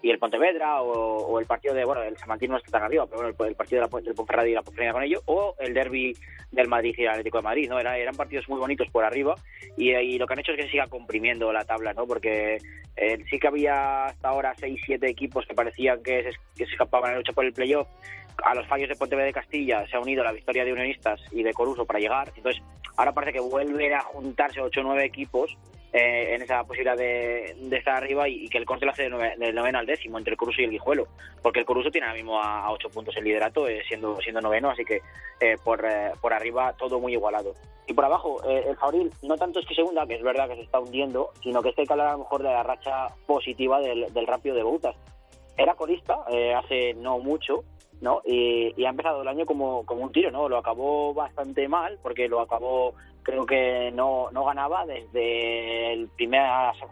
y 0.04 0.10
el 0.10 0.18
Pontevedra 0.18 0.82
o, 0.82 1.40
el 1.40 1.46
partido 1.46 1.72
de, 1.72 1.82
bueno, 1.82 2.02
el 2.02 2.14
San 2.18 2.28
Martín 2.28 2.50
no 2.50 2.58
está 2.58 2.72
tan 2.72 2.82
arriba, 2.82 3.06
pero 3.06 3.22
bueno, 3.22 3.34
el, 3.48 3.54
partido 3.54 3.80
de 3.80 3.88
la, 3.88 4.00
del 4.02 4.14
Ponferrada 4.14 4.46
y 4.46 4.52
la 4.52 4.60
Ponferrada 4.60 4.92
con 4.92 5.02
ello, 5.02 5.22
o 5.24 5.56
el 5.58 5.72
derby 5.72 6.14
del 6.52 6.68
Madrid 6.68 6.94
y 6.98 7.04
el 7.04 7.08
Atlético 7.08 7.38
de 7.38 7.44
Madrid, 7.44 7.70
¿no? 7.70 7.80
eran 7.80 8.14
partidos 8.14 8.46
muy 8.46 8.58
bonitos 8.58 8.86
por 8.90 9.02
arriba 9.02 9.34
y, 9.78 10.18
lo 10.18 10.26
que 10.26 10.34
han 10.34 10.40
hecho 10.40 10.52
es 10.52 10.58
que 10.58 10.64
se 10.64 10.72
siga 10.72 10.88
comprimiendo 10.88 11.50
la 11.54 11.64
tabla, 11.64 11.94
¿no? 11.94 12.06
Porque 12.06 12.58
eh, 12.96 13.24
sí 13.30 13.38
que 13.38 13.48
había 13.48 14.04
hasta 14.04 14.28
ahora 14.28 14.54
6-7 14.56 15.08
equipos 15.08 15.46
que 15.46 15.54
parecían 15.54 16.02
que 16.02 16.32
se, 16.54 16.64
escapaban 16.64 17.08
a 17.08 17.12
la 17.14 17.18
lucha 17.20 17.32
por 17.32 17.46
el 17.46 17.54
playoff. 17.54 17.88
A 18.44 18.54
los 18.54 18.66
fallos 18.66 18.90
de 18.90 18.96
Pontevedra 18.96 19.28
de 19.28 19.32
Castilla 19.32 19.86
se 19.86 19.96
ha 19.96 20.00
unido 20.00 20.22
la 20.22 20.32
victoria 20.32 20.66
de 20.66 20.72
Unionistas 20.72 21.18
y 21.32 21.42
de 21.42 21.54
Coruso 21.54 21.86
para 21.86 21.98
llegar. 21.98 22.30
Entonces, 22.36 22.62
ahora 22.98 23.12
parece 23.12 23.32
que 23.32 23.40
vuelven 23.40 23.94
a 23.94 24.00
juntarse 24.00 24.60
8 24.60 24.80
o 24.80 24.84
9 24.84 25.02
equipos 25.02 25.56
eh, 25.96 26.34
en 26.34 26.42
esa 26.42 26.64
posibilidad 26.64 26.96
de, 26.96 27.54
estar 27.70 27.94
arriba 27.94 28.28
y, 28.28 28.48
que 28.48 28.58
el 28.58 28.66
corte 28.66 28.84
lo 28.84 28.90
hace 28.90 29.08
del, 29.08 29.54
noveno 29.54 29.78
al 29.78 29.86
décimo 29.86 30.18
entre 30.18 30.32
el 30.32 30.36
Coruso 30.36 30.60
y 30.60 30.64
el 30.64 30.72
Guijuelo, 30.72 31.06
porque 31.40 31.60
el 31.60 31.64
Coruso 31.64 31.88
tiene 31.88 32.08
ahora 32.08 32.16
mismo 32.16 32.42
a, 32.42 32.68
ocho 32.72 32.90
puntos 32.90 33.16
el 33.16 33.22
liderato, 33.22 33.68
eh, 33.68 33.80
siendo 33.86 34.20
siendo 34.20 34.40
noveno, 34.40 34.70
así 34.70 34.84
que 34.84 35.02
eh, 35.38 35.56
por, 35.62 35.86
por 36.20 36.32
arriba 36.32 36.72
todo 36.76 36.98
muy 36.98 37.12
igualado. 37.12 37.54
Y 37.86 37.92
por 37.92 38.06
abajo, 38.06 38.42
el 38.42 38.76
Fabril 38.76 39.12
no 39.22 39.36
tanto 39.36 39.60
es 39.60 39.66
que 39.66 39.74
segunda, 39.76 40.04
que 40.04 40.16
es 40.16 40.22
verdad 40.22 40.48
que 40.48 40.56
se 40.56 40.62
está 40.62 40.80
hundiendo, 40.80 41.30
sino 41.44 41.62
que 41.62 41.68
este 41.68 41.86
que 41.86 41.92
a 41.92 41.96
lo 41.96 42.18
mejor 42.18 42.42
de 42.42 42.48
la 42.48 42.64
racha 42.64 43.14
positiva 43.24 43.78
del, 43.78 44.12
del 44.12 44.26
Rápido 44.26 44.56
de 44.56 44.64
Boutas. 44.64 44.96
Era 45.56 45.74
colista 45.74 46.16
hace 46.56 46.94
no 46.94 47.20
mucho, 47.20 47.62
¿no? 48.00 48.22
Y, 48.24 48.84
ha 48.84 48.90
empezado 48.90 49.22
el 49.22 49.28
año 49.28 49.46
como, 49.46 49.84
como 49.86 50.02
un 50.02 50.12
tiro, 50.12 50.30
¿no? 50.30 50.48
Lo 50.48 50.58
acabó 50.58 51.14
bastante 51.14 51.68
mal, 51.68 51.98
porque 52.02 52.28
lo 52.28 52.40
acabó 52.40 52.94
creo 53.24 53.46
que 53.46 53.90
no, 53.92 54.30
no 54.30 54.44
ganaba 54.44 54.86
desde 54.86 55.92
el 55.94 56.08
primer 56.08 56.42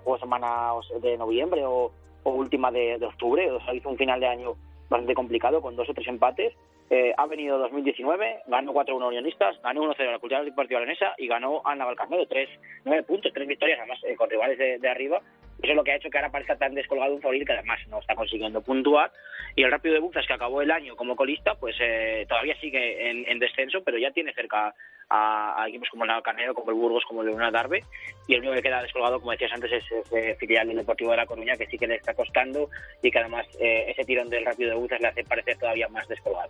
juego 0.03 0.15
de 0.15 0.21
semana 0.21 0.73
de 1.01 1.17
noviembre 1.19 1.65
o, 1.65 1.93
última 2.25 2.71
de, 2.71 2.99
octubre. 3.05 3.51
O 3.53 3.61
sea, 3.61 3.75
hizo 3.75 3.91
un 3.91 3.97
final 3.97 4.19
de 4.19 4.27
año 4.27 4.57
bastante 4.93 5.15
complicado 5.15 5.61
con 5.61 5.75
dos 5.75 5.89
o 5.89 5.95
tres 5.95 6.07
empates. 6.07 6.55
Eh, 6.91 7.15
ha 7.17 7.27
venido 7.27 7.59
2019, 7.59 8.43
ganó 8.47 8.75
4-1 8.75 9.09
Unionistas, 9.09 9.61
ganó 9.63 9.83
1-0 9.83 10.13
la 10.13 10.19
Cultural 10.19 10.45
Deportiva 10.45 10.81
Leonesa 10.81 11.15
y 11.17 11.27
ganó 11.27 11.63
a 11.65 11.75
Navalcarnero, 11.75 12.27
tres, 12.27 12.51
nueve 12.85 13.03
puntos, 13.03 13.33
tres 13.33 13.49
victorias, 13.49 13.79
además 13.79 13.99
eh, 14.05 14.15
con 14.15 14.29
rivales 14.29 14.59
de, 14.59 14.89
arriba. 14.89 15.21
Eso 15.63 15.71
es 15.71 15.77
lo 15.77 15.85
que 15.85 15.93
ha 15.93 15.97
hecho 15.97 16.11
que 16.11 16.19
ahora 16.19 16.31
parezca 16.31 16.57
tan 16.57 16.75
descolgado 16.75 17.15
un 17.15 17.23
favorito 17.23 17.47
que 17.47 17.53
además 17.53 17.79
no 17.89 18.01
está 18.01 18.15
consiguiendo 18.15 18.63
puntuar. 18.63 19.11
Y 19.57 19.63
el 19.63 19.71
Rápido 19.71 19.95
de 19.95 20.01
Buzas, 20.01 20.27
que 20.27 20.33
acabó 20.33 20.61
el 20.61 20.71
año 20.71 20.97
como 20.97 21.17
colista, 21.17 21.55
pues 21.55 21.77
eh, 21.81 22.27
todavía 22.29 22.59
sigue 22.61 23.11
en, 23.11 23.25
en, 23.29 23.39
descenso, 23.39 23.83
pero 23.85 23.97
ya 23.97 24.11
tiene 24.11 24.35
cerca 24.35 24.75
a, 25.13 25.67
equipos 25.69 25.89
como 25.91 26.05
el 26.05 26.09
Navalcarnero, 26.09 26.55
como 26.55 26.71
el 26.71 26.77
Burgos, 26.77 27.05
como 27.07 27.21
el 27.23 27.29
Leona 27.29 27.51
Darbe. 27.51 27.85
Y 28.27 28.35
el 28.35 28.41
único 28.41 28.55
que 28.55 28.63
queda 28.63 28.83
descolgado, 28.83 29.19
como 29.19 29.33
decías 29.33 29.53
antes, 29.53 29.71
es 29.73 29.85
ese 30.07 30.35
filial 30.37 30.69
del 30.69 30.79
Deportivo 30.79 31.11
de 31.11 31.19
La 31.19 31.27
Coruña, 31.27 31.57
que 31.57 31.67
sí 31.67 31.77
que 31.77 31.87
le 31.87 31.97
está 31.97 32.15
costando 32.15 32.69
y 33.03 33.11
que 33.11 33.19
además 33.19 33.47
eh, 33.61 33.91
ese 33.91 34.05
tirón 34.05 34.29
del 34.31 34.45
Rápido 34.45 34.71
de 34.71 34.77
Buzas 34.77 35.01
le 35.01 35.09
hace 35.09 35.25
parecer 35.25 35.59
todavía 35.59 35.89
más 35.89 36.09
descolgado. 36.09 36.49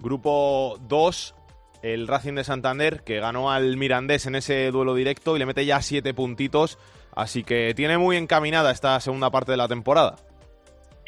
Grupo 0.00 0.76
2, 0.82 1.34
el 1.82 2.06
Racing 2.06 2.34
de 2.34 2.44
Santander, 2.44 3.02
que 3.04 3.20
ganó 3.20 3.50
al 3.50 3.76
Mirandés 3.76 4.26
en 4.26 4.34
ese 4.34 4.70
duelo 4.70 4.94
directo 4.94 5.36
y 5.36 5.38
le 5.38 5.46
mete 5.46 5.64
ya 5.64 5.80
siete 5.80 6.14
puntitos. 6.14 6.78
Así 7.14 7.42
que 7.42 7.74
tiene 7.74 7.98
muy 7.98 8.16
encaminada 8.16 8.70
esta 8.70 9.00
segunda 9.00 9.30
parte 9.30 9.52
de 9.52 9.56
la 9.56 9.66
temporada. 9.66 10.16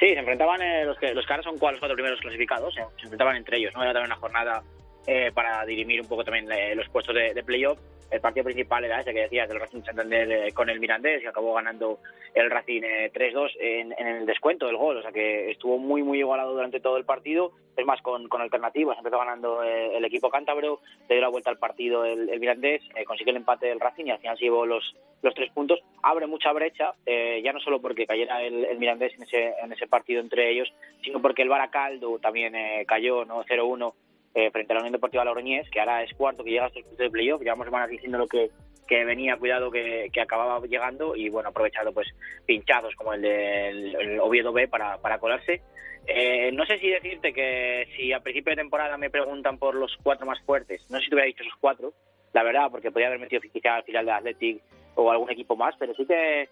Sí, 0.00 0.08
se 0.08 0.18
enfrentaban 0.18 0.62
eh, 0.62 0.84
los 0.86 0.98
que 0.98 1.12
los 1.12 1.26
caras 1.26 1.44
son 1.44 1.52
los 1.60 1.60
cuatro 1.60 1.94
primeros 1.94 2.18
clasificados, 2.20 2.74
eh, 2.78 2.82
se 2.96 3.02
enfrentaban 3.02 3.36
entre 3.36 3.58
ellos, 3.58 3.74
¿no? 3.74 3.82
Era 3.82 3.92
también 3.92 4.10
una 4.10 4.20
jornada 4.20 4.62
eh, 5.06 5.32
para 5.32 5.64
dirimir 5.64 6.00
un 6.00 6.08
poco 6.08 6.24
también 6.24 6.50
eh, 6.52 6.74
los 6.74 6.88
puestos 6.90 7.14
de, 7.14 7.32
de 7.32 7.42
playoff. 7.42 7.78
El 8.10 8.20
partido 8.20 8.44
principal 8.44 8.84
era 8.84 9.00
ese 9.00 9.14
que 9.14 9.20
decías, 9.20 9.48
del 9.48 9.60
Racing 9.60 9.82
Santander 9.82 10.30
eh, 10.30 10.52
con 10.52 10.68
el 10.68 10.80
Mirandés, 10.80 11.22
y 11.22 11.26
acabó 11.26 11.54
ganando 11.54 12.00
el 12.34 12.50
Racing 12.50 12.82
3-2 12.82 13.50
en, 13.60 13.94
el 13.98 14.26
descuento 14.26 14.66
del 14.66 14.76
gol. 14.76 14.98
O 14.98 15.02
sea 15.02 15.12
que 15.12 15.50
estuvo 15.50 15.78
muy, 15.78 16.02
muy 16.02 16.18
igualado 16.18 16.52
durante 16.52 16.80
todo 16.80 16.96
el 16.96 17.04
partido. 17.04 17.52
Es 17.76 17.86
más, 17.86 18.02
con, 18.02 18.28
con 18.28 18.42
alternativas. 18.42 18.98
Empezó 18.98 19.18
ganando 19.18 19.62
el 19.62 20.04
equipo 20.04 20.28
cántabro, 20.28 20.80
le 21.08 21.14
dio 21.14 21.22
la 21.22 21.28
vuelta 21.28 21.50
al 21.50 21.58
partido 21.58 22.04
el, 22.04 22.38
Mirandés, 22.38 22.82
consiguió 23.06 23.30
el 23.30 23.38
empate 23.38 23.68
del 23.68 23.80
Racing 23.80 24.06
y 24.06 24.10
al 24.10 24.18
final 24.18 24.36
se 24.36 24.44
llevó 24.44 24.66
los, 24.66 24.94
los 25.22 25.32
tres 25.34 25.50
puntos. 25.52 25.80
Abre 26.02 26.26
mucha 26.26 26.52
brecha, 26.52 26.92
ya 27.06 27.52
no 27.52 27.60
solo 27.60 27.80
porque 27.80 28.06
cayera 28.06 28.42
el, 28.42 28.76
Mirandés 28.78 29.14
en 29.14 29.22
ese, 29.22 29.54
en 29.62 29.72
ese 29.72 29.86
partido 29.86 30.20
entre 30.20 30.50
ellos, 30.50 30.70
sino 31.02 31.22
porque 31.22 31.42
el 31.42 31.48
Baracaldo 31.48 32.18
también 32.18 32.54
cayó 32.86 33.24
no 33.24 33.44
0-1 33.44 33.94
eh, 34.34 34.50
frente 34.50 34.72
a 34.72 34.74
la 34.74 34.80
Unión 34.80 34.92
Deportiva 34.92 35.24
Logroñés, 35.24 35.68
que 35.70 35.80
ahora 35.80 36.02
es 36.02 36.12
cuarto, 36.14 36.44
que 36.44 36.50
llega 36.50 36.64
a 36.64 36.68
estos 36.68 36.82
puntos 36.82 36.98
de 36.98 37.10
playoff. 37.10 37.42
Llevamos 37.42 37.66
semanas 37.66 37.90
diciendo 37.90 38.18
lo 38.18 38.26
que, 38.26 38.50
que 38.86 39.04
venía, 39.04 39.36
cuidado, 39.36 39.70
que, 39.70 40.08
que, 40.12 40.20
acababa 40.20 40.64
llegando 40.66 41.16
y 41.16 41.28
bueno, 41.28 41.48
aprovechado 41.48 41.92
pues 41.92 42.08
pinchados 42.46 42.94
como 42.94 43.14
el 43.14 43.22
del 43.22 44.20
Oviedo 44.20 44.52
B 44.52 44.68
para, 44.68 44.98
para 44.98 45.18
colarse. 45.18 45.62
Eh, 46.06 46.50
no 46.52 46.64
sé 46.64 46.78
si 46.78 46.88
decirte 46.88 47.32
que 47.32 47.86
si 47.96 48.12
a 48.12 48.20
principio 48.20 48.50
de 48.50 48.62
temporada 48.62 48.96
me 48.96 49.10
preguntan 49.10 49.58
por 49.58 49.74
los 49.74 49.96
cuatro 50.02 50.26
más 50.26 50.40
fuertes, 50.42 50.84
no 50.90 50.98
sé 50.98 51.04
si 51.04 51.10
te 51.10 51.14
hubiera 51.14 51.26
dicho 51.26 51.42
esos 51.42 51.58
cuatro, 51.60 51.92
la 52.32 52.42
verdad, 52.42 52.70
porque 52.70 52.90
podía 52.90 53.08
haber 53.08 53.18
metido 53.18 53.42
quizá 53.42 53.76
al 53.76 53.84
final 53.84 54.06
de 54.06 54.12
Athletic 54.12 54.62
o 54.94 55.10
algún 55.10 55.30
equipo 55.30 55.56
más, 55.56 55.74
pero 55.78 55.94
sí 55.94 56.04
que 56.06 56.48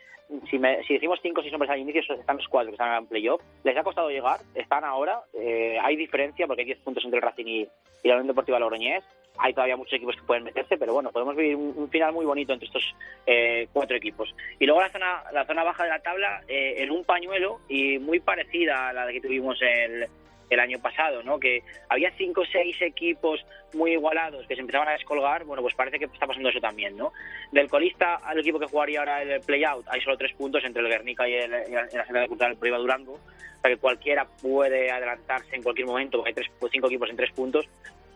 si, 0.50 0.58
si 0.86 0.94
decimos 0.94 1.18
cinco 1.22 1.40
o 1.40 1.42
seis 1.42 1.52
nombres 1.52 1.70
al 1.70 1.78
inicio, 1.78 2.00
están 2.00 2.36
los 2.36 2.48
cuatro 2.48 2.70
que 2.70 2.74
están 2.74 2.96
en 2.96 3.06
playoff. 3.06 3.40
Les 3.64 3.76
ha 3.76 3.82
costado 3.82 4.10
llegar, 4.10 4.40
están 4.54 4.84
ahora, 4.84 5.22
eh, 5.32 5.78
hay 5.82 5.96
diferencia 5.96 6.46
porque 6.46 6.62
hay 6.62 6.66
10 6.66 6.78
puntos 6.80 7.04
entre 7.04 7.18
el 7.18 7.22
Racing 7.22 7.46
y, 7.46 7.68
la 8.04 8.14
Unión 8.14 8.28
Deportiva 8.28 8.58
Logroñés. 8.58 9.04
Hay 9.38 9.54
todavía 9.54 9.76
muchos 9.76 9.94
equipos 9.94 10.16
que 10.16 10.22
pueden 10.22 10.44
meterse, 10.44 10.76
pero 10.76 10.92
bueno, 10.92 11.10
podemos 11.10 11.36
vivir 11.36 11.56
un, 11.56 11.88
final 11.90 12.12
muy 12.12 12.26
bonito 12.26 12.52
entre 12.52 12.66
estos 12.66 12.94
eh, 13.26 13.68
cuatro 13.72 13.96
equipos. 13.96 14.34
Y 14.58 14.66
luego 14.66 14.80
la 14.80 14.90
zona, 14.90 15.22
la 15.32 15.44
zona 15.44 15.62
baja 15.62 15.84
de 15.84 15.90
la 15.90 16.00
tabla, 16.00 16.42
eh, 16.48 16.74
en 16.78 16.90
un 16.90 17.04
pañuelo 17.04 17.60
y 17.68 17.98
muy 17.98 18.20
parecida 18.20 18.88
a 18.88 18.92
la 18.92 19.12
que 19.12 19.20
tuvimos 19.20 19.60
el, 19.62 20.08
el 20.50 20.60
año 20.60 20.78
pasado, 20.80 21.22
¿no? 21.22 21.38
Que 21.38 21.62
había 21.88 22.10
cinco 22.12 22.42
o 22.42 22.46
seis 22.46 22.76
equipos 22.80 23.44
muy 23.74 23.92
igualados 23.92 24.46
que 24.46 24.54
se 24.54 24.60
empezaban 24.60 24.88
a 24.88 24.92
descolgar, 24.92 25.44
bueno, 25.44 25.62
pues 25.62 25.74
parece 25.74 25.98
que 25.98 26.06
está 26.06 26.26
pasando 26.26 26.48
eso 26.48 26.60
también, 26.60 26.96
¿no? 26.96 27.12
Del 27.52 27.68
colista 27.68 28.16
al 28.16 28.38
equipo 28.38 28.58
que 28.58 28.66
jugaría 28.66 29.00
ahora 29.00 29.22
el 29.22 29.40
play-out, 29.40 29.86
hay 29.88 30.00
solo 30.00 30.16
tres 30.16 30.32
puntos 30.32 30.64
entre 30.64 30.82
el 30.82 30.88
Guernica 30.88 31.28
y, 31.28 31.34
el, 31.34 31.50
la 31.50 31.88
Central 31.88 32.22
de 32.22 32.28
Cultural 32.28 32.56
Priva 32.56 32.78
Durango, 32.78 33.14
o 33.14 33.60
sea 33.60 33.70
que 33.70 33.76
cualquiera 33.76 34.26
puede 34.40 34.90
adelantarse 34.90 35.56
en 35.56 35.62
cualquier 35.62 35.86
momento, 35.86 36.24
hay 36.24 36.32
tres, 36.32 36.46
cinco 36.70 36.86
equipos 36.86 37.10
en 37.10 37.16
tres 37.16 37.32
puntos, 37.32 37.68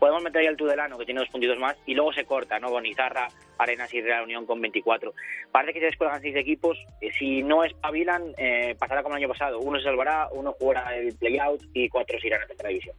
podemos 0.03 0.25
meter 0.25 0.41
ahí 0.41 0.49
al 0.49 0.57
Tudelano, 0.57 0.99
que 0.99 1.05
tiene 1.05 1.21
dos 1.21 1.29
puntitos 1.29 1.57
más, 1.61 1.77
y 1.87 1.95
luego 1.95 2.13
se 2.13 2.25
corta, 2.25 2.59
¿no? 2.59 2.71
Bonizarra, 2.71 3.29
Arenas 3.57 3.95
y 3.95 4.01
Real 4.01 4.25
Unión 4.25 4.47
con 4.47 4.61
24. 4.61 5.15
Parece 5.53 5.75
que 5.75 5.79
se 5.79 5.87
descuelgan 5.87 6.21
seis 6.21 6.35
equipos. 6.35 6.77
Eh, 7.01 7.13
si 7.17 7.45
no 7.45 7.63
espabilan, 7.63 8.35
eh, 8.37 8.75
pasará 8.77 9.05
como 9.05 9.15
el 9.15 9.23
año 9.23 9.33
pasado. 9.33 9.61
Uno 9.61 9.79
se 9.79 9.85
salvará, 9.85 10.29
uno 10.33 10.57
jugará 10.59 10.97
el 10.97 11.15
play-out 11.15 11.63
y 11.73 11.89
cuatro 11.89 12.19
se 12.19 12.27
irán 12.27 12.43
a 12.43 12.47
tercera 12.49 12.71
división. 12.71 12.97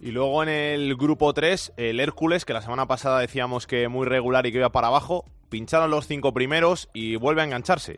Y 0.00 0.10
luego 0.10 0.42
en 0.42 0.48
el 0.48 0.96
grupo 0.96 1.32
3, 1.32 1.74
el 1.76 2.00
Hércules, 2.00 2.44
que 2.44 2.52
la 2.52 2.62
semana 2.62 2.86
pasada 2.86 3.20
decíamos 3.20 3.68
que 3.68 3.86
muy 3.86 4.08
regular 4.08 4.44
y 4.44 4.50
que 4.50 4.58
iba 4.58 4.70
para 4.70 4.88
abajo, 4.88 5.24
pincharon 5.50 5.92
los 5.92 6.08
cinco 6.08 6.34
primeros 6.34 6.90
y 6.92 7.14
vuelve 7.14 7.42
a 7.42 7.44
engancharse. 7.44 7.96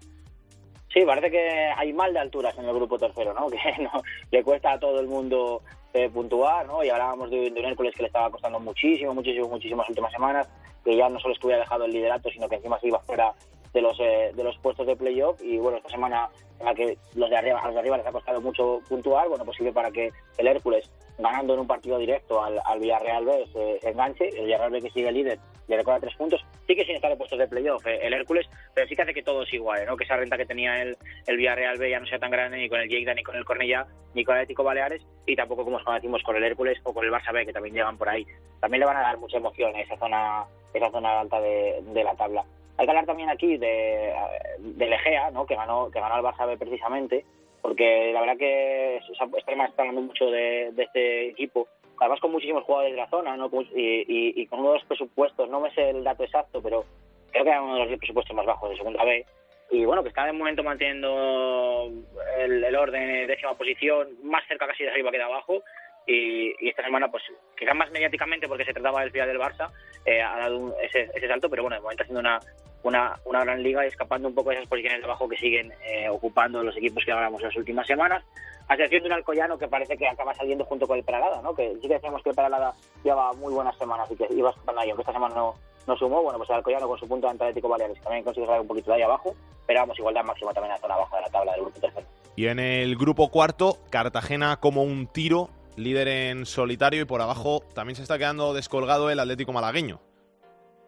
Sí, 0.93 1.01
parece 1.07 1.31
que 1.31 1.71
hay 1.75 1.91
mal 1.95 2.13
de 2.13 2.21
alturas 2.21 2.55
en 2.59 2.67
el 2.67 2.75
grupo 2.75 2.99
tercero, 2.99 3.33
¿no? 3.33 3.47
Que 3.51 3.83
no, 3.83 4.03
le 4.31 4.43
cuesta 4.43 4.73
a 4.73 4.79
todo 4.79 5.01
el 5.01 5.09
mundo 5.09 5.63
eh, 5.95 6.09
puntuar, 6.09 6.67
¿no? 6.67 6.83
Y 6.83 6.89
hablábamos 6.91 7.31
de, 7.31 7.51
de, 7.51 7.61
un 7.61 7.67
Hércules 7.67 7.95
que 7.95 8.03
le 8.03 8.07
estaba 8.09 8.31
costando 8.31 8.59
muchísimo, 8.61 9.15
muchísimo, 9.15 9.49
muchísimas 9.49 9.89
últimas 9.89 10.13
semanas, 10.13 10.49
que 10.85 10.97
ya 10.97 11.09
no 11.09 11.19
solo 11.21 11.35
estuviera 11.35 11.61
dejado 11.61 11.85
el 11.85 11.93
liderato, 11.93 12.31
sino 12.31 12.49
que 12.49 12.57
encima 12.57 12.79
se 12.81 12.89
iba 12.89 12.99
fuera 13.01 13.33
de 13.73 13.81
los 13.81 13.99
eh, 14.01 14.33
de 14.35 14.45
los 14.45 14.57
puestos 14.59 14.87
de 14.87 14.97
playoff 14.97 15.41
y 15.43 15.59
bueno 15.59 15.79
esta 15.79 15.89
semana 15.89 16.29
en 16.61 16.67
la 16.67 16.75
que 16.75 16.99
los 17.15 17.31
de 17.31 17.37
arriba 17.37 17.61
a 17.61 17.67
los 17.67 17.75
de 17.75 17.81
arriba 17.81 17.97
les 17.97 18.07
ha 18.07 18.13
costado 18.13 18.41
mucho 18.41 18.81
puntuar 18.89 19.29
bueno 19.29 19.45
pues 19.45 19.57
sirve 19.57 19.73
para 19.73 19.91
que 19.91 20.11
el 20.39 20.47
Hércules 20.47 20.91
ganando 21.19 21.55
en 21.55 21.61
un 21.61 21.67
partido 21.67 21.99
directo 21.99 22.43
al, 22.43 22.61
al 22.65 22.81
Villarreal 22.81 23.25
B 23.25 23.47
se, 23.53 23.89
enganche 23.89 24.29
el 24.29 24.45
Villarreal 24.45 24.71
B 24.71 24.83
que 24.83 24.91
sigue 24.91 25.13
líder 25.13 25.39
le 25.69 25.77
recuerda 25.77 26.01
tres 26.01 26.17
puntos 26.17 26.45
sí 26.67 26.75
que 26.75 26.85
sin 26.85 26.97
estar 26.97 27.11
en 27.11 27.19
puestos 27.19 27.39
de 27.39 27.49
playoff 27.49 27.87
eh, 27.87 28.01
el 28.03 28.13
Hércules 28.13 28.47
pero 28.75 28.87
sí 28.87 28.95
que 28.95 29.03
hace 29.03 29.15
que 29.15 29.23
todo 29.23 29.43
es 29.43 29.53
igual 29.55 29.87
¿no? 29.87 29.97
que 29.97 30.05
esa 30.05 30.17
renta 30.17 30.37
que 30.37 30.47
tenía 30.47 30.83
el, 30.83 30.97
el 31.27 31.37
Villarreal 31.37 31.79
B 31.79 31.91
ya 31.91 32.01
no 32.01 32.07
sea 32.07 32.19
tan 32.19 32.31
grande 32.31 32.59
ni 32.59 32.69
con 32.69 32.81
el 32.81 32.89
Lleida 32.89 33.15
ni 33.15 33.23
con 33.23 33.37
el 33.37 33.45
Cornellá 33.45 33.87
ni 34.15 34.25
con 34.25 34.35
el 34.35 34.43
Atlético 34.43 34.65
Baleares 34.65 35.03
y 35.27 35.37
tampoco 35.37 35.65
como 35.65 35.79
decimos 35.95 36.23
con 36.23 36.37
el 36.37 36.45
Hércules 36.45 36.79
o 36.83 36.93
con 36.93 37.05
el 37.05 37.13
Barça 37.13 37.33
B 37.33 37.47
que 37.47 37.53
también 37.53 37.75
llegan 37.75 37.97
por 37.97 38.09
ahí. 38.09 38.27
También 38.61 38.81
le 38.81 38.87
van 38.87 38.97
a 38.97 39.03
dar 39.03 39.19
mucha 39.19 39.39
emoción 39.39 39.75
esa 39.77 39.97
zona 39.97 40.45
esa 40.75 40.91
zona 40.91 41.21
alta 41.21 41.41
de, 41.41 41.83
de 41.83 42.05
la 42.05 42.15
tabla 42.15 42.45
hay 42.77 42.87
que 42.87 42.91
hablar 42.91 43.07
también 43.07 43.29
aquí 43.29 43.57
de, 43.57 44.15
de 44.59 44.87
Legea, 44.87 45.31
¿no? 45.31 45.47
que 45.47 45.55
ganó 45.55 45.91
que 45.91 46.01
ganó 46.01 46.15
al 46.15 46.23
Barça 46.23 46.47
B 46.47 46.57
precisamente, 46.57 47.25
porque 47.61 48.13
la 48.13 48.21
verdad 48.21 48.37
que 48.37 48.97
está 48.97 49.83
hablando 49.83 50.01
mucho 50.03 50.27
de, 50.31 50.73
este 50.77 51.29
equipo, 51.29 51.69
además 52.01 52.21
con 52.21 52.33
muchísimos 52.33 52.65
jugadores 52.65 52.93
de 52.93 53.01
la 53.01 53.11
zona 53.11 53.37
¿no? 53.37 53.51
y, 53.75 54.47
con 54.47 54.61
uno 54.61 54.73
de 54.73 54.79
los 54.79 54.87
presupuestos, 54.87 55.49
no 55.49 55.61
me 55.61 55.73
sé 55.75 55.91
el 55.91 56.05
dato 56.05 56.25
exacto, 56.25 56.61
pero 56.63 56.85
creo 57.31 57.45
que 57.45 57.51
era 57.51 57.63
uno 57.63 57.75
de 57.75 57.87
los 57.87 57.99
presupuestos 57.99 58.35
más 58.35 58.47
bajos 58.47 58.71
de 58.71 58.77
segunda 58.77 59.05
B, 59.05 59.25
y 59.73 59.87
bueno, 59.87 60.03
que 60.03 60.11
está 60.11 60.27
de 60.27 60.33
momento 60.33 60.63
manteniendo 60.63 61.91
el, 62.39 62.77
orden 62.77 63.09
en 63.09 63.27
décima 63.27 63.55
posición, 63.55 64.09
más 64.23 64.47
cerca 64.47 64.67
casi 64.67 64.85
de 64.85 64.91
arriba 64.91 65.11
que 65.11 65.17
de 65.17 65.25
abajo. 65.25 65.63
Y, 66.07 66.55
y 66.65 66.69
esta 66.71 66.83
semana, 66.83 67.09
pues, 67.11 67.23
quizás 67.57 67.75
más 67.77 67.91
mediáticamente 67.91 68.49
porque 68.49 68.65
se 68.65 68.73
trataba 68.73 69.01
del 69.03 69.11
final 69.13 69.29
del 69.29 69.39
Barça, 69.39 69.71
eh, 70.05 70.21
ha 70.21 70.37
dado 70.37 70.59
un- 70.59 70.75
ese, 70.83 71.09
ese 71.15 71.29
salto, 71.29 71.49
pero 71.49 71.63
bueno, 71.63 71.77
de 71.77 71.83
momento 71.83 72.03
haciendo 72.03 72.21
una, 72.21 72.41
una, 72.83 73.21
una 73.25 73.45
gran 73.45 73.63
liga 73.63 73.85
y 73.85 73.89
escapando 73.89 74.27
un 74.29 74.35
poco 74.35 74.51
de 74.51 74.57
esas 74.57 74.69
posiciones 74.69 74.99
de 74.99 75.05
abajo 75.05 75.29
que 75.29 75.37
siguen 75.37 75.73
eh, 75.85 76.09
ocupando 76.09 76.63
los 76.63 76.77
equipos 76.77 77.05
que 77.05 77.13
hablamos 77.13 77.41
las 77.43 77.55
últimas 77.57 77.87
semanas. 77.87 78.25
A 78.69 78.75
excepción 78.75 79.03
de 79.03 79.09
un 79.09 79.13
Alcoyano 79.15 79.59
que 79.59 79.69
parece 79.69 79.97
que 79.97 80.09
acaba 80.09 80.35
saliendo 80.35 80.65
junto 80.65 80.87
con 80.87 80.97
el 80.99 81.05
Peralada, 81.05 81.43
¿no? 81.43 81.55
Que 81.55 81.75
sí 81.81 81.89
que 81.89 81.95
decíamos 81.95 82.23
que 82.23 82.31
el 82.31 82.37
Peralada 82.37 82.73
lleva 83.05 83.33
muy 83.35 83.53
buenas 83.53 83.77
semanas 83.77 84.09
y 84.11 84.17
que 84.17 84.27
iba 84.35 84.51
escapando 84.51 84.81
ahí, 84.81 84.89
aunque 84.91 85.03
esta 85.03 85.13
semana 85.13 85.35
no, 85.35 85.55
no 85.87 85.97
sumó. 85.97 86.23
Bueno, 86.23 86.39
pues 86.39 86.49
el 86.51 86.57
Alcoyano 86.57 86.89
con 86.89 86.99
su 86.99 87.07
punto 87.09 87.29
ante 87.29 87.45
Atlético 87.45 87.69
Baleares 87.69 88.01
también 88.03 88.25
consigue 88.25 88.47
salir 88.47 88.63
un 88.63 88.69
poquito 88.69 88.91
de 88.93 88.97
ahí 88.97 89.03
abajo, 89.03 89.35
pero 89.67 89.81
vamos, 89.81 89.99
igualdad 89.99 90.25
máxima 90.25 90.53
también 90.55 90.71
en 90.75 90.77
la 90.77 90.81
zona 90.81 90.97
baja 90.97 91.17
de 91.17 91.23
la 91.23 91.29
tabla 91.31 91.53
del 91.53 91.61
grupo 91.63 91.81
tercero. 91.81 92.07
Y 92.35 92.47
en 92.47 92.59
el 92.61 92.97
grupo 92.97 93.29
cuarto, 93.31 93.77
Cartagena 93.91 94.57
como 94.59 94.83
un 94.85 95.07
tiro, 95.07 95.51
líder 95.77 96.09
en 96.09 96.47
solitario 96.47 97.03
y 97.03 97.05
por 97.05 97.21
abajo 97.21 97.61
también 97.75 97.97
se 97.97 98.03
está 98.03 98.19
quedando 98.19 98.55
descolgado 98.55 99.11
el 99.11 99.21
Atlético 99.21 99.53
malagueño. 99.53 100.01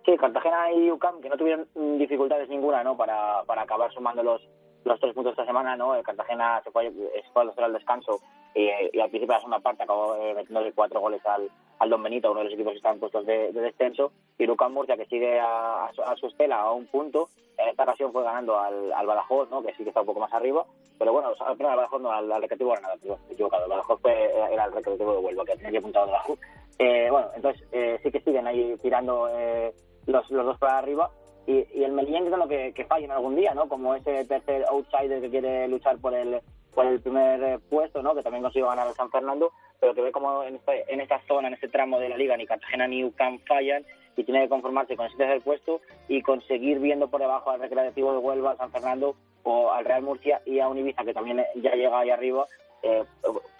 Sí, 0.04 0.16
Cartagena 0.18 0.72
y 0.72 0.90
UCAM, 0.90 1.20
que 1.20 1.28
no 1.30 1.36
tuvieron 1.36 1.66
mm, 1.74 1.98
dificultades 1.98 2.48
ninguna 2.48 2.84
¿no? 2.84 2.96
para, 2.96 3.42
para 3.44 3.62
acabar 3.62 3.92
sumando 3.92 4.22
los, 4.22 4.42
los 4.84 5.00
tres 5.00 5.14
puntos 5.14 5.32
esta 5.32 5.46
semana. 5.46 5.76
¿no? 5.76 5.94
El 5.94 6.02
Cartagena 6.02 6.60
se 6.62 6.70
fue, 6.70 6.90
se 6.90 7.30
fue 7.32 7.64
al 7.64 7.72
descanso 7.72 8.20
y, 8.54 8.68
y 8.92 9.00
al 9.00 9.10
principio 9.10 9.26
de 9.26 9.34
la 9.34 9.38
segunda 9.40 9.58
parte 9.58 9.82
acabó 9.82 10.16
eh, 10.16 10.34
metiéndole 10.34 10.72
cuatro 10.72 11.00
goles 11.00 11.24
al, 11.26 11.50
al 11.78 11.90
Don 11.90 12.02
Benito, 12.02 12.30
uno 12.30 12.40
de 12.40 12.44
los 12.44 12.54
equipos 12.54 12.72
que 12.72 12.78
están 12.78 12.98
puestos 12.98 13.26
de, 13.26 13.52
de 13.52 13.60
descenso. 13.60 14.12
Y 14.38 14.48
UCAM 14.48 14.72
Murcia, 14.72 14.96
que 14.96 15.06
sigue 15.06 15.40
a, 15.40 15.86
a 15.86 15.90
a 16.06 16.16
su 16.16 16.26
estela 16.26 16.60
a 16.60 16.72
un 16.72 16.86
punto, 16.86 17.28
en 17.58 17.68
esta 17.68 17.84
ocasión 17.84 18.12
fue 18.12 18.22
ganando 18.22 18.58
al, 18.58 18.92
al 18.92 19.06
Badajoz, 19.06 19.50
¿no? 19.50 19.62
que 19.62 19.74
sí 19.74 19.82
que 19.82 19.88
está 19.90 20.00
un 20.00 20.06
poco 20.06 20.20
más 20.20 20.32
arriba. 20.32 20.64
Pero 20.98 21.12
bueno, 21.12 21.30
o 21.30 21.36
sea, 21.36 21.48
al 21.48 21.56
final 21.56 21.72
al 21.72 21.76
Badajoz 21.78 22.00
no, 22.00 22.12
al, 22.12 22.30
al 22.30 22.42
Recreativo 22.42 22.70
Granada, 22.70 22.94
equivocado. 23.30 23.64
El 23.64 23.70
Badajoz 23.70 24.00
fue, 24.00 24.12
era, 24.52 24.64
el 24.66 24.72
Recreativo 24.72 25.12
de 25.12 25.18
Huelva, 25.18 25.44
que 25.44 25.56
tenía 25.56 25.72
que 25.72 25.78
apuntar 25.78 26.08
abajo. 26.08 26.38
Eh, 26.78 27.08
bueno, 27.10 27.28
entonces 27.34 27.66
eh, 27.72 27.98
sí 28.02 28.10
que 28.10 28.20
siguen 28.20 28.46
ahí 28.46 28.76
tirando 28.82 29.28
eh, 29.32 29.72
los, 30.06 30.28
los 30.30 30.46
dos 30.46 30.58
para 30.58 30.78
arriba 30.78 31.10
y, 31.46 31.66
y 31.74 31.84
el 31.84 31.92
Melilla 31.92 32.18
intentando 32.18 32.48
que, 32.48 32.72
que 32.72 32.84
fallen 32.84 33.10
algún 33.10 33.36
día, 33.36 33.54
¿no? 33.54 33.68
Como 33.68 33.94
ese 33.94 34.24
tercer 34.24 34.64
outsider 34.70 35.20
que 35.20 35.30
quiere 35.30 35.68
luchar 35.68 35.98
por 35.98 36.14
el 36.14 36.40
por 36.74 36.86
el 36.86 37.00
primer 37.00 37.42
eh, 37.42 37.58
puesto, 37.70 38.02
¿no? 38.02 38.14
Que 38.14 38.22
también 38.22 38.42
consiguió 38.42 38.68
ganar 38.68 38.88
el 38.88 38.94
San 38.94 39.10
Fernando, 39.10 39.52
pero 39.80 39.94
que 39.94 40.02
ve 40.02 40.12
como 40.12 40.42
en, 40.42 40.56
este, 40.56 40.92
en 40.92 41.00
esta 41.00 41.20
zona, 41.26 41.48
en 41.48 41.54
este 41.54 41.68
tramo 41.68 41.98
de 41.98 42.08
la 42.08 42.16
liga, 42.16 42.36
ni 42.36 42.46
Cartagena 42.46 42.88
ni 42.88 43.04
UCAM 43.04 43.38
fallan 43.46 43.84
y 44.16 44.24
tiene 44.24 44.42
que 44.42 44.48
conformarse 44.48 44.96
con 44.96 45.06
ese 45.06 45.16
tercer 45.16 45.40
puesto 45.42 45.80
y 46.08 46.22
conseguir 46.22 46.78
viendo 46.78 47.08
por 47.08 47.20
debajo 47.20 47.50
al 47.50 47.60
Recreativo 47.60 48.12
de 48.12 48.18
Huelva, 48.18 48.52
al 48.52 48.58
San 48.58 48.70
Fernando 48.70 49.16
o 49.42 49.70
al 49.72 49.84
Real 49.84 50.02
Murcia 50.02 50.40
y 50.44 50.60
a 50.60 50.68
un 50.68 50.78
Ibiza 50.78 51.04
que 51.04 51.14
también 51.14 51.44
ya 51.56 51.74
llega 51.74 51.98
ahí 51.98 52.10
arriba 52.10 52.46
eh, 52.82 53.04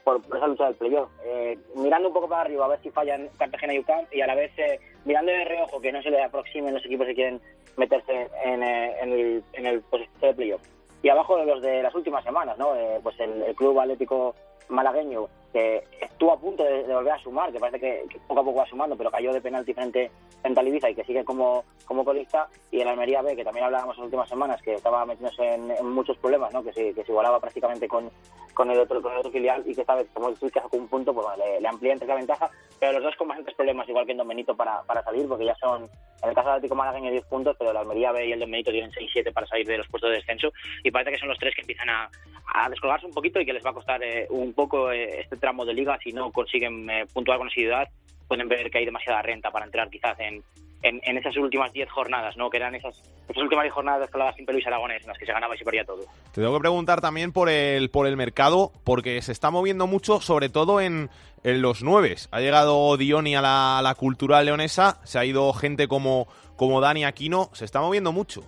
por, 0.05 0.23
por 0.23 0.37
esa 0.37 0.47
lucha 0.47 0.67
del 0.67 0.75
playoff. 0.75 1.11
Eh, 1.25 1.59
mirando 1.77 2.09
un 2.09 2.15
poco 2.15 2.29
para 2.29 2.43
arriba 2.43 2.65
a 2.65 2.69
ver 2.69 2.81
si 2.83 2.91
fallan 2.91 3.29
Cartagena 3.39 3.75
y 3.75 3.81
UCAM 3.81 4.07
y 4.13 4.21
a 4.21 4.27
la 4.27 4.35
vez 4.35 4.53
eh, 4.59 4.81
mirando 5.05 5.33
de 5.33 5.45
reojo 5.45 5.81
que 5.81 5.93
no 5.93 6.03
se 6.03 6.11
le 6.11 6.23
aproximen 6.23 6.75
los 6.75 6.85
equipos 6.85 7.07
que 7.07 7.15
quieren 7.15 7.41
meterse 7.77 8.29
en, 8.45 8.63
eh, 8.63 9.01
el, 9.03 9.45
en 9.53 9.67
el 9.67 9.83
de 10.21 10.35
playoff. 10.35 10.63
Y 11.03 11.09
abajo 11.09 11.43
los 11.45 11.61
de 11.61 11.83
las 11.83 11.95
últimas 11.95 12.25
semanas, 12.25 12.57
¿no? 12.57 12.75
Eh, 12.75 12.99
pues 13.03 13.19
el, 13.21 13.43
el 13.43 13.55
Club 13.55 13.79
Atlético 13.79 14.35
Malagueño 14.69 15.29
que 15.55 15.85
estuvo 16.01 16.33
a 16.33 16.41
punto 16.41 16.65
de, 16.65 16.83
de 16.83 16.93
volver 16.93 17.13
a 17.13 17.19
sumar, 17.21 17.53
que 17.53 17.61
parece 17.61 17.79
que, 17.79 18.05
que 18.11 18.19
poco 18.27 18.41
a 18.41 18.45
poco 18.45 18.59
va 18.59 18.67
sumando, 18.67 18.97
pero 18.97 19.09
cayó 19.09 19.33
de 19.33 19.41
penalti 19.41 19.73
frente, 19.73 20.11
frente 20.43 20.59
al 20.61 20.67
Ibiza 20.67 20.91
y 20.91 20.97
que 20.97 21.05
sigue 21.05 21.25
como, 21.25 21.65
como 21.85 22.05
colista, 22.05 22.49
y 22.73 22.81
el 22.81 22.89
Almería 22.89 23.23
B, 23.23 23.37
que 23.37 23.45
también 23.45 23.65
hablábamos 23.65 23.97
en 23.97 24.01
las 24.01 24.07
últimas 24.07 24.29
semanas, 24.29 24.61
que 24.63 24.75
estaba 24.75 25.07
metiéndose 25.07 25.55
en, 25.55 25.71
en 25.71 25.89
muchos 25.89 26.19
problemas, 26.19 26.53
¿no? 26.53 26.65
que, 26.65 26.73
se, 26.73 26.93
que 26.93 27.05
se 27.05 27.13
igualaba 27.13 27.39
prácticamente 27.39 27.87
con, 27.87 28.11
con, 28.53 28.69
el 28.69 28.81
otro, 28.81 29.01
con 29.01 29.13
el 29.13 29.19
otro 29.19 29.31
filial, 29.31 29.63
y 29.65 29.77
que 29.77 29.83
esta 29.83 29.95
vez, 29.95 30.09
como 30.13 30.29
el 30.29 30.37
que 30.37 30.51
sacó 30.51 30.77
un 30.77 30.89
punto, 30.89 31.15
pues 31.15 31.25
le, 31.61 31.69
amplía 31.69 31.93
entre 31.93 32.09
la 32.09 32.17
ventaja, 32.17 32.51
pero 32.81 32.95
los 32.95 33.05
dos 33.05 33.15
con 33.15 33.29
bastantes 33.29 33.55
problemas, 33.55 33.89
igual 33.89 34.07
que 34.07 34.13
en 34.13 34.19
Don 34.19 34.27
Benito, 34.27 34.57
para, 34.57 34.83
para 34.83 35.05
salir, 35.05 35.29
porque 35.29 35.45
ya 35.45 35.55
son, 35.55 35.85
en 35.85 36.29
el 36.29 36.35
caso 36.35 36.49
del 36.49 36.57
Atlético 36.57 36.75
Malagueño, 36.75 37.13
10 37.13 37.27
puntos, 37.27 37.55
pero 37.57 37.71
el 37.71 37.77
Almería 37.77 38.11
B 38.11 38.27
y 38.27 38.33
el 38.33 38.41
Don 38.41 38.51
Benito 38.51 38.73
tienen 38.73 38.91
6-7 38.91 39.33
para 39.33 39.47
salir 39.47 39.69
de 39.69 39.79
los 39.79 39.87
puestos 39.87 40.11
de 40.11 40.17
descenso, 40.17 40.53
y 40.83 40.91
parece 40.91 41.13
que 41.13 41.19
son 41.19 41.29
los 41.29 41.39
tres 41.39 41.55
que 41.55 41.61
empiezan 41.61 41.89
a, 41.91 42.11
a 42.55 42.69
descolgarse 42.69 43.07
un 43.07 43.13
poquito 43.13 43.41
y 43.41 43.47
que 43.47 43.53
les 43.53 43.65
va 43.65 43.71
a 43.71 43.75
costar 43.75 44.03
eh, 44.03 44.27
un 44.31 44.53
poco 44.53 44.93
eh, 44.93 45.21
este 45.21 45.37
tramo 45.45 45.67
de 45.67 45.75
liga 45.75 45.99
si 46.03 46.11
no 46.11 46.33
consiguen 46.33 46.89
eh, 46.89 47.05
puntuar 47.13 47.37
con 47.37 47.49
asiduidad 47.49 47.87
pueden 48.27 48.49
ver 48.49 48.71
que 48.71 48.79
hay 48.79 48.87
demasiada 48.87 49.21
renta 49.21 49.51
para 49.51 49.67
entrar 49.67 49.91
quizás 49.91 50.19
en, 50.19 50.43
en, 50.83 51.19
esas 51.19 51.37
últimas 51.37 51.71
10 51.73 51.91
jornadas, 51.91 52.35
¿no? 52.39 52.49
que 52.49 52.57
eran 52.57 52.75
esas, 52.75 52.95
esas 53.29 53.43
últimas 53.43 53.65
10 53.65 53.75
jornadas 53.75 54.09
que 54.09 54.17
hablaba 54.17 54.33
siempre 54.33 54.55
Luis 54.55 54.67
Aragonés, 54.67 55.03
en 55.03 55.09
las 55.09 55.19
que 55.19 55.27
se 55.27 55.33
ganaba 55.33 55.55
y 55.55 55.59
se 55.59 55.65
perdía 55.65 55.85
todo. 55.85 56.05
Te 56.33 56.41
tengo 56.41 56.55
que 56.55 56.61
preguntar 56.61 57.03
también 57.03 57.33
por 57.33 57.51
el, 57.51 57.91
por 57.91 58.07
el 58.07 58.17
mercado, 58.17 58.73
porque 58.83 59.21
se 59.21 59.33
está 59.33 59.51
moviendo 59.51 59.87
mucho, 59.87 60.23
sobre 60.23 60.49
todo 60.49 60.81
en, 60.81 61.11
en 61.43 61.61
los 61.61 61.83
nueves. 61.83 62.29
Ha 62.33 62.41
llegado 62.41 62.97
Dioni 62.97 63.37
a 63.37 63.43
la, 63.43 63.79
a 63.79 63.83
la 63.83 63.95
cultural 63.95 64.47
leonesa, 64.47 65.01
se 65.05 65.19
ha 65.19 65.25
ido 65.27 65.53
gente 65.53 65.87
como, 65.87 66.27
como 66.57 66.81
Dani 66.81 67.05
Aquino, 67.05 67.51
se 67.53 67.67
está 67.67 67.81
moviendo 67.81 68.13
mucho. 68.13 68.43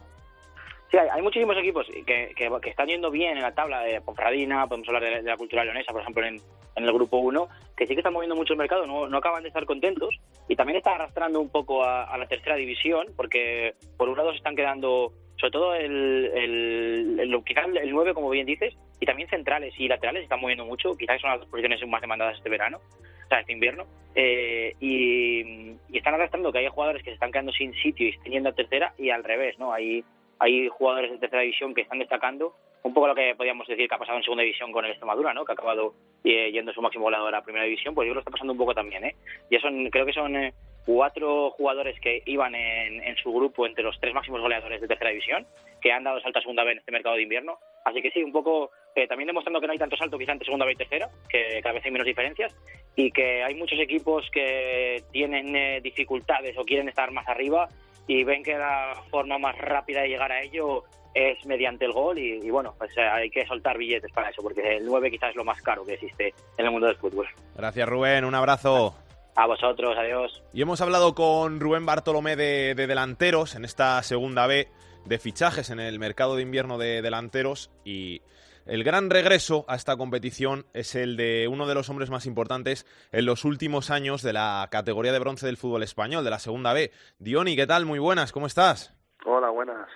Hay, 0.98 1.22
muchísimos 1.22 1.56
equipos 1.58 1.86
que, 2.06 2.32
que, 2.34 2.70
están 2.70 2.86
yendo 2.86 3.10
bien 3.10 3.36
en 3.36 3.42
la 3.42 3.54
tabla 3.54 3.80
de 3.80 4.00
Ponferradina, 4.00 4.66
podemos 4.66 4.88
hablar 4.88 5.02
de, 5.02 5.22
la 5.22 5.36
cultura 5.36 5.64
leonesa, 5.64 5.92
por 5.92 6.00
ejemplo, 6.00 6.24
en, 6.24 6.40
el 6.76 6.92
grupo 6.92 7.18
1, 7.18 7.48
que 7.76 7.86
sí 7.86 7.94
que 7.94 8.00
están 8.00 8.12
moviendo 8.12 8.36
mucho 8.36 8.52
el 8.52 8.58
mercado, 8.58 8.86
no, 8.86 9.08
no 9.08 9.18
acaban 9.18 9.42
de 9.42 9.48
estar 9.48 9.64
contentos 9.64 10.14
y 10.48 10.56
también 10.56 10.76
está 10.76 10.94
arrastrando 10.94 11.40
un 11.40 11.48
poco 11.48 11.84
a, 11.84 12.16
la 12.16 12.26
tercera 12.26 12.56
división, 12.56 13.06
porque 13.16 13.74
por 13.96 14.08
un 14.08 14.16
lado 14.16 14.30
se 14.30 14.38
están 14.38 14.56
quedando, 14.56 15.12
sobre 15.36 15.50
todo 15.50 15.74
el, 15.74 16.30
el, 16.34 17.20
el, 17.20 17.44
quizás 17.44 17.66
el 17.66 17.90
9, 17.90 18.14
como 18.14 18.30
bien 18.30 18.46
dices, 18.46 18.74
y 19.00 19.06
también 19.06 19.28
centrales 19.28 19.74
y 19.78 19.88
laterales 19.88 20.22
están 20.22 20.40
moviendo 20.40 20.64
mucho, 20.64 20.96
quizás 20.96 21.20
son 21.20 21.30
las 21.30 21.46
posiciones 21.46 21.86
más 21.86 22.00
demandadas 22.00 22.36
este 22.36 22.50
verano, 22.50 22.78
o 22.78 23.28
sea, 23.28 23.40
este 23.40 23.52
invierno, 23.52 23.84
eh, 24.14 24.74
y, 24.80 25.40
y 25.88 25.98
están 25.98 26.14
arrastrando 26.14 26.52
que 26.52 26.58
hay 26.58 26.68
jugadores 26.68 27.02
que 27.02 27.10
se 27.10 27.14
están 27.14 27.32
quedando 27.32 27.52
sin 27.52 27.74
sitio 27.74 28.06
y 28.06 28.10
están 28.10 28.46
a 28.46 28.52
tercera 28.52 28.94
y 28.98 29.10
al 29.10 29.24
revés, 29.24 29.58
¿no? 29.58 29.72
Hay 29.72 30.04
hay 30.38 30.68
jugadores 30.68 31.10
de 31.10 31.18
tercera 31.18 31.42
división 31.42 31.74
que 31.74 31.82
están 31.82 31.98
destacando, 31.98 32.54
un 32.82 32.94
poco 32.94 33.08
lo 33.08 33.14
que 33.14 33.34
podríamos 33.34 33.66
decir 33.66 33.88
que 33.88 33.94
ha 33.94 33.98
pasado 33.98 34.18
en 34.18 34.24
segunda 34.24 34.42
división 34.44 34.70
con 34.70 34.84
el 34.84 34.92
Extremadura, 34.92 35.34
¿no? 35.34 35.44
que 35.44 35.52
ha 35.52 35.54
acabado 35.54 35.94
eh, 36.24 36.50
yendo 36.52 36.72
su 36.72 36.82
máximo 36.82 37.04
goleador 37.04 37.34
a 37.34 37.42
primera 37.42 37.64
división, 37.64 37.94
pues 37.94 38.06
yo 38.06 38.14
que 38.14 38.20
está 38.20 38.30
pasando 38.30 38.52
un 38.52 38.58
poco 38.58 38.74
también. 38.74 39.04
¿eh? 39.04 39.16
Ya 39.50 39.60
son, 39.60 39.90
creo 39.90 40.06
que 40.06 40.12
son 40.12 40.36
eh, 40.36 40.54
cuatro 40.84 41.50
jugadores 41.50 41.98
que 42.00 42.22
iban 42.26 42.54
en, 42.54 43.02
en, 43.02 43.16
su 43.16 43.32
grupo 43.32 43.66
entre 43.66 43.82
los 43.82 43.98
tres 43.98 44.14
máximos 44.14 44.40
goleadores 44.40 44.80
de 44.80 44.86
tercera 44.86 45.10
división, 45.10 45.46
que 45.80 45.92
han 45.92 46.04
dado 46.04 46.20
salto 46.20 46.38
a 46.38 46.42
segunda 46.42 46.62
vez 46.62 46.72
en 46.72 46.78
este 46.78 46.92
mercado 46.92 47.16
de 47.16 47.22
invierno. 47.22 47.58
Así 47.84 48.00
que 48.02 48.10
sí, 48.10 48.22
un 48.22 48.32
poco 48.32 48.70
eh, 48.96 49.06
también 49.06 49.26
demostrando 49.26 49.60
que 49.60 49.66
no 49.66 49.72
hay 49.72 49.78
tanto 49.78 49.96
salto 49.96 50.18
quizá 50.18 50.32
entre 50.32 50.46
segunda 50.46 50.64
vez 50.64 50.74
y 50.74 50.78
tercera, 50.78 51.08
que 51.28 51.60
cada 51.62 51.74
vez 51.74 51.84
hay 51.84 51.90
menos 51.90 52.06
diferencias, 52.06 52.54
y 52.96 53.10
que 53.10 53.44
hay 53.44 53.54
muchos 53.54 53.78
equipos 53.78 54.28
que 54.30 55.02
tienen 55.12 55.54
eh, 55.54 55.80
dificultades 55.82 56.56
o 56.56 56.64
quieren 56.64 56.88
estar 56.88 57.10
más 57.10 57.28
arriba 57.28 57.68
y 58.06 58.24
ven 58.24 58.42
que 58.42 58.56
la 58.56 58.94
forma 59.10 59.38
más 59.38 59.56
rápida 59.58 60.02
de 60.02 60.08
llegar 60.08 60.32
a 60.32 60.42
ello 60.42 60.84
es 61.14 61.44
mediante 61.46 61.86
el 61.86 61.92
gol 61.92 62.18
y, 62.18 62.40
y 62.42 62.50
bueno, 62.50 62.74
pues 62.76 62.90
eh, 62.96 63.00
hay 63.00 63.30
que 63.30 63.46
soltar 63.46 63.78
billetes 63.78 64.12
para 64.12 64.28
eso, 64.28 64.42
porque 64.42 64.76
el 64.76 64.84
9 64.84 65.10
quizás 65.10 65.30
es 65.30 65.36
lo 65.36 65.44
más 65.44 65.60
caro 65.62 65.84
que 65.84 65.94
existe 65.94 66.34
en 66.58 66.66
el 66.66 66.70
mundo 66.70 66.86
del 66.86 66.96
fútbol. 66.96 67.26
Gracias 67.56 67.88
Rubén, 67.88 68.24
un 68.24 68.34
abrazo. 68.34 68.94
A 69.34 69.46
vosotros, 69.46 69.96
adiós. 69.98 70.42
Y 70.52 70.62
hemos 70.62 70.80
hablado 70.80 71.14
con 71.14 71.60
Rubén 71.60 71.86
Bartolomé 71.86 72.36
de, 72.36 72.74
de 72.74 72.86
delanteros 72.86 73.54
en 73.54 73.64
esta 73.64 74.02
segunda 74.02 74.46
B 74.46 74.68
de 75.06 75.18
fichajes 75.18 75.70
en 75.70 75.80
el 75.80 75.98
mercado 75.98 76.36
de 76.36 76.42
invierno 76.42 76.78
de 76.78 77.00
delanteros 77.00 77.70
y 77.84 78.22
el 78.66 78.82
gran 78.84 79.10
regreso 79.10 79.64
a 79.68 79.76
esta 79.76 79.96
competición 79.96 80.66
es 80.74 80.94
el 80.94 81.16
de 81.16 81.48
uno 81.48 81.66
de 81.66 81.74
los 81.74 81.88
hombres 81.88 82.10
más 82.10 82.26
importantes 82.26 82.86
en 83.12 83.24
los 83.24 83.44
últimos 83.44 83.90
años 83.90 84.22
de 84.22 84.32
la 84.32 84.68
categoría 84.70 85.12
de 85.12 85.20
bronce 85.20 85.46
del 85.46 85.56
fútbol 85.56 85.82
español, 85.82 86.24
de 86.24 86.30
la 86.30 86.38
segunda 86.38 86.72
B. 86.72 86.90
Diony, 87.18 87.56
¿qué 87.56 87.66
tal? 87.66 87.86
Muy 87.86 87.98
buenas, 87.98 88.32
¿cómo 88.32 88.46
estás? 88.46 88.92
Hola, 89.24 89.50
buenas. 89.50 89.88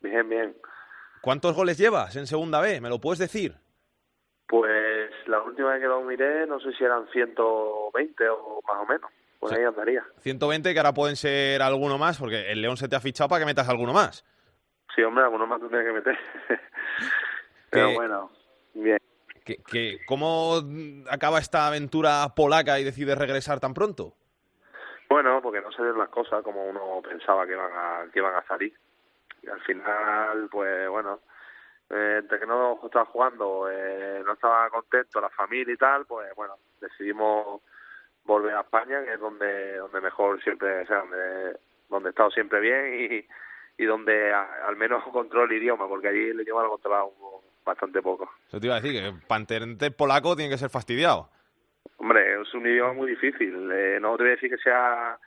Bien, 0.00 0.28
bien. 0.28 0.56
¿Cuántos 1.20 1.54
goles 1.54 1.76
llevas 1.76 2.16
en 2.16 2.26
segunda 2.26 2.60
B? 2.60 2.80
¿Me 2.80 2.88
lo 2.88 3.00
puedes 3.00 3.18
decir? 3.18 3.54
Pues 4.48 5.10
la 5.26 5.42
última 5.42 5.72
vez 5.72 5.82
que 5.82 5.88
lo 5.88 6.00
miré, 6.02 6.46
no 6.46 6.58
sé 6.60 6.72
si 6.72 6.84
eran 6.84 7.06
120 7.08 8.28
o 8.28 8.62
más 8.66 8.82
o 8.82 8.86
menos. 8.86 9.10
Por 9.40 9.50
sí. 9.50 9.56
ahí 9.56 9.64
andaría. 9.64 10.04
120, 10.20 10.72
que 10.72 10.78
ahora 10.78 10.94
pueden 10.94 11.16
ser 11.16 11.60
alguno 11.60 11.98
más, 11.98 12.18
porque 12.18 12.50
el 12.50 12.62
León 12.62 12.76
se 12.76 12.88
te 12.88 12.96
ha 12.96 13.00
fichado 13.00 13.28
para 13.28 13.40
que 13.40 13.46
metas 13.46 13.68
alguno 13.68 13.92
más. 13.92 14.24
Sí, 14.94 15.02
hombre, 15.02 15.24
alguno 15.24 15.46
más 15.46 15.60
tú 15.60 15.68
tienes 15.68 15.86
que 15.86 15.92
meter. 15.92 16.18
Pero 17.70 17.92
bueno, 17.94 18.30
bien. 18.74 18.98
¿Que, 19.44 19.58
que, 19.58 19.98
¿Cómo 20.06 20.60
acaba 21.10 21.38
esta 21.38 21.66
aventura 21.68 22.26
polaca 22.34 22.80
y 22.80 22.84
decides 22.84 23.16
regresar 23.16 23.60
tan 23.60 23.74
pronto? 23.74 24.14
Bueno, 25.08 25.40
porque 25.40 25.60
no 25.60 25.70
salieron 25.70 25.98
las 25.98 26.08
cosas 26.08 26.42
como 26.42 26.64
uno 26.66 27.00
pensaba 27.02 27.46
que 27.46 27.52
iban 27.52 27.70
a, 27.72 28.06
que 28.12 28.18
iban 28.18 28.34
a 28.34 28.42
salir. 28.46 28.74
Y 29.42 29.48
al 29.48 29.60
final, 29.60 30.48
pues 30.50 30.88
bueno, 30.88 31.20
eh, 31.90 32.16
entre 32.18 32.40
que 32.40 32.46
no 32.46 32.80
estaba 32.84 33.04
jugando, 33.04 33.68
eh, 33.70 34.20
no 34.24 34.32
estaba 34.32 34.68
contento 34.70 35.20
la 35.20 35.30
familia 35.30 35.72
y 35.72 35.76
tal, 35.76 36.04
pues 36.06 36.34
bueno, 36.34 36.54
decidimos 36.80 37.60
volver 38.24 38.56
a 38.56 38.62
España, 38.62 39.04
que 39.04 39.12
es 39.14 39.20
donde 39.20 39.76
donde 39.76 40.00
mejor 40.00 40.42
siempre, 40.42 40.82
o 40.82 40.86
sea, 40.86 40.98
donde, 40.98 41.56
donde 41.88 42.08
he 42.08 42.10
estado 42.10 42.30
siempre 42.32 42.58
bien 42.58 43.12
y, 43.78 43.82
y 43.82 43.86
donde 43.86 44.32
a- 44.32 44.66
al 44.66 44.74
menos 44.74 45.04
controlo 45.12 45.44
el 45.44 45.62
idioma, 45.62 45.86
porque 45.86 46.08
allí 46.08 46.30
el 46.30 46.40
idioma 46.40 46.64
lo 46.64 46.70
controlaba 46.70 47.04
bastante 47.66 48.00
poco. 48.00 48.30
Eso 48.48 48.60
te 48.60 48.66
iba 48.66 48.76
a 48.76 48.80
decir, 48.80 48.98
que 48.98 49.12
para 49.26 49.40
entender 49.40 49.94
polaco 49.94 50.36
tiene 50.36 50.50
que 50.50 50.56
ser 50.56 50.70
fastidiado. 50.70 51.28
Hombre, 51.98 52.40
es 52.40 52.54
un 52.54 52.66
idioma 52.66 52.94
muy 52.94 53.10
difícil. 53.10 53.70
Eh, 53.72 53.98
no 54.00 54.16
te 54.16 54.22
voy 54.22 54.32
a 54.32 54.36
decir 54.36 54.50
que 54.50 54.58
sea 54.58 55.18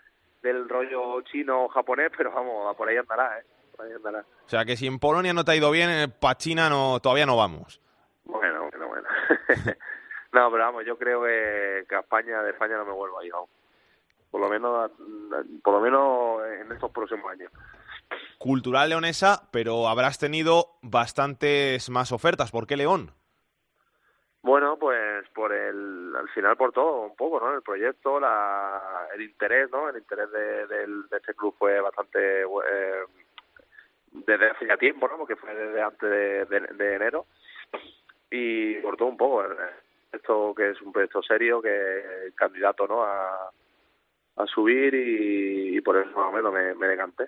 del 0.41 0.67
rollo 0.67 1.21
chino 1.23 1.65
o 1.65 1.67
japonés, 1.67 2.11
pero 2.17 2.31
vamos, 2.31 2.75
por 2.75 2.87
ahí 2.87 2.97
andará, 2.97 3.39
¿eh? 3.39 3.43
Por 3.75 3.85
ahí 3.85 3.91
andará. 3.91 4.21
O 4.45 4.49
sea 4.49 4.65
que 4.65 4.77
si 4.77 4.87
en 4.87 4.99
Polonia 4.99 5.33
no 5.33 5.43
te 5.43 5.51
ha 5.51 5.55
ido 5.55 5.69
bien, 5.69 6.13
para 6.19 6.37
China 6.37 6.69
no, 6.69 6.99
todavía 7.01 7.25
no 7.25 7.35
vamos. 7.35 7.81
Bueno, 8.23 8.69
bueno, 8.69 8.87
bueno. 8.87 9.07
no, 10.31 10.51
pero 10.51 10.63
vamos, 10.63 10.85
yo 10.85 10.97
creo 10.97 11.23
que, 11.23 11.85
que 11.87 11.95
a 11.95 11.99
España, 11.99 12.41
de 12.43 12.51
España 12.51 12.77
no 12.77 12.85
me 12.85 12.93
vuelvo 12.93 13.19
a 13.19 13.25
ir 13.25 13.33
aún. 13.33 13.49
Por 14.31 14.41
lo 14.41 14.49
menos, 14.49 14.91
por 15.63 15.73
lo 15.73 15.81
menos 15.81 16.41
en 16.61 16.71
estos 16.71 16.91
próximos 16.91 17.31
años. 17.31 17.51
Cultural 18.39 18.87
leonesa, 18.87 19.49
pero 19.51 19.89
habrás 19.89 20.17
tenido 20.17 20.77
bastantes 20.81 21.89
más 21.89 22.13
ofertas. 22.13 22.51
¿Por 22.51 22.67
qué 22.67 22.77
León? 22.77 23.11
Bueno, 24.41 24.77
pues 24.79 25.27
por 25.35 25.51
el, 25.51 26.15
al 26.15 26.29
final 26.29 26.55
por 26.55 26.71
todo, 26.71 27.01
un 27.01 27.17
poco, 27.17 27.41
¿no? 27.41 27.53
El 27.53 27.61
proyecto, 27.61 28.17
la, 28.17 29.09
el 29.13 29.23
interés, 29.23 29.69
¿no? 29.69 29.89
El 29.89 29.97
interés 29.97 30.31
de, 30.31 30.87
este 31.11 31.33
club 31.33 31.53
fue 31.59 31.81
bastante, 31.81 32.43
eh, 32.43 33.03
desde 34.13 34.51
hace 34.51 34.67
ya 34.67 34.77
tiempo, 34.77 35.09
¿no? 35.09 35.17
Porque 35.17 35.35
fue 35.35 35.53
desde 35.53 35.81
antes 35.81 36.09
de, 36.09 36.95
enero. 36.95 37.25
Y 38.31 38.75
por 38.75 38.95
todo 38.95 39.09
un 39.09 39.17
poco, 39.17 39.43
eh, 39.43 39.47
esto 40.13 40.53
que 40.55 40.69
es 40.69 40.81
un 40.81 40.93
proyecto 40.93 41.21
serio, 41.21 41.61
que 41.61 42.27
es 42.27 42.33
candidato, 42.35 42.87
¿no? 42.87 43.03
A, 43.03 43.51
a 44.37 44.45
subir 44.45 44.93
y, 44.95 45.75
y 45.77 45.81
por 45.81 45.97
eso 45.97 46.17
más 46.17 46.29
o 46.29 46.31
menos 46.31 46.53
me, 46.53 46.73
me 46.75 46.87
decanté. 46.87 47.25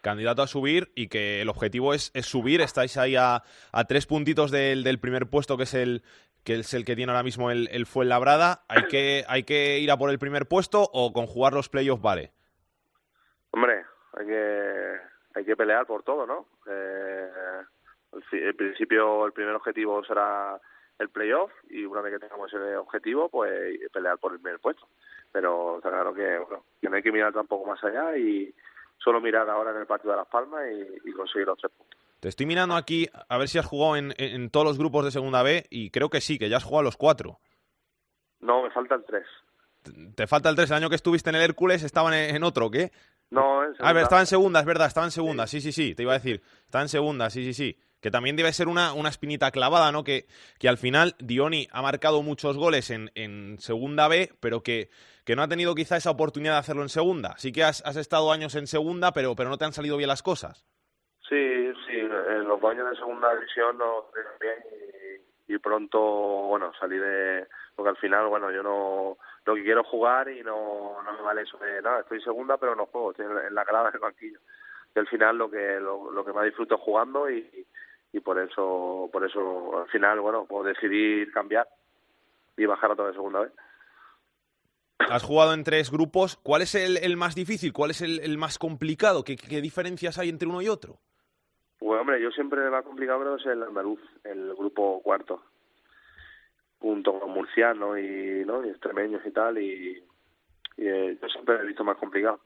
Candidato 0.00 0.42
a 0.42 0.46
subir 0.46 0.92
y 0.94 1.08
que 1.08 1.42
el 1.42 1.48
objetivo 1.48 1.94
es, 1.94 2.10
es 2.14 2.26
subir. 2.26 2.60
Estáis 2.60 2.96
ahí 2.96 3.16
a, 3.16 3.42
tres 3.88 4.06
puntitos 4.06 4.50
del, 4.50 4.82
del 4.82 4.98
primer 4.98 5.28
puesto, 5.28 5.56
que 5.56 5.64
es 5.64 5.74
el 5.74 6.02
que 6.44 6.60
es 6.60 6.74
el 6.74 6.84
que 6.84 6.96
tiene 6.96 7.12
ahora 7.12 7.22
mismo 7.22 7.50
el, 7.50 7.68
el 7.70 7.86
Fuenlabrada. 7.86 8.64
¿Hay 8.68 8.84
que, 8.84 9.24
¿Hay 9.28 9.42
que 9.44 9.78
ir 9.78 9.90
a 9.90 9.96
por 9.96 10.10
el 10.10 10.18
primer 10.18 10.46
puesto 10.46 10.82
o 10.92 11.12
con 11.12 11.26
jugar 11.26 11.52
los 11.52 11.68
playoffs 11.68 12.02
vale? 12.02 12.32
Hombre, 13.50 13.84
hay 14.14 14.26
que, 14.26 14.96
hay 15.34 15.44
que 15.44 15.56
pelear 15.56 15.86
por 15.86 16.02
todo, 16.02 16.26
¿no? 16.26 16.46
Eh, 16.66 17.28
al 18.12 18.54
principio 18.54 19.26
el 19.26 19.32
primer 19.32 19.54
objetivo 19.54 20.04
será 20.04 20.60
el 20.98 21.08
playoff 21.08 21.50
y 21.68 21.84
una 21.84 22.02
vez 22.02 22.14
que 22.14 22.20
tengamos 22.20 22.52
ese 22.52 22.76
objetivo, 22.76 23.28
pues 23.28 23.78
pelear 23.92 24.18
por 24.18 24.32
el 24.32 24.40
primer 24.40 24.60
puesto. 24.60 24.86
Pero 25.32 25.76
está 25.76 25.90
claro 25.90 26.12
que, 26.12 26.38
bueno, 26.38 26.64
que 26.80 26.88
no 26.88 26.96
hay 26.96 27.02
que 27.02 27.12
mirar 27.12 27.32
tampoco 27.32 27.68
más 27.68 27.82
allá 27.82 28.16
y 28.16 28.52
solo 29.02 29.20
mirar 29.20 29.48
ahora 29.48 29.70
en 29.70 29.78
el 29.78 29.86
partido 29.86 30.10
de 30.12 30.18
Las 30.18 30.28
Palmas 30.28 30.60
y, 30.72 31.08
y 31.08 31.12
conseguir 31.12 31.46
los 31.46 31.58
tres 31.58 31.72
puntos. 31.76 31.98
Te 32.20 32.28
estoy 32.28 32.44
mirando 32.46 32.74
aquí 32.76 33.08
a 33.28 33.38
ver 33.38 33.48
si 33.48 33.58
has 33.58 33.64
jugado 33.66 33.96
en, 33.96 34.12
en- 34.18 34.50
todos 34.50 34.66
los 34.66 34.76
grupos 34.78 35.04
de 35.06 35.10
Segunda 35.10 35.42
B 35.42 35.66
y 35.70 35.90
creo 35.90 36.10
que 36.10 36.20
sí, 36.20 36.38
que 36.38 36.48
ya 36.50 36.58
has 36.58 36.64
jugado 36.64 36.80
a 36.80 36.84
los 36.84 36.96
cuatro. 36.98 37.40
No, 38.40 38.62
me 38.62 38.70
faltan 38.70 39.02
tres. 39.06 39.26
Te 40.14 40.26
falta 40.26 40.50
el 40.50 40.56
tres. 40.56 40.70
El 40.70 40.76
año 40.76 40.90
que 40.90 40.96
estuviste 40.96 41.30
en 41.30 41.36
el 41.36 41.42
Hércules 41.42 41.82
estaban 41.82 42.12
en, 42.12 42.36
en 42.36 42.42
otro, 42.44 42.66
¿o 42.66 42.70
¿qué? 42.70 42.92
No, 43.30 43.62
en 43.64 43.70
Ah, 43.70 43.76
segunda. 43.76 44.02
estaba 44.02 44.20
en 44.20 44.26
segunda, 44.26 44.60
es 44.60 44.66
verdad, 44.66 44.88
estaba 44.88 45.06
en 45.06 45.12
segunda, 45.12 45.46
sí, 45.46 45.60
sí, 45.60 45.72
sí, 45.72 45.94
te 45.94 46.02
iba 46.02 46.12
a 46.12 46.18
decir, 46.18 46.42
estaba 46.64 46.82
en 46.82 46.88
segunda, 46.88 47.30
sí, 47.30 47.44
sí, 47.44 47.54
sí. 47.54 47.78
Que 48.00 48.10
también 48.10 48.36
debe 48.36 48.52
ser 48.52 48.68
una, 48.68 48.94
una 48.94 49.10
espinita 49.10 49.50
clavada, 49.50 49.92
¿no? 49.92 50.04
Que, 50.04 50.26
que 50.58 50.68
al 50.68 50.78
final 50.78 51.14
Dioni 51.18 51.68
ha 51.70 51.82
marcado 51.82 52.22
muchos 52.22 52.56
goles 52.56 52.90
en, 52.90 53.10
en 53.14 53.58
segunda 53.58 54.08
B, 54.08 54.32
pero 54.40 54.62
que, 54.62 54.88
que 55.24 55.36
no 55.36 55.42
ha 55.42 55.48
tenido 55.48 55.74
quizá 55.74 55.96
esa 55.96 56.10
oportunidad 56.10 56.54
de 56.54 56.60
hacerlo 56.60 56.82
en 56.82 56.88
segunda. 56.88 57.36
Sí 57.36 57.52
que 57.52 57.62
has, 57.62 57.84
has 57.84 57.96
estado 57.96 58.32
años 58.32 58.54
en 58.54 58.66
segunda, 58.66 59.12
pero, 59.12 59.36
pero 59.36 59.50
no 59.50 59.58
te 59.58 59.66
han 59.66 59.74
salido 59.74 59.98
bien 59.98 60.08
las 60.08 60.22
cosas. 60.22 60.64
Sí, 61.28 61.72
sí, 61.86 61.98
en 61.98 62.44
los 62.48 62.64
años 62.64 62.90
de 62.90 62.96
segunda 62.96 63.34
división 63.34 63.78
no 63.78 64.06
bien 64.40 64.56
y, 65.46 65.58
pronto, 65.58 66.00
bueno, 66.00 66.72
salí 66.78 66.96
de... 66.96 67.46
Porque 67.74 67.90
al 67.90 67.96
final, 67.96 68.28
bueno, 68.28 68.50
yo 68.50 68.62
no... 68.62 69.18
Lo 69.44 69.54
que 69.54 69.64
quiero 69.64 69.84
jugar 69.84 70.28
y 70.28 70.42
no, 70.42 71.02
no 71.02 71.12
me 71.12 71.22
vale 71.22 71.42
eso 71.42 71.58
de 71.58 71.82
nada, 71.82 72.00
estoy 72.00 72.22
segunda 72.22 72.56
pero 72.56 72.74
no 72.74 72.86
juego, 72.86 73.10
estoy 73.10 73.26
en 73.26 73.46
en 73.46 73.54
la 73.54 73.64
grada 73.64 73.90
del 73.90 74.00
banquillo. 74.00 74.38
Y 74.94 74.98
al 74.98 75.06
final 75.06 75.38
lo 75.38 75.50
que 75.50 75.80
lo, 75.80 76.10
lo 76.10 76.24
que 76.24 76.32
más 76.32 76.44
disfruto 76.44 76.76
es 76.76 76.80
jugando 76.80 77.30
y, 77.30 77.66
y 78.12 78.20
por 78.20 78.38
eso 78.38 79.08
por 79.12 79.24
eso 79.24 79.80
al 79.80 79.88
final, 79.88 80.20
bueno, 80.20 80.46
puedo 80.46 80.64
decidir 80.64 81.30
cambiar 81.32 81.68
y 82.56 82.66
bajar 82.66 82.92
a 82.92 82.96
toda 82.96 83.08
de 83.08 83.14
segunda 83.14 83.40
vez. 83.40 83.52
Has 84.98 85.22
jugado 85.22 85.54
en 85.54 85.64
tres 85.64 85.90
grupos. 85.90 86.36
¿Cuál 86.36 86.62
es 86.62 86.74
el, 86.74 86.98
el 86.98 87.16
más 87.16 87.34
difícil? 87.34 87.72
¿Cuál 87.72 87.90
es 87.90 88.02
el, 88.02 88.20
el 88.20 88.36
más 88.38 88.58
complicado? 88.58 89.24
¿Qué, 89.24 89.36
¿Qué 89.36 89.60
diferencias 89.60 90.18
hay 90.18 90.28
entre 90.28 90.48
uno 90.48 90.60
y 90.62 90.68
otro? 90.68 90.98
Pues 91.80 91.98
hombre, 91.98 92.20
yo 92.20 92.30
siempre 92.30 92.68
me 92.68 92.76
ha 92.76 92.82
complicado 92.82 93.36
es 93.36 93.46
el 93.46 93.62
andaluz, 93.62 94.00
el 94.24 94.54
grupo 94.54 95.00
cuarto, 95.02 95.42
junto 96.78 97.18
con 97.18 97.30
murcianos 97.30 97.98
y, 97.98 98.44
¿no? 98.44 98.64
y 98.64 98.68
extremeños 98.68 99.24
y 99.24 99.30
tal, 99.30 99.56
y, 99.56 100.04
y, 100.76 100.86
eh, 100.86 101.18
yo 101.20 101.28
siempre 101.28 101.56
he 101.56 101.66
visto 101.66 101.82
más 101.82 101.96
complicado 101.96 102.38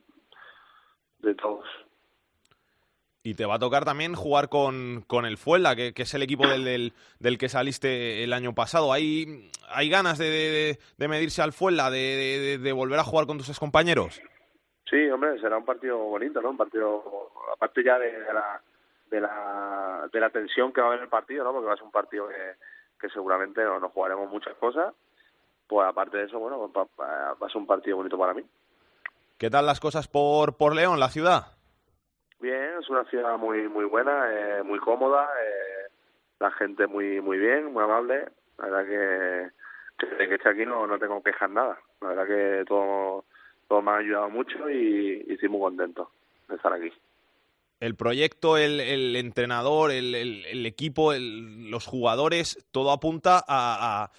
de 1.19 1.35
todos. 1.35 1.67
Y 3.25 3.33
te 3.33 3.47
va 3.47 3.55
a 3.55 3.59
tocar 3.59 3.85
también 3.85 4.13
jugar 4.13 4.49
con, 4.49 5.03
con 5.07 5.25
el 5.25 5.37
Fuela, 5.37 5.75
que, 5.75 5.95
que 5.95 6.03
es 6.03 6.13
el 6.13 6.21
equipo 6.21 6.47
del, 6.47 6.63
del, 6.63 6.93
del 7.17 7.39
que 7.39 7.49
saliste 7.49 8.23
el 8.23 8.31
año 8.33 8.53
pasado. 8.53 8.93
¿Hay, 8.93 9.49
hay 9.69 9.89
ganas 9.89 10.19
de, 10.19 10.29
de, 10.29 10.79
de 10.95 11.07
medirse 11.07 11.41
al 11.41 11.51
Fuela, 11.51 11.89
de, 11.89 12.59
de, 12.61 12.71
volver 12.71 12.99
a 12.99 13.03
jugar 13.03 13.25
con 13.25 13.39
tus 13.39 13.49
excompañeros? 13.49 14.21
Sí, 14.87 15.09
hombre, 15.09 15.39
será 15.39 15.57
un 15.57 15.65
partido 15.65 15.97
bonito, 15.97 16.39
¿no? 16.39 16.51
Un 16.51 16.57
partido, 16.57 17.31
aparte 17.51 17.83
ya 17.83 17.97
de, 17.97 18.11
la, 18.31 18.61
de, 19.09 19.19
la, 19.21 20.07
de 20.13 20.19
la 20.19 20.29
tensión 20.29 20.71
que 20.71 20.81
va 20.81 20.85
a 20.85 20.89
haber 20.89 20.99
en 20.99 21.05
el 21.05 21.09
partido, 21.09 21.43
¿no? 21.43 21.51
Porque 21.51 21.65
va 21.65 21.73
a 21.73 21.77
ser 21.77 21.85
un 21.85 21.91
partido 21.91 22.27
que, 22.27 22.35
que 23.01 23.09
seguramente 23.09 23.63
no, 23.63 23.79
nos 23.79 23.91
jugaremos 23.91 24.29
muchas 24.29 24.53
cosas. 24.57 24.93
Pues 25.65 25.87
aparte 25.87 26.17
de 26.17 26.25
eso, 26.25 26.37
bueno, 26.37 26.71
va, 26.71 26.83
va- 27.01 27.33
va 27.33 27.47
a 27.47 27.49
ser 27.49 27.57
un 27.57 27.65
partido 27.65 27.97
bonito 27.97 28.19
para 28.19 28.35
mí. 28.35 28.43
¿Qué 29.39 29.49
tal 29.49 29.65
las 29.65 29.79
cosas 29.79 30.07
por, 30.07 30.57
por 30.57 30.75
León, 30.75 30.99
la 30.99 31.09
ciudad? 31.09 31.54
Bien, 32.39 32.71
es 32.79 32.89
una 32.89 33.05
ciudad 33.05 33.37
muy 33.37 33.67
muy 33.69 33.85
buena, 33.85 34.27
eh, 34.31 34.63
muy 34.63 34.79
cómoda, 34.79 35.27
eh, 35.41 35.89
la 36.39 36.51
gente 36.51 36.85
muy 36.87 37.21
muy 37.21 37.37
bien, 37.37 37.71
muy 37.71 37.83
amable. 37.83 38.25
La 38.57 38.67
verdad 38.67 38.85
que, 38.85 40.05
desde 40.05 40.29
que 40.29 40.35
estoy 40.35 40.51
aquí 40.53 40.65
no, 40.65 40.85
no 40.87 40.99
tengo 40.99 41.21
quejas 41.23 41.49
nada. 41.49 41.77
La 42.01 42.09
verdad 42.09 42.27
que 42.27 42.65
todo, 42.65 43.25
todo 43.67 43.81
me 43.81 43.91
ha 43.91 43.97
ayudado 43.97 44.29
mucho 44.29 44.69
y, 44.69 45.25
y 45.27 45.33
estoy 45.33 45.49
muy 45.49 45.59
contento 45.61 46.11
de 46.49 46.55
estar 46.55 46.71
aquí. 46.73 46.91
El 47.81 47.95
proyecto, 47.95 48.57
el, 48.57 48.79
el 48.79 49.15
entrenador, 49.17 49.91
el, 49.91 50.15
el- 50.15 50.45
el 50.45 50.65
equipo, 50.65 51.11
el- 51.13 51.69
los 51.69 51.85
jugadores, 51.85 52.65
todo 52.71 52.91
apunta 52.91 53.37
a, 53.39 54.03
a- 54.05 54.11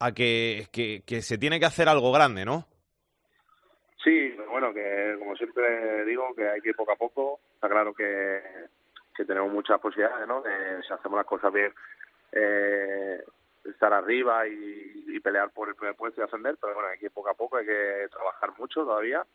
a 0.00 0.12
que, 0.12 0.66
que- 0.72 1.02
que 1.06 1.22
se 1.22 1.38
tiene 1.38 1.60
que 1.60 1.66
hacer 1.66 1.88
algo 1.88 2.10
grande, 2.12 2.44
¿no? 2.44 2.66
Sí, 4.02 4.34
bueno, 4.50 4.72
que 4.74 5.16
como 5.18 5.36
siempre 5.36 6.04
digo, 6.04 6.34
que 6.34 6.48
hay 6.48 6.60
que 6.60 6.70
ir 6.70 6.76
poco 6.76 6.92
a 6.92 6.96
poco. 6.96 7.40
Está 7.66 7.74
claro 7.74 7.94
que, 7.94 8.42
que 9.16 9.24
tenemos 9.24 9.52
muchas 9.52 9.80
posibilidades, 9.80 10.28
¿no? 10.28 10.40
De, 10.40 10.80
si 10.86 10.92
hacemos 10.92 11.16
las 11.16 11.26
cosas 11.26 11.52
bien, 11.52 11.74
eh, 12.30 13.24
estar 13.64 13.92
arriba 13.92 14.46
y, 14.46 15.04
y 15.08 15.18
pelear 15.18 15.50
por 15.50 15.68
el 15.68 15.74
primer 15.74 15.96
puesto 15.96 16.20
y 16.20 16.24
ascender, 16.24 16.56
pero 16.60 16.74
bueno, 16.74 16.90
hay 16.90 16.98
que 17.00 17.06
ir 17.06 17.10
poco 17.10 17.30
a 17.30 17.34
poco, 17.34 17.56
hay 17.56 17.66
que 17.66 18.06
trabajar 18.08 18.52
mucho 18.56 18.84
todavía. 18.84 19.26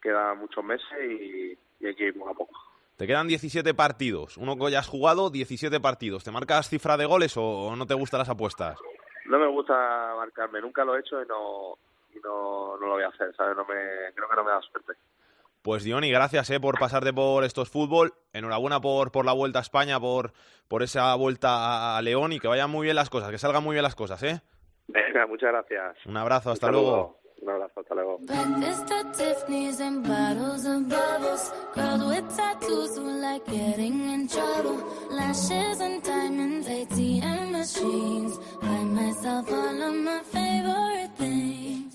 Quedan 0.00 0.38
muchos 0.38 0.62
meses 0.62 0.86
y, 1.02 1.58
y 1.80 1.86
hay 1.86 1.94
que 1.96 2.04
ir 2.04 2.14
poco 2.16 2.30
a 2.30 2.34
poco. 2.34 2.54
Te 2.96 3.08
quedan 3.08 3.26
17 3.26 3.74
partidos. 3.74 4.36
Uno 4.36 4.56
que 4.56 4.70
ya 4.70 4.78
has 4.78 4.86
jugado, 4.86 5.30
17 5.30 5.80
partidos. 5.80 6.22
¿Te 6.22 6.30
marcas 6.30 6.68
cifra 6.68 6.96
de 6.96 7.06
goles 7.06 7.36
o, 7.36 7.42
o 7.42 7.74
no 7.74 7.84
te 7.84 7.94
gustan 7.94 8.20
las 8.20 8.28
apuestas? 8.28 8.78
No 9.24 9.40
me 9.40 9.48
gusta 9.48 10.14
marcarme, 10.16 10.60
nunca 10.60 10.84
lo 10.84 10.94
he 10.94 11.00
hecho 11.00 11.20
y 11.20 11.26
no, 11.26 11.78
y 12.14 12.20
no, 12.20 12.76
no 12.76 12.86
lo 12.86 12.92
voy 12.92 13.02
a 13.02 13.08
hacer, 13.08 13.34
¿sabes? 13.34 13.56
No 13.56 13.64
me, 13.64 13.74
creo 14.14 14.28
que 14.28 14.36
no 14.36 14.44
me 14.44 14.52
da 14.52 14.60
suerte. 14.60 14.92
Pues 15.62 15.84
Diony, 15.84 16.10
gracias 16.10 16.50
eh, 16.50 16.58
por 16.58 16.78
pasarte 16.78 17.12
por 17.12 17.44
estos 17.44 17.70
fútbol. 17.70 18.14
Enhorabuena 18.32 18.80
por, 18.80 19.12
por 19.12 19.24
la 19.24 19.32
vuelta 19.32 19.60
a 19.60 19.62
España, 19.62 20.00
por, 20.00 20.32
por 20.66 20.82
esa 20.82 21.14
vuelta 21.14 21.50
a, 21.50 21.98
a 21.98 22.02
León 22.02 22.32
y 22.32 22.40
que 22.40 22.48
vayan 22.48 22.70
muy 22.70 22.84
bien 22.84 22.96
las 22.96 23.10
cosas, 23.10 23.30
que 23.30 23.38
salgan 23.38 23.62
muy 23.62 23.74
bien 23.74 23.84
las 23.84 23.94
cosas, 23.94 24.22
¿eh? 24.24 24.42
Venga, 24.88 25.26
muchas 25.26 25.52
gracias. 25.52 26.04
Un 26.06 26.16
abrazo, 26.16 26.50
hasta 26.50 26.66
Un 26.66 26.72
luego. 26.72 27.18
Un 27.40 27.50
abrazo, 27.50 27.80
hasta 27.80 27.94
luego. 27.94 28.18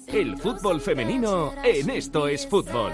El 0.07 0.37
fútbol 0.37 0.79
femenino 0.79 1.53
en 1.63 1.89
Esto 1.89 2.27
es 2.29 2.47
Fútbol. 2.47 2.93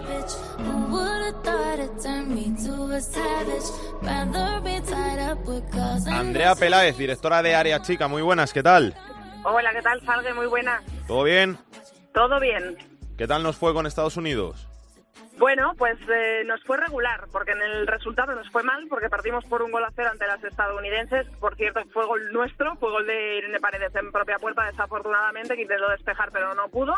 Andrea 6.08 6.56
Peláez, 6.56 6.98
directora 6.98 7.44
de 7.44 7.56
Área 7.56 7.82
Chica, 7.82 8.08
muy 8.08 8.24
buenas, 8.24 8.52
¿qué 8.52 8.64
tal? 8.64 8.96
Hola, 9.46 9.72
¿qué 9.74 9.82
tal, 9.82 10.02
Salgue? 10.06 10.34
Muy 10.34 10.48
buena. 10.48 10.82
¿Todo 11.08 11.24
bien? 11.24 11.58
¿Todo 12.14 12.40
bien? 12.40 12.78
¿Qué 13.16 13.28
tal 13.28 13.44
nos 13.44 13.58
fue 13.58 13.74
con 13.74 13.86
Estados 13.86 14.18
Unidos? 14.18 14.68
Bueno, 15.38 15.74
pues 15.78 15.98
eh, 16.10 16.44
nos 16.46 16.64
fue 16.64 16.78
regular, 16.78 17.26
porque 17.32 17.54
en 17.54 17.62
el 17.62 17.88
resultado 17.88 18.36
nos 18.36 18.50
fue 18.52 18.62
mal, 18.62 18.86
porque 18.88 19.10
perdimos 19.10 19.44
por 19.46 19.64
un 19.64 19.72
gol 19.72 19.84
a 19.84 19.92
cero 19.96 20.10
ante 20.12 20.28
las 20.28 20.44
estadounidenses. 20.44 21.28
Por 21.40 21.56
cierto, 21.56 21.82
fue 21.92 22.06
gol 22.06 22.32
nuestro, 22.32 22.76
fue 22.76 22.92
gol 22.92 23.08
de 23.08 23.38
Irene 23.38 23.60
Paredes 23.60 23.96
en 23.96 24.12
propia 24.12 24.38
puerta, 24.38 24.66
desafortunadamente, 24.66 25.56
que 25.56 25.64
intentó 25.64 25.90
despejar, 25.90 26.30
pero 26.32 26.54
no 26.54 26.70
pudo. 26.70 26.94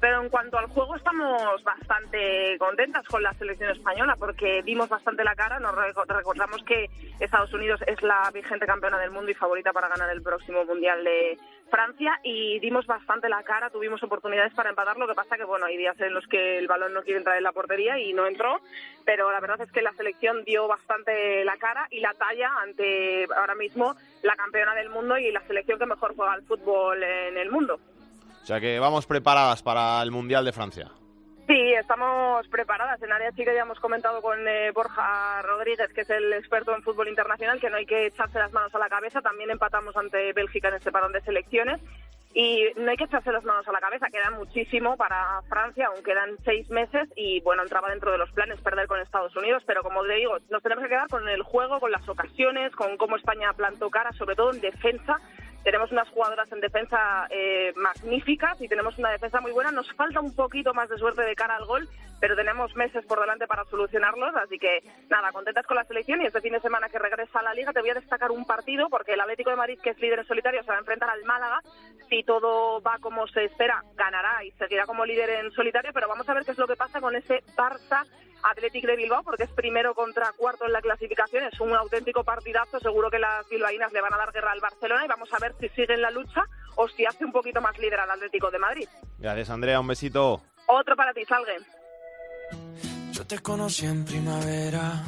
Pero 0.00 0.22
en 0.22 0.30
cuanto 0.30 0.58
al 0.58 0.66
juego, 0.66 0.96
estamos 0.96 1.62
bastante 1.62 2.56
contentas 2.58 3.06
con 3.06 3.22
la 3.22 3.34
selección 3.34 3.70
española, 3.70 4.16
porque 4.18 4.62
dimos 4.62 4.88
bastante 4.88 5.22
la 5.22 5.34
cara. 5.34 5.60
Nos 5.60 5.74
recordamos 5.74 6.62
que 6.64 6.88
Estados 7.20 7.52
Unidos 7.52 7.80
es 7.86 8.02
la 8.02 8.30
vigente 8.32 8.66
campeona 8.66 8.98
del 8.98 9.10
mundo 9.10 9.30
y 9.30 9.34
favorita 9.34 9.72
para 9.72 9.88
ganar 9.88 10.10
el 10.10 10.22
próximo 10.22 10.64
Mundial 10.64 11.04
de 11.04 11.38
Francia, 11.70 12.20
y 12.22 12.58
dimos 12.60 12.86
bastante 12.86 13.28
la 13.28 13.42
cara, 13.42 13.70
tuvimos 13.70 14.02
oportunidades 14.02 14.52
para 14.54 14.70
empatar. 14.70 14.96
Lo 14.96 15.06
que 15.06 15.14
pasa 15.14 15.36
que, 15.36 15.44
bueno, 15.44 15.66
hay 15.66 15.76
días 15.76 15.98
en 16.00 16.14
los 16.14 16.26
que 16.26 16.58
el 16.58 16.68
balón 16.68 16.94
no 16.94 17.02
quiere 17.02 17.18
entrar 17.18 17.36
en 17.36 17.42
la 17.42 17.52
portería 17.52 17.98
y 17.98 18.12
no 18.12 18.26
entró, 18.26 18.60
pero 19.04 19.30
la 19.32 19.40
verdad 19.40 19.60
es 19.60 19.72
que 19.72 19.82
la 19.82 19.92
selección 19.94 20.44
dio 20.44 20.68
bastante 20.68 21.44
la 21.44 21.56
cara 21.56 21.86
y 21.90 22.00
la 22.00 22.14
talla 22.14 22.50
ante 22.62 23.26
ahora 23.36 23.54
mismo 23.54 23.94
la 24.22 24.36
campeona 24.36 24.74
del 24.74 24.90
mundo 24.90 25.18
y 25.18 25.32
la 25.32 25.46
selección 25.46 25.78
que 25.78 25.86
mejor 25.86 26.14
juega 26.14 26.32
al 26.32 26.42
fútbol 26.42 27.02
en 27.02 27.36
el 27.36 27.50
mundo. 27.50 27.78
O 28.42 28.46
sea 28.46 28.60
que 28.60 28.78
vamos 28.78 29.06
preparadas 29.06 29.62
para 29.62 30.02
el 30.02 30.10
Mundial 30.10 30.44
de 30.44 30.52
Francia. 30.52 30.90
Sí, 31.46 31.74
estamos 31.74 32.48
preparadas. 32.48 33.02
En 33.02 33.12
área 33.12 33.32
chica 33.32 33.52
ya 33.54 33.62
hemos 33.62 33.78
comentado 33.78 34.22
con 34.22 34.48
eh, 34.48 34.70
Borja 34.70 35.42
Rodríguez, 35.42 35.92
que 35.92 36.00
es 36.00 36.10
el 36.10 36.32
experto 36.32 36.74
en 36.74 36.82
fútbol 36.82 37.08
internacional, 37.08 37.60
que 37.60 37.68
no 37.68 37.76
hay 37.76 37.84
que 37.84 38.06
echarse 38.06 38.38
las 38.38 38.52
manos 38.52 38.74
a 38.74 38.78
la 38.78 38.88
cabeza. 38.88 39.20
También 39.20 39.50
empatamos 39.50 39.94
ante 39.96 40.32
Bélgica 40.32 40.68
en 40.68 40.74
este 40.74 40.90
parón 40.90 41.12
de 41.12 41.20
selecciones 41.20 41.80
y 42.34 42.66
no 42.76 42.90
hay 42.90 42.96
que 42.96 43.04
echarse 43.04 43.30
las 43.30 43.44
manos 43.44 43.66
a 43.68 43.72
la 43.72 43.78
cabeza, 43.78 44.10
queda 44.10 44.30
muchísimo 44.30 44.96
para 44.96 45.40
Francia, 45.48 45.86
aún 45.86 46.02
quedan 46.02 46.36
seis 46.44 46.68
meses 46.68 47.08
y 47.14 47.40
bueno, 47.42 47.62
entraba 47.62 47.90
dentro 47.90 48.10
de 48.10 48.18
los 48.18 48.30
planes 48.32 48.60
perder 48.60 48.88
con 48.88 48.98
Estados 49.00 49.34
Unidos, 49.36 49.62
pero 49.66 49.82
como 49.82 50.02
le 50.02 50.16
digo, 50.16 50.36
nos 50.50 50.62
tenemos 50.62 50.82
que 50.82 50.90
quedar 50.90 51.08
con 51.08 51.28
el 51.28 51.42
juego, 51.42 51.78
con 51.78 51.92
las 51.92 52.06
ocasiones, 52.08 52.74
con 52.74 52.96
cómo 52.96 53.16
España 53.16 53.52
plantó 53.52 53.88
cara, 53.88 54.12
sobre 54.12 54.34
todo 54.34 54.52
en 54.52 54.60
defensa, 54.60 55.20
tenemos 55.64 55.90
unas 55.90 56.08
jugadoras 56.10 56.50
en 56.52 56.60
defensa 56.60 57.26
eh, 57.30 57.72
magníficas 57.74 58.60
y 58.60 58.68
tenemos 58.68 58.96
una 58.98 59.10
defensa 59.10 59.40
muy 59.40 59.50
buena. 59.50 59.72
Nos 59.72 59.90
falta 59.94 60.20
un 60.20 60.34
poquito 60.36 60.74
más 60.74 60.88
de 60.90 60.98
suerte 60.98 61.22
de 61.22 61.34
cara 61.34 61.56
al 61.56 61.64
gol, 61.64 61.88
pero 62.20 62.36
tenemos 62.36 62.76
meses 62.76 63.04
por 63.06 63.18
delante 63.18 63.46
para 63.46 63.64
solucionarlos. 63.64 64.36
Así 64.36 64.58
que 64.58 64.80
nada, 65.08 65.32
contentas 65.32 65.66
con 65.66 65.76
la 65.76 65.84
selección 65.84 66.20
y 66.20 66.26
este 66.26 66.42
fin 66.42 66.52
de 66.52 66.60
semana 66.60 66.90
que 66.90 66.98
regresa 66.98 67.40
a 67.40 67.42
la 67.42 67.54
liga 67.54 67.72
te 67.72 67.80
voy 67.80 67.90
a 67.90 67.94
destacar 67.94 68.30
un 68.30 68.44
partido 68.44 68.88
porque 68.90 69.14
el 69.14 69.20
Atlético 69.20 69.50
de 69.50 69.56
Madrid, 69.56 69.78
que 69.82 69.90
es 69.90 69.98
líder 69.98 70.18
en 70.18 70.26
solitario, 70.26 70.62
se 70.62 70.70
va 70.70 70.76
a 70.76 70.80
enfrentar 70.80 71.08
al 71.08 71.24
Málaga. 71.24 71.60
Si 72.10 72.22
todo 72.24 72.82
va 72.82 72.98
como 73.00 73.26
se 73.28 73.44
espera, 73.44 73.82
ganará 73.96 74.44
y 74.44 74.50
seguirá 74.52 74.84
como 74.84 75.06
líder 75.06 75.30
en 75.30 75.50
solitario, 75.52 75.92
pero 75.94 76.08
vamos 76.08 76.28
a 76.28 76.34
ver 76.34 76.44
qué 76.44 76.50
es 76.50 76.58
lo 76.58 76.66
que 76.66 76.76
pasa 76.76 77.00
con 77.00 77.16
ese 77.16 77.42
Barça 77.56 78.04
Athletic 78.44 78.84
de 78.84 78.96
Bilbao, 78.96 79.22
porque 79.22 79.44
es 79.44 79.50
primero 79.50 79.94
contra 79.94 80.32
cuarto 80.32 80.66
en 80.66 80.72
la 80.72 80.82
clasificación. 80.82 81.44
Es 81.44 81.58
un 81.60 81.74
auténtico 81.74 82.24
partidazo. 82.24 82.78
Seguro 82.78 83.10
que 83.10 83.18
las 83.18 83.48
bilbaínas 83.48 83.92
le 83.92 84.00
van 84.00 84.12
a 84.12 84.18
dar 84.18 84.32
guerra 84.32 84.52
al 84.52 84.60
Barcelona 84.60 85.04
y 85.04 85.08
vamos 85.08 85.32
a 85.32 85.38
ver 85.38 85.54
si 85.58 85.68
sigue 85.70 85.94
en 85.94 86.02
la 86.02 86.10
lucha 86.10 86.42
o 86.76 86.86
si 86.88 87.06
hace 87.06 87.24
un 87.24 87.32
poquito 87.32 87.60
más 87.60 87.78
líder 87.78 88.00
al 88.00 88.10
Atlético 88.10 88.50
de 88.50 88.58
Madrid. 88.58 88.88
Gracias, 89.18 89.48
Andrea. 89.50 89.80
Un 89.80 89.86
besito. 89.86 90.42
Otro 90.66 90.94
para 90.94 91.12
ti, 91.14 91.24
Salgue. 91.24 91.56
Yo 93.12 93.26
te 93.26 93.38
conocí 93.38 93.86
en 93.86 94.04
primavera. 94.04 95.04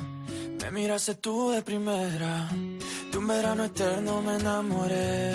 Me 0.62 0.70
miraste 0.70 1.16
tú 1.16 1.50
de 1.50 1.62
primera. 1.62 2.48
De 3.10 3.18
un 3.18 3.26
verano 3.26 3.64
eterno 3.64 4.22
me 4.22 4.36
enamoré. 4.36 5.34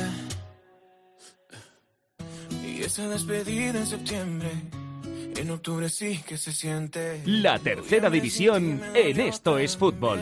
Y 2.64 2.84
esa 2.84 3.08
despedida 3.08 3.78
en 3.80 3.86
septiembre 3.86 4.81
en 5.38 5.52
octubre 5.52 5.90
sí 5.90 6.22
que 6.28 6.38
se 6.38 6.52
siente. 6.52 7.22
La 7.26 7.60
tercera 7.60 8.10
división 8.10 8.82
en 8.94 9.20
Esto 9.20 9.58
es 9.58 9.78
Fútbol. 9.78 10.20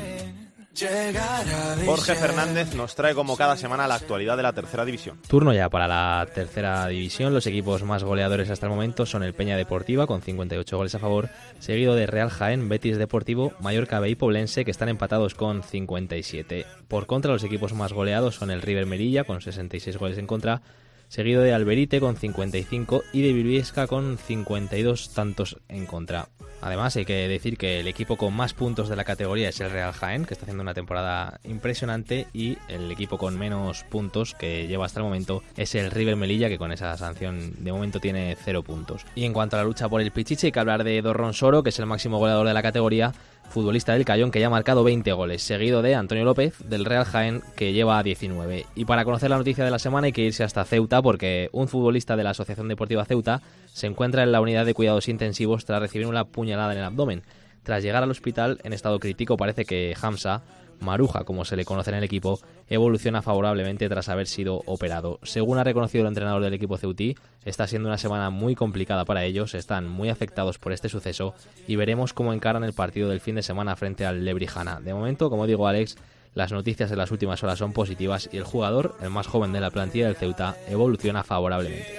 Jorge 1.86 2.16
Fernández 2.16 2.74
nos 2.74 2.96
trae 2.96 3.14
como 3.14 3.36
cada 3.36 3.58
semana 3.58 3.88
la 3.88 3.96
actualidad 3.96 4.38
de 4.38 4.44
la 4.44 4.54
tercera 4.54 4.86
división. 4.86 5.20
Turno 5.28 5.52
ya 5.52 5.68
para 5.70 5.88
la 5.88 6.26
tercera 6.34 6.88
división. 6.88 7.34
Los 7.34 7.48
equipos 7.48 7.84
más 7.84 8.04
goleadores 8.04 8.50
hasta 8.50 8.68
el 8.68 8.72
momento 8.72 9.06
son 9.06 9.24
el 9.24 9.34
Peña 9.34 9.58
Deportiva 9.58 10.08
con 10.08 10.22
58 10.22 10.78
goles 10.78 10.96
a 10.96 11.00
favor, 11.00 11.30
seguido 11.60 11.96
de 11.96 12.08
Real 12.08 12.30
Jaén, 12.30 12.70
Betis 12.70 12.98
Deportivo, 12.98 13.52
Mallorca 13.60 14.00
B 14.00 14.10
y 14.10 14.16
Poblense 14.16 14.64
que 14.64 14.72
están 14.72 14.88
empatados 14.88 15.36
con 15.36 15.64
57. 15.64 16.66
Por 16.88 17.08
contra, 17.08 17.34
los 17.34 17.44
equipos 17.44 17.74
más 17.74 17.92
goleados 17.92 18.36
son 18.36 18.50
el 18.50 18.62
River 18.62 18.86
Merilla 18.86 19.26
con 19.26 19.42
66 19.42 19.98
goles 19.98 20.18
en 20.18 20.28
contra, 20.28 20.62
seguido 21.10 21.42
de 21.42 21.54
Alberite 21.54 22.00
con 22.00 22.16
55 22.16 23.04
y 23.12 23.22
de 23.22 23.34
Viruesca 23.34 23.88
con 23.88 24.18
52 24.18 25.14
tantos 25.14 25.58
en 25.68 25.86
contra. 25.86 26.30
Además, 26.62 26.96
hay 26.98 27.06
que 27.06 27.28
decir 27.28 27.58
que 27.58 27.80
el 27.80 27.88
equipo 27.88 28.18
con 28.18 28.34
más 28.34 28.54
puntos 28.54 28.90
de 28.90 28.98
la 28.98 29.06
categoría 29.06 29.50
es 29.50 29.60
el 29.62 29.72
Real 29.72 29.94
Jaén, 29.94 30.26
que 30.26 30.34
está 30.34 30.44
haciendo 30.44 30.62
una 30.62 30.74
temporada 30.74 31.40
impresionante, 31.46 32.28
y 32.34 32.58
el 32.68 32.92
equipo 32.92 33.18
con 33.18 33.38
menos 33.38 33.84
puntos 33.86 34.36
que 34.36 34.68
lleva 34.68 34.86
hasta 34.86 35.00
el 35.00 35.06
momento 35.06 35.42
es 35.56 35.74
el 35.76 35.90
River 35.90 36.18
Melilla, 36.18 36.50
que 36.50 36.58
con 36.58 36.74
esa 36.74 36.96
sanción 36.98 37.64
de 37.64 37.72
momento 37.72 38.02
tiene 38.02 38.36
0 38.44 38.64
puntos. 38.64 39.06
Y 39.16 39.24
en 39.24 39.32
cuanto 39.32 39.56
a 39.56 39.60
la 39.60 39.66
lucha 39.66 39.88
por 39.88 40.02
el 40.02 40.12
Pichiche, 40.12 40.48
hay 40.48 40.52
que 40.52 40.60
hablar 40.60 40.84
de 40.84 41.02
Dorron 41.02 41.34
Soro, 41.34 41.64
que 41.64 41.70
es 41.70 41.80
el 41.80 41.86
máximo 41.86 42.20
goleador 42.20 42.46
de 42.46 42.54
la 42.54 42.62
categoría, 42.62 43.14
futbolista 43.50 43.94
del 43.94 44.06
Cayón 44.06 44.32
que 44.32 44.40
ya 44.40 44.48
ha 44.48 44.52
marcado 44.52 44.84
20 44.84 45.12
goles, 45.14 45.42
seguido 45.42 45.82
de 45.82 45.96
Antonio 45.96 46.24
López 46.24 46.56
del 46.64 46.86
Real 46.86 47.06
Jaén 47.06 47.42
que 47.56 47.74
lleva 47.74 48.02
19. 48.02 48.66
Y 48.76 48.86
para 48.86 49.06
conocer 49.06 49.30
la 49.30 49.38
noticia 49.38 49.66
de 49.66 49.72
la 49.72 49.80
semana 49.80 50.06
hay 50.06 50.12
que 50.14 50.22
irse 50.22 50.44
hasta 50.44 50.66
Ceuta 50.66 51.02
porque 51.02 51.50
un 51.52 51.68
futbolista 51.68 52.16
de 52.16 52.24
la 52.24 52.32
Asociación 52.32 52.68
Deportiva 52.68 53.06
Ceuta 53.06 53.42
se 53.66 53.88
encuentra 53.88 54.24
en 54.24 54.32
la 54.32 54.42
unidad 54.42 54.66
de 54.66 54.74
cuidados 54.74 55.10
intensivos 55.10 55.66
tras 55.66 55.82
recibir 55.82 56.08
una 56.08 56.26
puñalada 56.26 56.74
en 56.74 56.80
el 56.80 56.86
abdomen. 56.86 57.24
Tras 57.64 57.84
llegar 57.84 58.04
al 58.04 58.12
hospital 58.12 58.60
en 58.64 58.74
estado 58.74 59.00
crítico 59.00 59.38
parece 59.38 59.66
que 59.66 59.96
Hamza 60.02 60.44
Maruja, 60.80 61.24
como 61.24 61.46
se 61.46 61.56
le 61.56 61.66
conoce 61.66 61.92
en 61.92 61.98
el 61.98 62.04
equipo, 62.04 62.40
evoluciona 62.68 63.22
favorablemente 63.22 63.90
tras 63.90 64.10
haber 64.10 64.28
sido 64.28 64.64
operado. 64.66 65.20
Según 65.24 65.58
ha 65.58 65.64
reconocido 65.64 66.04
el 66.04 66.10
entrenador 66.10 66.42
del 66.44 66.54
equipo 66.54 66.78
Ceutí, 66.78 67.16
está 67.46 67.68
siendo 67.68 67.90
una 67.90 67.98
semana 67.98 68.30
muy 68.30 68.56
complicada 68.56 69.06
para 69.06 69.24
ellos, 69.24 69.56
están 69.56 69.88
muy 69.88 70.10
afectados 70.10 70.58
por 70.58 70.72
este 70.72 70.90
suceso 70.90 71.34
y 71.68 71.76
veremos 71.76 72.14
cómo 72.14 72.34
encaran 72.34 72.64
el 72.64 72.74
partido 72.74 73.10
del 73.10 73.20
fin 73.20 73.36
de 73.36 73.44
semana 73.44 73.76
frente 73.76 74.06
al 74.06 74.26
Lebrijana. 74.26 74.80
De 74.80 74.94
momento, 74.94 75.30
como 75.30 75.48
digo 75.48 75.68
Alex, 75.68 75.98
las 76.34 76.52
noticias 76.52 76.92
en 76.92 76.98
las 76.98 77.12
últimas 77.12 77.44
horas 77.44 77.60
son 77.60 77.74
positivas 77.74 78.30
y 78.32 78.38
el 78.38 78.44
jugador, 78.44 78.96
el 79.02 79.10
más 79.10 79.28
joven 79.28 79.52
de 79.52 79.62
la 79.62 79.72
plantilla 79.72 80.06
del 80.06 80.16
Ceuta, 80.16 80.56
evoluciona 80.68 81.24
favorablemente. 81.24 81.96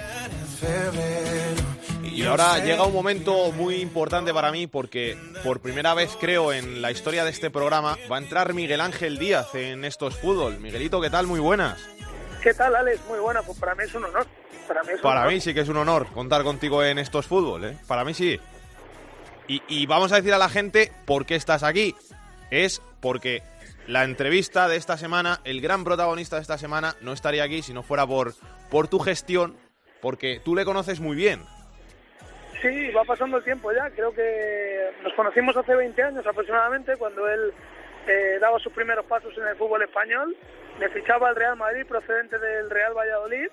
Y 2.21 2.25
ahora 2.27 2.59
llega 2.59 2.85
un 2.85 2.93
momento 2.93 3.51
muy 3.51 3.77
importante 3.77 4.31
para 4.31 4.51
mí 4.51 4.67
porque 4.67 5.17
por 5.43 5.59
primera 5.59 5.95
vez 5.95 6.15
creo 6.19 6.53
en 6.53 6.79
la 6.79 6.91
historia 6.91 7.23
de 7.23 7.31
este 7.31 7.49
programa 7.49 7.97
va 8.11 8.17
a 8.17 8.19
entrar 8.19 8.53
Miguel 8.53 8.79
Ángel 8.79 9.17
Díaz 9.17 9.55
en 9.55 9.83
estos 9.85 10.17
fútbol. 10.17 10.59
Miguelito, 10.59 11.01
¿qué 11.01 11.09
tal? 11.09 11.25
Muy 11.25 11.39
buenas. 11.39 11.81
¿Qué 12.43 12.53
tal, 12.53 12.75
Alex? 12.75 12.99
Muy 13.07 13.17
buena. 13.17 13.41
Pues 13.41 13.57
para 13.57 13.73
mí 13.73 13.83
es 13.85 13.95
un 13.95 14.05
honor. 14.05 14.27
Para 15.01 15.25
mí, 15.25 15.41
sí 15.41 15.55
que 15.55 15.61
es 15.61 15.69
un 15.69 15.77
honor 15.77 16.07
contar 16.13 16.43
contigo 16.43 16.83
en 16.83 16.99
estos 16.99 17.25
fútbol, 17.25 17.65
¿eh? 17.65 17.77
Para 17.87 18.05
mí 18.05 18.13
sí. 18.13 18.39
Y, 19.47 19.63
y 19.67 19.87
vamos 19.87 20.11
a 20.11 20.17
decir 20.17 20.33
a 20.33 20.37
la 20.37 20.47
gente 20.47 20.91
por 21.05 21.25
qué 21.25 21.35
estás 21.35 21.63
aquí. 21.63 21.95
Es 22.51 22.83
porque 22.99 23.41
la 23.87 24.03
entrevista 24.03 24.67
de 24.67 24.77
esta 24.77 24.95
semana, 24.95 25.41
el 25.43 25.59
gran 25.59 25.83
protagonista 25.83 26.35
de 26.35 26.43
esta 26.43 26.59
semana, 26.59 26.95
no 27.01 27.13
estaría 27.13 27.43
aquí 27.43 27.63
si 27.63 27.73
no 27.73 27.81
fuera 27.81 28.05
por, 28.05 28.35
por 28.69 28.87
tu 28.87 28.99
gestión, 28.99 29.57
porque 30.01 30.39
tú 30.45 30.55
le 30.55 30.65
conoces 30.65 30.99
muy 30.99 31.15
bien. 31.15 31.43
Sí, 32.61 32.91
va 32.91 33.03
pasando 33.03 33.37
el 33.37 33.43
tiempo 33.43 33.71
ya. 33.71 33.89
Creo 33.89 34.13
que 34.13 34.91
nos 35.03 35.13
conocimos 35.13 35.57
hace 35.57 35.75
20 35.75 36.03
años 36.03 36.27
aproximadamente, 36.27 36.95
cuando 36.97 37.27
él 37.27 37.51
eh, 38.07 38.37
daba 38.39 38.59
sus 38.59 38.71
primeros 38.71 39.05
pasos 39.05 39.35
en 39.35 39.47
el 39.47 39.55
fútbol 39.55 39.81
español. 39.81 40.35
Me 40.79 40.89
fichaba 40.89 41.29
al 41.29 41.35
Real 41.35 41.55
Madrid 41.55 41.87
procedente 41.87 42.37
del 42.37 42.69
Real 42.69 42.93
Valladolid. 42.93 43.49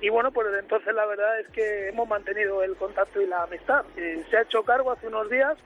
Y 0.00 0.08
bueno, 0.10 0.30
pues 0.30 0.46
desde 0.46 0.60
entonces 0.60 0.94
la 0.94 1.06
verdad 1.06 1.40
es 1.40 1.48
que 1.48 1.88
hemos 1.88 2.08
mantenido 2.08 2.62
el 2.62 2.76
contacto 2.76 3.20
y 3.20 3.26
la 3.26 3.42
amistad. 3.42 3.84
Eh, 3.96 4.24
se 4.30 4.36
ha 4.36 4.42
hecho 4.42 4.62
cargo 4.62 4.92
hace 4.92 5.08
unos 5.08 5.28
días 5.28 5.56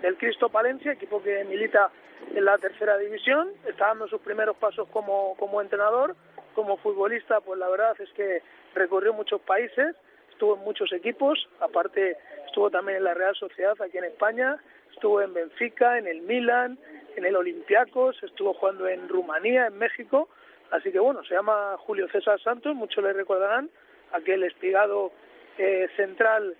del 0.00 0.16
Cristo 0.16 0.48
Palencia, 0.48 0.92
equipo 0.92 1.22
que 1.22 1.44
milita 1.44 1.90
en 2.34 2.44
la 2.44 2.56
tercera 2.56 2.96
división. 2.96 3.50
Está 3.66 3.88
dando 3.88 4.08
sus 4.08 4.20
primeros 4.22 4.56
pasos 4.56 4.88
como, 4.88 5.34
como 5.36 5.60
entrenador. 5.60 6.16
Como 6.54 6.78
futbolista, 6.78 7.42
pues 7.42 7.58
la 7.58 7.68
verdad 7.68 7.94
es 8.00 8.10
que 8.12 8.40
recorrió 8.74 9.12
muchos 9.12 9.42
países 9.42 9.94
estuvo 10.36 10.54
en 10.56 10.64
muchos 10.64 10.92
equipos, 10.92 11.48
aparte 11.60 12.18
estuvo 12.56 12.70
también 12.70 12.96
en 12.96 13.04
la 13.04 13.12
Real 13.12 13.36
Sociedad 13.36 13.74
aquí 13.82 13.98
en 13.98 14.04
España, 14.04 14.56
estuvo 14.90 15.20
en 15.20 15.34
Benfica, 15.34 15.98
en 15.98 16.06
el 16.06 16.22
Milan, 16.22 16.78
en 17.14 17.26
el 17.26 17.36
Olympiacos, 17.36 18.16
estuvo 18.22 18.54
jugando 18.54 18.88
en 18.88 19.10
Rumanía, 19.10 19.66
en 19.66 19.76
México, 19.76 20.30
así 20.70 20.90
que 20.90 20.98
bueno, 20.98 21.22
se 21.24 21.34
llama 21.34 21.76
Julio 21.76 22.08
César 22.08 22.40
Santos, 22.40 22.74
muchos 22.74 23.04
le 23.04 23.12
recordarán, 23.12 23.68
aquel 24.12 24.42
espigado 24.42 25.12
eh, 25.58 25.86
central 25.96 26.56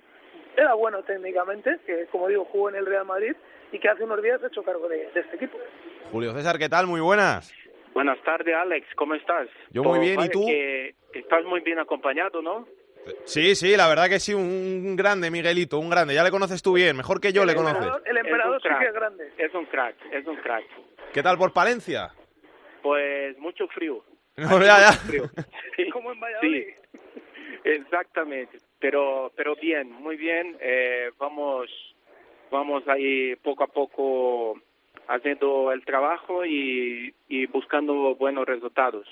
era 0.55 0.75
bueno 0.75 1.03
técnicamente, 1.03 1.79
que 1.87 2.05
como 2.13 2.29
digo 2.29 2.45
jugó 2.45 2.69
en 2.69 2.75
el 2.75 2.85
Real 2.85 3.07
Madrid 3.07 3.35
y 3.73 3.79
que 3.79 3.89
hace 3.89 4.05
unos 4.05 4.23
días 4.23 4.43
ha 4.45 4.49
hecho 4.49 4.63
cargo 4.63 4.91
de, 4.91 5.09
este 5.15 5.37
equipo. 5.37 5.57
Julio 6.13 6.35
César, 6.35 6.59
¿qué 6.59 6.69
tal? 6.69 6.87
Muy 6.87 7.01
buenas. 7.01 7.51
Buenas 7.95 8.23
tardes, 8.23 8.55
Alex, 8.55 8.87
¿cómo 8.97 9.15
estás? 9.15 9.49
Yo 9.71 9.83
muy 9.83 10.01
bien, 10.01 10.21
¿y 10.21 10.29
tú? 10.29 10.47
estás 11.15 11.43
muy 11.47 11.63
bien 11.63 11.79
acompañado, 11.79 12.43
¿no? 12.43 12.67
Sí, 13.25 13.55
sí, 13.55 13.77
la 13.77 13.89
verdad 13.89 14.09
que 14.09 14.19
sí, 14.21 14.35
un 14.35 14.97
grande, 14.97 15.31
Miguelito, 15.31 15.79
un 15.79 15.91
grande. 15.91 16.15
Ya 16.15 16.25
le 16.25 16.31
conoces 16.31 16.63
tú 16.63 16.73
bien, 16.75 16.97
mejor 16.97 17.21
que 17.21 17.33
yo 17.33 17.45
le 17.45 17.55
conoces. 17.55 17.87
El 18.05 18.17
emperador 18.17 18.61
sí 18.63 18.69
que 18.79 18.87
es 18.87 18.93
grande. 18.95 19.33
Es 19.39 19.55
un 19.55 19.67
crack, 19.67 19.97
es 20.13 20.27
un 20.27 20.37
crack. 20.37 20.65
¿Qué 21.13 21.23
tal 21.23 21.39
por 21.39 21.53
Palencia? 21.53 22.11
Pues 22.83 23.37
mucho 23.39 23.67
frío. 23.69 24.05
No, 24.37 24.61
ya, 24.61 24.79
ya. 24.81 24.93
Frío. 24.93 25.25
Sí, 25.77 25.89
Como 25.91 26.13
en 26.13 26.21
Valladolid. 26.21 26.65
sí, 26.67 26.99
exactamente. 27.65 28.59
Pero, 28.79 29.33
pero 29.37 29.57
bien, 29.57 29.91
muy 29.93 30.17
bien. 30.17 30.57
Eh, 30.61 31.11
vamos, 31.19 31.69
vamos 32.51 32.87
ahí 32.89 33.35
poco 33.37 33.65
a 33.65 33.69
poco 33.69 34.61
haciendo 35.09 35.73
el 35.73 35.85
trabajo 35.85 36.45
y, 36.45 37.15
y 37.29 37.47
buscando 37.47 38.15
buenos 38.17 38.47
resultados. 38.47 39.07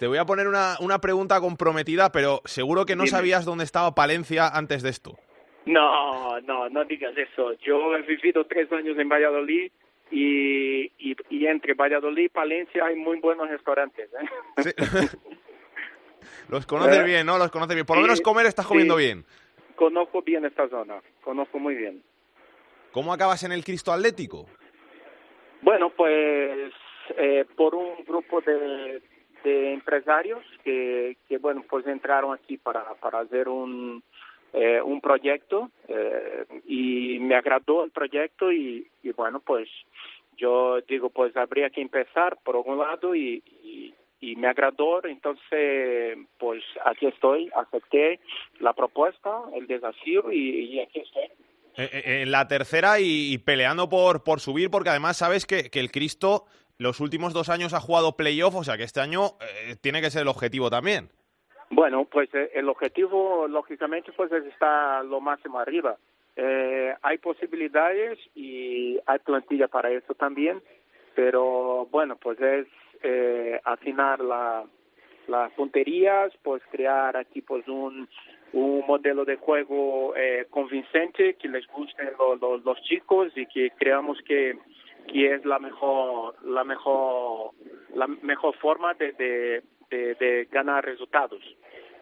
Te 0.00 0.06
voy 0.06 0.16
a 0.16 0.24
poner 0.24 0.48
una, 0.48 0.76
una 0.80 0.98
pregunta 0.98 1.38
comprometida, 1.42 2.10
pero 2.10 2.40
seguro 2.46 2.86
que 2.86 2.96
no 2.96 3.02
Dime. 3.02 3.10
sabías 3.10 3.44
dónde 3.44 3.64
estaba 3.64 3.94
Palencia 3.94 4.48
antes 4.48 4.82
de 4.82 4.88
esto. 4.88 5.18
No, 5.66 6.40
no, 6.40 6.70
no 6.70 6.86
digas 6.86 7.14
eso. 7.18 7.52
Yo 7.58 7.94
he 7.94 8.00
vivido 8.00 8.46
tres 8.46 8.72
años 8.72 8.96
en 8.98 9.10
Valladolid 9.10 9.70
y, 10.10 10.84
y, 10.98 11.14
y 11.28 11.46
entre 11.46 11.74
Valladolid 11.74 12.24
y 12.24 12.28
Palencia 12.30 12.86
hay 12.86 12.96
muy 12.96 13.20
buenos 13.20 13.50
restaurantes. 13.50 14.08
¿eh? 14.56 14.64
Los 16.48 16.64
conoces 16.64 17.04
bien, 17.04 17.26
¿no? 17.26 17.36
Los 17.36 17.50
conoces 17.50 17.74
bien. 17.74 17.84
Por 17.84 17.96
lo 17.98 18.02
sí, 18.02 18.08
menos 18.08 18.22
comer 18.22 18.46
estás 18.46 18.66
comiendo 18.66 18.96
sí. 18.96 19.04
bien. 19.04 19.26
Conozco 19.76 20.22
bien 20.22 20.46
esta 20.46 20.66
zona, 20.70 21.02
conozco 21.22 21.58
muy 21.58 21.74
bien. 21.74 22.02
¿Cómo 22.92 23.12
acabas 23.12 23.42
en 23.42 23.52
el 23.52 23.64
Cristo 23.64 23.92
Atlético? 23.92 24.46
Bueno, 25.60 25.90
pues 25.90 26.72
eh, 27.18 27.44
por 27.54 27.74
un 27.74 28.02
grupo 28.06 28.40
de, 28.40 29.02
de 29.44 29.72
empresarios 29.72 30.44
que, 30.64 31.16
que, 31.28 31.38
bueno, 31.38 31.64
pues 31.68 31.86
entraron 31.86 32.34
aquí 32.34 32.56
para, 32.56 32.94
para 32.94 33.20
hacer 33.20 33.48
un, 33.48 34.02
eh, 34.52 34.80
un 34.82 35.00
proyecto 35.00 35.70
eh, 35.88 36.44
y 36.66 37.18
me 37.20 37.34
agradó 37.34 37.84
el 37.84 37.90
proyecto 37.90 38.52
y, 38.52 38.86
y, 39.02 39.12
bueno, 39.12 39.40
pues 39.40 39.68
yo 40.36 40.80
digo, 40.82 41.10
pues 41.10 41.36
habría 41.36 41.70
que 41.70 41.82
empezar 41.82 42.38
por 42.42 42.56
algún 42.56 42.78
lado 42.78 43.14
y, 43.14 43.42
y, 43.62 43.94
y 44.20 44.36
me 44.36 44.48
agradó, 44.48 45.04
entonces 45.04 46.18
pues 46.38 46.62
aquí 46.84 47.06
estoy, 47.06 47.50
acepté 47.54 48.20
la 48.58 48.72
propuesta, 48.72 49.42
el 49.54 49.66
desafío 49.66 50.30
y, 50.32 50.74
y 50.74 50.80
aquí 50.80 51.00
estoy. 51.00 51.24
Eh, 51.76 51.88
eh, 51.92 52.22
en 52.22 52.30
la 52.30 52.48
tercera 52.48 53.00
y, 53.00 53.38
peleando 53.38 53.88
por, 53.88 54.24
por 54.24 54.40
subir, 54.40 54.70
porque 54.70 54.90
además 54.90 55.16
sabes 55.16 55.46
que, 55.46 55.70
que 55.70 55.80
el 55.80 55.90
Cristo 55.90 56.44
los 56.80 56.98
últimos 57.00 57.34
dos 57.34 57.50
años 57.50 57.74
ha 57.74 57.80
jugado 57.80 58.16
playoff, 58.16 58.54
o 58.56 58.64
sea 58.64 58.76
que 58.78 58.84
este 58.84 59.00
año 59.00 59.32
eh, 59.40 59.76
tiene 59.82 60.00
que 60.00 60.10
ser 60.10 60.22
el 60.22 60.28
objetivo 60.28 60.70
también. 60.70 61.10
Bueno, 61.68 62.06
pues 62.06 62.28
eh, 62.34 62.50
el 62.54 62.68
objetivo, 62.70 63.46
lógicamente, 63.46 64.10
pues 64.16 64.32
es 64.32 64.44
estar 64.46 65.04
lo 65.04 65.20
máximo 65.20 65.58
arriba. 65.60 65.96
Eh, 66.36 66.94
hay 67.02 67.18
posibilidades 67.18 68.18
y 68.34 68.98
hay 69.04 69.18
plantilla 69.18 69.68
para 69.68 69.90
eso 69.90 70.14
también, 70.14 70.62
pero 71.14 71.86
bueno, 71.90 72.16
pues 72.16 72.40
es 72.40 72.66
eh, 73.02 73.60
afinar 73.64 74.20
la, 74.20 74.64
las 75.28 75.52
punterías, 75.52 76.32
pues 76.42 76.62
crear 76.70 77.14
aquí 77.16 77.42
pues 77.42 77.68
un, 77.68 78.08
un 78.54 78.84
modelo 78.86 79.24
de 79.26 79.36
juego 79.36 80.14
convincente 80.48 81.34
que 81.34 81.48
les 81.48 81.66
guste 81.66 82.02
lo- 82.18 82.56
los 82.58 82.82
chicos 82.84 83.32
y 83.36 83.44
que 83.46 83.70
creamos 83.78 84.18
que, 84.26 84.56
que 85.10 85.34
es 85.34 85.44
la 85.44 85.58
mejor 85.58 86.34
la 86.44 86.64
mejor 86.64 87.52
la 87.94 88.06
mejor 88.06 88.56
forma 88.58 88.94
de, 88.94 89.12
de, 89.12 89.62
de, 89.90 90.14
de 90.14 90.48
ganar 90.50 90.84
resultados. 90.84 91.42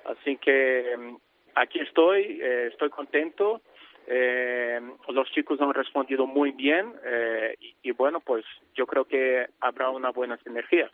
Así 0.04 0.36
que 0.36 0.94
mm, 0.96 1.16
aquí 1.54 1.80
estoy 1.80 2.38
eh, 2.40 2.68
estoy 2.70 2.90
contento. 2.90 3.62
Eh, 4.06 4.80
los 5.08 5.30
chicos 5.32 5.60
han 5.60 5.74
respondido 5.74 6.26
muy 6.26 6.52
bien 6.52 6.94
eh, 7.04 7.54
y, 7.60 7.74
y 7.82 7.90
bueno 7.92 8.20
pues 8.20 8.44
yo 8.74 8.86
creo 8.86 9.04
que 9.04 9.46
habrá 9.60 9.90
una 9.90 10.10
buena 10.10 10.36
sinergia. 10.38 10.90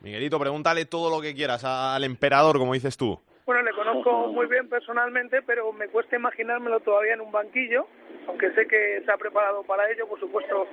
Miguelito, 0.00 0.38
pregúntale 0.38 0.84
todo 0.84 1.10
lo 1.14 1.22
que 1.22 1.32
quieras 1.32 1.64
al 1.64 2.02
emperador, 2.02 2.58
como 2.58 2.74
dices 2.74 2.96
tú. 2.96 3.20
Bueno, 3.46 3.62
le 3.62 3.72
conozco 3.72 4.28
muy 4.32 4.46
bien 4.46 4.68
personalmente, 4.68 5.42
pero 5.42 5.72
me 5.72 5.88
cuesta 5.88 6.16
imaginármelo 6.16 6.80
todavía 6.80 7.14
en 7.14 7.20
un 7.20 7.32
banquillo, 7.32 7.86
aunque 8.26 8.50
sé 8.52 8.66
que 8.66 9.02
se 9.04 9.10
ha 9.12 9.16
preparado 9.16 9.62
para 9.64 9.90
ello, 9.90 10.06
por 10.08 10.18
supuesto, 10.20 10.66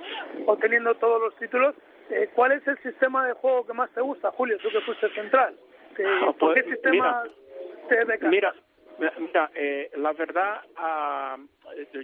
obteniendo 0.46 0.94
todos 0.96 1.20
los 1.20 1.36
títulos. 1.36 1.74
Eh, 2.10 2.28
¿Cuál 2.34 2.52
es 2.52 2.66
el 2.66 2.76
sistema 2.82 3.26
de 3.26 3.34
juego 3.34 3.66
que 3.66 3.72
más 3.72 3.90
te 3.92 4.00
gusta, 4.00 4.30
Julio? 4.32 4.58
Tú 4.58 4.68
que 4.70 4.80
fuiste 4.80 5.08
central. 5.10 5.56
¿Qué- 5.96 6.04
Ah, 6.06 6.32
¿Por 6.38 6.54
qué 6.54 6.62
pues, 6.62 6.74
sistema 6.74 7.24
te 7.88 7.96
decantas? 7.96 8.30
Mira, 8.30 8.54
mira 9.18 9.50
eh, 9.54 9.90
la 9.96 10.12
verdad 10.12 10.60
ah, 10.76 11.36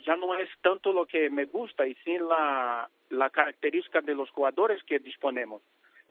ya 0.05 0.17
no 0.17 0.35
es 0.37 0.49
tanto 0.63 0.93
lo 0.93 1.07
que 1.07 1.29
me 1.31 1.45
gusta 1.47 1.87
y 1.87 1.95
la, 2.21 2.89
la 3.11 3.31
característica 3.31 4.01
de 4.01 4.15
los 4.15 4.31
jugadores 4.31 4.83
que 4.85 4.99
disponemos. 4.99 5.63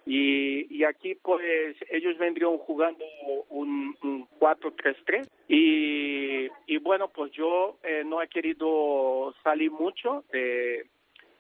Y, 0.06 0.68
y 0.70 0.84
aquí 0.84 1.16
pues 1.16 1.76
ellos 1.89 2.18
vendrían 2.20 2.58
jugando 2.60 3.03
un, 3.49 3.97
un 4.03 4.28
4-3-3 4.39 5.28
y, 5.47 6.47
y 6.68 6.78
bueno 6.78 7.08
pues 7.10 7.32
yo 7.32 7.78
eh, 7.84 8.03
no 8.06 8.22
he 8.22 8.28
querido 8.28 9.34
salir 9.43 9.72
mucho 9.72 10.24
de, 10.32 10.86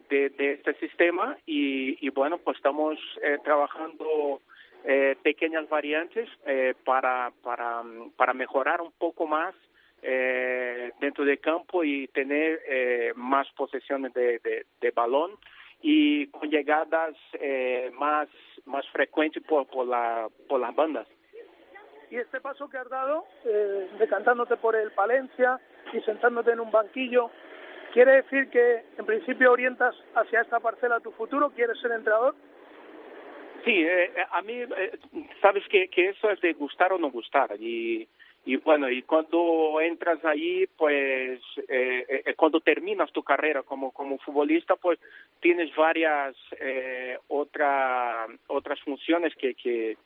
de, 0.09 0.29
de 0.29 0.53
este 0.53 0.73
sistema 0.79 1.37
y, 1.45 2.03
y 2.05 2.09
bueno 2.09 2.39
pues 2.39 2.57
estamos 2.57 2.97
eh, 3.21 3.37
trabajando 3.43 4.41
eh, 4.83 5.15
pequeñas 5.21 5.69
variantes 5.69 6.27
eh, 6.47 6.73
para, 6.83 7.31
para, 7.43 7.83
para 8.17 8.33
mejorar 8.33 8.81
un 8.81 8.91
poco 8.93 9.27
más 9.27 9.53
eh, 10.01 10.91
dentro 10.99 11.25
del 11.25 11.39
campo 11.39 11.83
y 11.83 12.07
tener 12.09 12.61
eh, 12.67 13.11
más 13.15 13.47
posesiones 13.53 14.13
de, 14.13 14.39
de, 14.39 14.65
de 14.81 14.91
balón 14.91 15.31
y 15.87 16.25
con 16.31 16.49
llegadas 16.49 17.15
eh, 17.33 17.91
más, 17.93 18.27
más 18.65 18.87
frecuentes 18.89 19.43
por, 19.43 19.67
por, 19.67 19.85
la, 19.85 20.27
por 20.49 20.59
las 20.59 20.73
bandas. 20.73 21.07
Y 22.09 22.15
este 22.15 22.41
paso 22.41 22.67
que 22.67 22.77
has 22.77 22.89
dado, 22.89 23.23
eh, 23.45 23.87
decantándote 23.99 24.57
por 24.57 24.75
el 24.75 24.91
Palencia 24.93 25.59
y 25.93 26.01
sentándote 26.01 26.53
en 26.53 26.59
un 26.59 26.71
banquillo, 26.71 27.29
¿quiere 27.93 28.23
decir 28.23 28.49
que 28.49 28.83
en 28.97 29.05
principio 29.05 29.51
orientas 29.51 29.93
hacia 30.15 30.41
esta 30.41 30.59
parcela 30.59 30.99
tu 31.01 31.11
futuro? 31.11 31.51
¿Quieres 31.51 31.79
ser 31.79 31.91
entrenador? 31.91 32.33
Sí, 33.63 33.83
eh, 33.83 34.05
eh, 34.05 34.25
a 34.31 34.41
mí, 34.41 34.53
eh, 34.53 34.99
sabes 35.39 35.67
que, 35.67 35.87
que 35.89 36.09
eso 36.09 36.31
es 36.31 36.41
de 36.41 36.53
gustar 36.53 36.93
o 36.93 36.97
no 36.97 37.11
gustar. 37.11 37.55
Y, 37.59 38.07
y 38.45 38.57
bueno, 38.57 38.89
y 38.91 39.01
cuando 39.01 39.81
entras 39.81 40.23
ahí, 40.23 40.67
pues 40.77 41.41
eh, 41.67 42.21
eh, 42.25 42.33
cuando 42.35 42.59
terminas 42.59 43.11
tu 43.11 43.23
carrera 43.23 43.63
como, 43.63 43.91
como 43.91 44.19
futbolista, 44.19 44.75
pues 44.75 44.99
tienes 45.39 45.75
varias 45.75 46.35
eh, 46.59 47.17
otra, 47.27 48.27
otras 48.47 48.79
funciones 48.81 49.33
que, 49.35 49.55
que, 49.55 49.97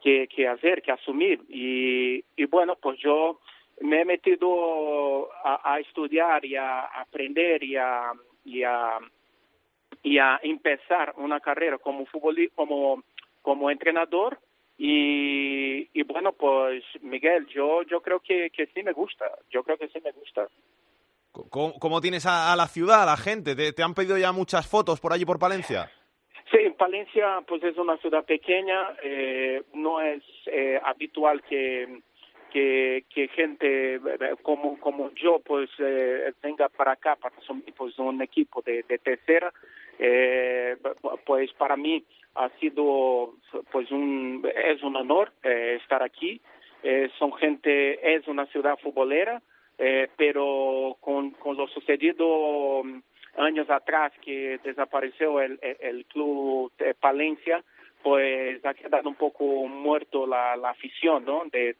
que, 0.00 0.28
que 0.28 0.46
hacer, 0.46 0.82
que 0.82 0.92
asumir. 0.92 1.40
Y, 1.48 2.24
y 2.36 2.44
bueno, 2.44 2.76
pues 2.80 2.96
yo 3.00 3.40
me 3.80 4.02
he 4.02 4.04
metido 4.04 5.32
a, 5.42 5.74
a 5.74 5.80
estudiar 5.80 6.44
y 6.44 6.54
a 6.54 6.82
aprender 6.82 7.64
y 7.64 7.76
a, 7.76 8.12
y 8.44 8.62
a 8.62 8.98
y 10.02 10.16
a 10.18 10.40
empezar 10.42 11.12
una 11.18 11.40
carrera 11.40 11.76
como 11.76 12.06
futbolista, 12.06 12.54
como 12.56 13.02
como 13.42 13.70
entrenador 13.70 14.38
y, 14.82 15.90
y 15.92 16.02
bueno 16.04 16.32
pues 16.32 16.82
Miguel 17.02 17.46
yo 17.48 17.82
yo 17.82 18.00
creo 18.00 18.20
que, 18.20 18.48
que 18.48 18.66
sí 18.68 18.82
me 18.82 18.92
gusta 18.92 19.26
yo 19.50 19.62
creo 19.62 19.76
que 19.76 19.88
sí 19.88 20.00
me 20.02 20.10
gusta 20.12 20.48
¿Cómo, 21.32 21.78
cómo 21.78 22.00
tienes 22.00 22.26
a, 22.26 22.52
a 22.52 22.56
la 22.56 22.66
ciudad, 22.66 23.04
a 23.04 23.06
la 23.06 23.16
gente? 23.16 23.54
¿Te, 23.54 23.72
te 23.72 23.82
han 23.84 23.94
pedido 23.94 24.18
ya 24.18 24.32
muchas 24.32 24.66
fotos 24.66 24.98
por 24.98 25.12
allí, 25.12 25.24
por 25.24 25.38
Palencia? 25.38 25.88
Sí, 26.50 26.58
Palencia 26.76 27.40
pues 27.46 27.62
es 27.62 27.76
una 27.76 27.96
ciudad 27.98 28.24
pequeña, 28.24 28.96
eh, 29.04 29.62
no 29.74 30.00
es 30.00 30.24
eh, 30.46 30.80
habitual 30.82 31.40
que, 31.42 32.00
que, 32.50 33.04
que 33.14 33.28
gente 33.28 33.94
eh, 33.94 34.00
como, 34.42 34.80
como 34.80 35.12
yo 35.12 35.38
pues 35.38 35.70
eh, 35.78 36.32
venga 36.42 36.68
para 36.68 36.92
acá 36.92 37.14
para 37.14 37.36
asumir 37.36 37.72
pues 37.76 37.96
un 37.98 38.20
equipo 38.22 38.60
de, 38.62 38.82
de 38.88 38.98
tercera, 38.98 39.52
eh, 40.02 40.76
pues 41.26 41.52
para 41.52 41.76
mí 41.76 42.02
ha 42.34 42.48
sido 42.58 43.34
pues 43.70 43.90
un 43.90 44.42
es 44.64 44.82
un 44.82 44.96
honor 44.96 45.30
eh, 45.42 45.78
estar 45.80 46.02
aquí. 46.02 46.40
Eh, 46.82 47.10
son 47.18 47.34
gente, 47.34 48.14
es 48.14 48.26
una 48.26 48.46
ciudad 48.46 48.78
futbolera, 48.78 49.42
eh, 49.76 50.08
pero 50.16 50.96
con, 51.00 51.36
lo 51.44 51.68
sucedido 51.68 52.82
mm, 52.82 53.02
años 53.36 53.68
atrás 53.68 54.12
que 54.22 54.58
desapareció 54.64 55.42
el, 55.42 55.58
el, 55.60 56.06
club 56.06 56.72
Palencia, 56.98 57.62
pues 58.02 58.64
ha 58.64 58.72
quedado 58.72 59.10
un 59.10 59.16
poco 59.16 59.44
muerto 59.68 60.26
la, 60.26 60.56
la 60.56 60.70
afición 60.70 61.26
¿no? 61.26 61.44
de- 61.52 61.76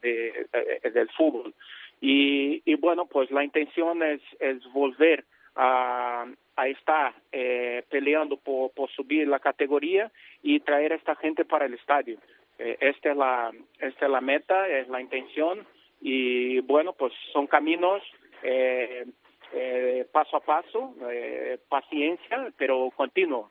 del 0.92 1.08
fútbol. 1.16 1.54
Y, 2.02 2.60
y 2.66 2.74
bueno, 2.74 3.06
pues 3.06 3.30
la 3.30 3.42
intención 3.44 4.02
es, 4.02 4.20
es 4.38 4.62
volver 4.72 5.24
a, 5.57 6.26
a 6.57 6.68
estar 6.68 7.14
eh, 7.32 7.84
peleando 7.90 8.36
por, 8.36 8.70
subir 8.90 9.26
la 9.28 9.38
categoría 9.40 10.11
y 10.42 10.61
traer 10.61 10.92
a 10.92 10.96
esta 10.96 11.14
gente 11.16 11.44
para 11.44 11.66
el 11.66 11.74
estadio. 11.74 12.18
Eh, 12.59 12.76
esta, 12.80 13.11
es 13.11 13.16
la, 13.16 13.51
esta 13.78 14.05
es 14.07 14.11
la 14.11 14.20
meta, 14.20 14.68
es 14.68 14.88
la 14.88 15.01
intención 15.01 15.66
y 16.01 16.61
bueno, 16.61 16.92
pues 16.92 17.12
son 17.32 17.46
caminos 17.46 18.03
eh, 18.42 19.05
eh, 19.53 20.07
paso 20.12 20.36
a 20.36 20.40
paso, 20.40 20.94
eh, 21.11 21.59
paciencia, 21.68 22.53
pero 22.57 22.90
continuo. 22.96 23.51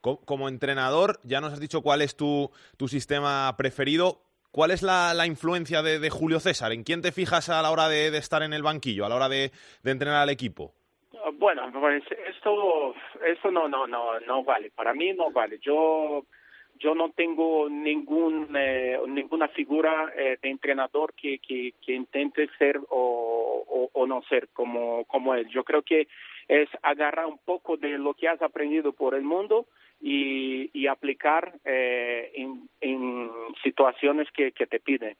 Co- 0.00 0.20
Como 0.24 0.48
entrenador, 0.48 1.18
ya 1.24 1.40
nos 1.40 1.52
has 1.52 1.60
dicho 1.60 1.82
cuál 1.82 2.02
es 2.02 2.16
tu, 2.16 2.50
tu 2.76 2.88
sistema 2.88 3.54
preferido. 3.56 4.20
¿Cuál 4.52 4.70
es 4.70 4.82
la, 4.82 5.12
la 5.12 5.26
influencia 5.26 5.82
de, 5.82 6.08
Julio 6.08 6.40
César? 6.40 6.72
¿En 6.72 6.82
quién 6.82 7.02
te 7.02 7.12
fijas 7.12 7.50
a 7.50 7.60
la 7.60 7.70
hora 7.70 7.88
de, 7.90 8.16
estar 8.16 8.42
en 8.42 8.54
el 8.54 8.62
banquillo, 8.62 9.04
a 9.04 9.08
la 9.10 9.16
hora 9.16 9.28
de 9.28 9.50
entrenar 9.84 10.22
al 10.22 10.30
equipo? 10.30 10.72
Bueno, 11.34 11.70
pues 11.72 12.04
esto, 12.28 12.94
esto 13.26 13.50
no, 13.50 13.68
no, 13.68 13.86
no, 13.86 14.20
no 14.20 14.44
vale. 14.44 14.70
Para 14.70 14.94
mí 14.94 15.12
no 15.12 15.30
vale. 15.30 15.58
Yo, 15.58 16.24
yo 16.78 16.94
no 16.94 17.10
tengo 17.10 17.68
ningún, 17.68 18.48
eh, 18.56 18.98
ninguna 19.08 19.48
figura 19.48 20.12
eh, 20.16 20.38
de 20.40 20.50
entrenador 20.50 21.14
que, 21.14 21.38
que, 21.38 21.74
que 21.84 21.94
intente 21.94 22.48
ser 22.58 22.78
o, 22.90 23.64
o, 23.68 23.90
o 23.92 24.06
no 24.06 24.22
ser 24.28 24.48
como, 24.52 25.04
como 25.06 25.34
él. 25.34 25.48
Yo 25.48 25.64
creo 25.64 25.82
que 25.82 26.06
es 26.46 26.68
agarrar 26.82 27.26
un 27.26 27.38
poco 27.38 27.76
de 27.76 27.98
lo 27.98 28.14
que 28.14 28.28
has 28.28 28.40
aprendido 28.40 28.92
por 28.92 29.14
el 29.16 29.22
mundo 29.22 29.66
y, 30.00 30.70
y 30.78 30.86
aplicar 30.86 31.54
eh, 31.64 32.30
en, 32.34 32.68
en 32.80 33.30
situaciones 33.64 34.30
que, 34.30 34.52
que 34.52 34.66
te 34.66 34.78
piden. 34.78 35.16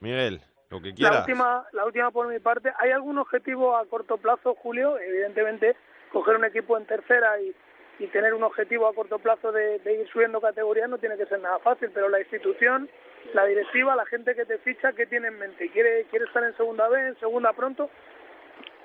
Miguel, 0.00 0.40
lo 0.70 0.80
que 0.80 0.92
La 0.98 1.20
última, 1.20 1.64
la 1.72 1.84
última 1.84 2.10
por 2.10 2.28
mi 2.28 2.38
parte. 2.40 2.72
¿Hay 2.78 2.90
algún 2.90 3.18
objetivo 3.18 3.76
a 3.76 3.86
corto 3.86 4.16
plazo, 4.16 4.54
Julio? 4.54 4.98
Evidentemente, 4.98 5.76
coger 6.12 6.36
un 6.36 6.44
equipo 6.44 6.76
en 6.76 6.86
tercera 6.86 7.40
y, 7.40 7.54
y 7.98 8.08
tener 8.08 8.34
un 8.34 8.42
objetivo 8.42 8.88
a 8.88 8.94
corto 8.94 9.18
plazo 9.18 9.52
de, 9.52 9.78
de 9.80 10.00
ir 10.00 10.08
subiendo 10.08 10.40
categoría 10.40 10.86
no 10.86 10.98
tiene 10.98 11.16
que 11.16 11.26
ser 11.26 11.40
nada 11.40 11.58
fácil, 11.60 11.90
pero 11.94 12.08
la 12.08 12.20
institución, 12.20 12.88
la 13.32 13.44
directiva, 13.46 13.94
la 13.96 14.06
gente 14.06 14.34
que 14.34 14.44
te 14.44 14.58
ficha, 14.58 14.92
¿qué 14.92 15.06
tiene 15.06 15.28
en 15.28 15.38
mente? 15.38 15.70
¿Quiere, 15.70 16.04
quiere 16.10 16.24
estar 16.24 16.42
en 16.42 16.56
segunda 16.56 16.88
vez, 16.88 17.06
en 17.08 17.20
segunda 17.20 17.52
pronto? 17.52 17.90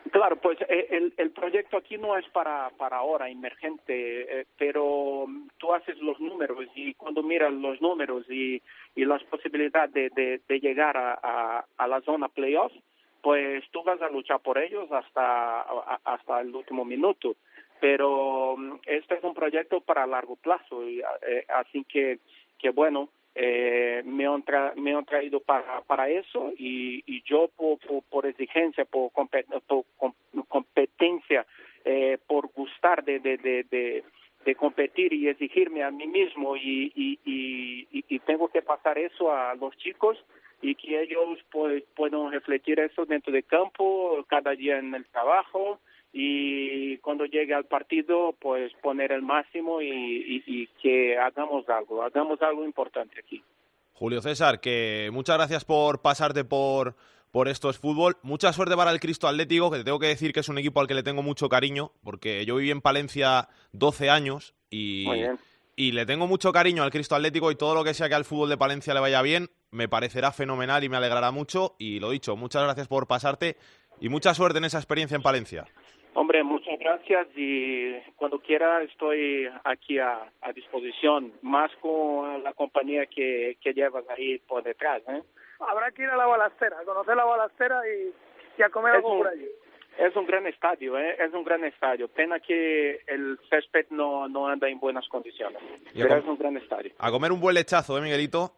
Claro, 0.09 0.35
pues 0.37 0.57
eh, 0.67 0.87
el, 0.89 1.13
el 1.17 1.31
proyecto 1.31 1.77
aquí 1.77 1.97
no 1.97 2.17
es 2.17 2.27
para, 2.29 2.71
para 2.71 2.97
ahora, 2.97 3.29
emergente, 3.29 4.41
eh, 4.41 4.45
pero 4.57 5.25
mm, 5.27 5.49
tú 5.57 5.73
haces 5.73 5.97
los 5.99 6.19
números 6.19 6.65
y 6.75 6.95
cuando 6.95 7.21
miras 7.21 7.53
los 7.53 7.79
números 7.81 8.25
y, 8.29 8.61
y 8.95 9.05
las 9.05 9.23
posibilidades 9.25 9.93
de, 9.93 10.41
de, 10.47 10.59
llegar 10.59 10.97
a, 10.97 11.65
a, 11.77 11.87
la 11.87 12.01
zona 12.01 12.29
playoff, 12.29 12.73
pues 13.21 13.63
tú 13.71 13.83
vas 13.83 14.01
a 14.01 14.09
luchar 14.09 14.39
por 14.39 14.57
ellos 14.57 14.91
hasta, 14.91 15.61
hasta 16.03 16.41
el 16.41 16.55
último 16.55 16.83
minuto. 16.83 17.35
Pero 17.79 18.55
mm, 18.57 18.79
este 18.87 19.15
es 19.15 19.23
un 19.23 19.35
proyecto 19.35 19.81
para 19.81 20.07
largo 20.07 20.35
plazo, 20.35 20.83
y, 20.83 21.01
eh, 21.21 21.45
así 21.47 21.83
que, 21.83 22.19
que 22.57 22.71
bueno, 22.71 23.09
eh, 23.35 24.01
me, 24.05 24.25
han 24.25 24.43
me 24.75 24.93
han 24.93 25.05
traído 25.05 25.39
para, 25.39 25.81
para 25.81 26.09
eso 26.09 26.51
y, 26.57 27.03
y 27.05 27.21
yo 27.23 27.49
por, 27.55 27.79
por, 27.79 28.03
por 28.03 28.25
exigencia, 28.25 28.85
por, 28.85 29.11
por 29.11 29.29
com- 29.97 30.13
competencia, 30.47 31.45
eh, 31.85 32.17
por 32.27 32.47
gustar 32.51 33.03
de, 33.03 33.19
de, 33.19 33.37
de, 33.37 33.63
de, 33.63 34.03
de 34.45 34.55
competir 34.55 35.13
y 35.13 35.27
exigirme 35.29 35.83
a 35.83 35.91
mí 35.91 36.07
mismo 36.07 36.55
y, 36.57 36.91
y, 36.95 37.19
y, 37.25 37.87
y- 37.91 38.19
tengo 38.19 38.49
que 38.49 38.61
pasar 38.61 38.97
eso 38.97 39.31
a 39.31 39.55
los 39.55 39.75
chicos 39.77 40.17
y 40.61 40.75
que 40.75 41.01
ellos 41.01 41.39
pues, 41.51 41.83
puedan 41.95 42.31
refletir 42.31 42.79
eso 42.79 43.05
dentro 43.05 43.31
del 43.31 43.45
campo, 43.45 44.23
cada 44.27 44.51
día 44.51 44.77
en 44.77 44.93
el 44.93 45.05
trabajo 45.05 45.79
y 46.13 46.97
cuando 46.97 47.25
llegue 47.25 47.53
al 47.53 47.65
partido 47.65 48.35
pues 48.39 48.71
poner 48.81 49.11
el 49.11 49.21
máximo 49.21 49.81
y, 49.81 49.87
y, 49.87 50.43
y 50.45 50.67
que 50.81 51.17
hagamos 51.17 51.67
algo, 51.69 52.03
hagamos 52.03 52.41
algo 52.41 52.65
importante 52.65 53.19
aquí. 53.19 53.43
Julio 53.93 54.21
César, 54.21 54.59
que 54.59 55.09
muchas 55.13 55.37
gracias 55.37 55.63
por 55.63 56.01
pasarte 56.01 56.43
por, 56.43 56.95
por 57.31 57.47
Esto 57.47 57.69
es 57.69 57.77
Fútbol. 57.77 58.17
Mucha 58.23 58.51
suerte 58.51 58.75
para 58.75 58.91
el 58.91 58.99
Cristo 58.99 59.27
Atlético, 59.27 59.71
que 59.71 59.77
te 59.77 59.83
tengo 59.83 59.99
que 59.99 60.07
decir 60.07 60.33
que 60.33 60.39
es 60.41 60.49
un 60.49 60.57
equipo 60.57 60.81
al 60.81 60.87
que 60.87 60.95
le 60.95 61.03
tengo 61.03 61.21
mucho 61.21 61.49
cariño, 61.49 61.91
porque 62.03 62.45
yo 62.45 62.55
viví 62.55 62.71
en 62.71 62.81
Palencia 62.81 63.47
12 63.73 64.09
años 64.09 64.55
y, 64.69 65.07
y 65.75 65.91
le 65.91 66.05
tengo 66.05 66.27
mucho 66.27 66.51
cariño 66.51 66.83
al 66.83 66.91
Cristo 66.91 67.15
Atlético 67.15 67.51
y 67.51 67.55
todo 67.55 67.75
lo 67.75 67.83
que 67.83 67.93
sea 67.93 68.09
que 68.09 68.15
al 68.15 68.25
fútbol 68.25 68.49
de 68.49 68.57
Palencia 68.57 68.93
le 68.93 68.99
vaya 68.99 69.21
bien, 69.21 69.49
me 69.69 69.87
parecerá 69.87 70.31
fenomenal 70.31 70.83
y 70.83 70.89
me 70.89 70.97
alegrará 70.97 71.31
mucho. 71.31 71.75
Y 71.79 71.99
lo 71.99 72.09
dicho, 72.09 72.35
muchas 72.35 72.63
gracias 72.63 72.87
por 72.87 73.07
pasarte 73.07 73.55
y 73.99 74.09
mucha 74.09 74.33
suerte 74.33 74.57
en 74.57 74.65
esa 74.65 74.79
experiencia 74.79 75.15
en 75.15 75.21
Palencia. 75.21 75.65
Hombre, 76.13 76.43
muchas 76.43 76.77
gracias 76.77 77.27
y 77.35 77.93
cuando 78.17 78.39
quiera 78.39 78.81
estoy 78.83 79.49
aquí 79.63 79.97
a, 79.97 80.29
a 80.41 80.51
disposición, 80.51 81.31
más 81.41 81.71
con 81.79 82.43
la 82.43 82.51
compañía 82.53 83.05
que, 83.05 83.57
que 83.61 83.73
llevas 83.73 84.03
ahí 84.09 84.37
por 84.39 84.61
detrás. 84.63 85.01
¿eh? 85.07 85.21
Habrá 85.59 85.89
que 85.91 86.03
ir 86.03 86.09
a 86.09 86.17
la 86.17 86.25
balastera, 86.25 86.79
a 86.79 86.83
conocer 86.83 87.15
la 87.15 87.23
balastera 87.23 87.81
y, 87.87 88.13
y 88.59 88.61
a 88.61 88.69
comer 88.69 88.91
Es 88.91 88.97
algo 88.97 89.11
un- 89.13 89.17
por 89.19 89.27
allí. 89.29 89.47
Es 89.97 90.15
un 90.15 90.25
gran 90.25 90.47
estadio, 90.47 90.97
¿eh? 90.97 91.15
es 91.19 91.33
un 91.33 91.43
gran 91.43 91.63
estadio. 91.65 92.07
Pena 92.07 92.39
que 92.39 93.01
el 93.07 93.37
césped 93.49 93.87
no, 93.91 94.27
no 94.27 94.47
anda 94.47 94.67
en 94.69 94.79
buenas 94.79 95.07
condiciones, 95.09 95.59
pero 95.93 96.15
es 96.17 96.25
un 96.25 96.37
gran 96.37 96.57
estadio. 96.57 96.91
A 96.97 97.11
comer 97.11 97.31
un 97.31 97.39
buen 97.41 97.55
lechazo, 97.55 97.97
¿eh, 97.97 98.01
Miguelito? 98.01 98.53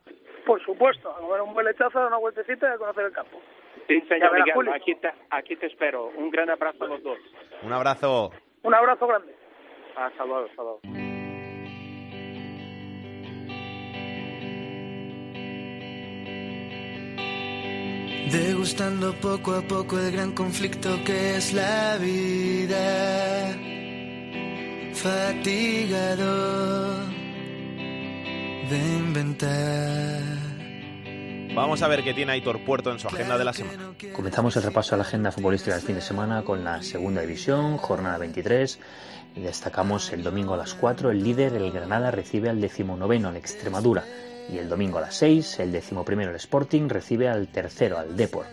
Por 0.46 0.64
supuesto, 0.64 1.10
a 1.12 1.20
comer 1.20 1.42
un 1.42 1.54
buen 1.54 1.66
lechazo, 1.66 1.98
dar 2.00 2.08
una 2.08 2.18
vueltecita 2.18 2.68
y 2.70 2.74
a 2.74 2.78
conocer 2.78 3.06
el 3.06 3.12
campo. 3.12 3.40
Sí, 3.88 4.02
señor 4.08 4.34
Miguel, 4.34 4.54
Julio. 4.54 4.74
aquí 4.74 4.96
te, 4.96 5.10
aquí 5.30 5.56
te 5.56 5.68
espero. 5.68 6.08
Un 6.16 6.30
gran 6.30 6.50
abrazo 6.50 6.86
a 6.86 6.88
los 6.88 7.04
dos. 7.04 7.18
Un 7.64 7.74
abrazo. 7.74 8.32
Un 8.64 8.74
abrazo 8.74 9.08
grande. 9.08 9.36
Hasta 9.96 10.26
luego, 10.26 10.46
hasta 10.50 10.64
luego. 10.64 10.80
Degustando 18.32 19.14
poco 19.22 19.54
a 19.54 19.62
poco 19.62 20.00
el 20.00 20.12
gran 20.12 20.32
conflicto 20.32 20.90
que 21.06 21.36
es 21.36 21.54
la 21.54 21.98
vida. 21.98 23.54
Fatigado 24.94 26.34
de 28.70 28.78
inventar. 29.06 30.53
Vamos 31.56 31.84
a 31.84 31.88
ver 31.88 32.04
qué 32.04 32.16
tiene 32.16 32.32
Aitor 32.32 32.60
Puerto 32.66 32.92
en 32.92 32.98
su 32.98 33.08
agenda 33.08 33.38
de 33.38 33.46
la 33.46 33.54
semana. 33.54 33.94
Comenzamos 34.12 34.56
el 34.56 34.64
repaso 34.64 34.96
a 34.96 34.98
la 34.98 35.04
agenda 35.04 35.32
futbolística 35.32 35.76
del 35.76 35.86
fin 35.86 35.96
de 35.96 36.02
semana 36.02 36.42
con 36.42 36.64
la 36.64 36.82
segunda 36.82 37.22
división, 37.22 37.78
jornada 37.78 38.18
23. 38.18 38.80
Destacamos 39.36 40.12
el 40.14 40.24
domingo 40.24 40.56
a 40.56 40.58
las 40.58 40.74
4, 40.74 41.12
el 41.12 41.24
líder, 41.24 41.54
el 41.54 41.72
Granada, 41.72 42.10
recibe 42.10 42.50
al 42.50 42.60
decimonoveno, 42.60 43.30
al 43.30 43.38
Extremadura. 43.38 44.04
Y 44.52 44.58
el 44.58 44.68
domingo 44.68 44.98
a 44.98 45.02
las 45.02 45.16
6, 45.16 45.60
el 45.60 45.72
decimoprimero, 45.72 46.32
el 46.32 46.38
Sporting, 46.38 46.90
recibe 46.90 47.30
al 47.30 47.48
tercero, 47.48 48.00
al 48.00 48.18
Depor. 48.18 48.46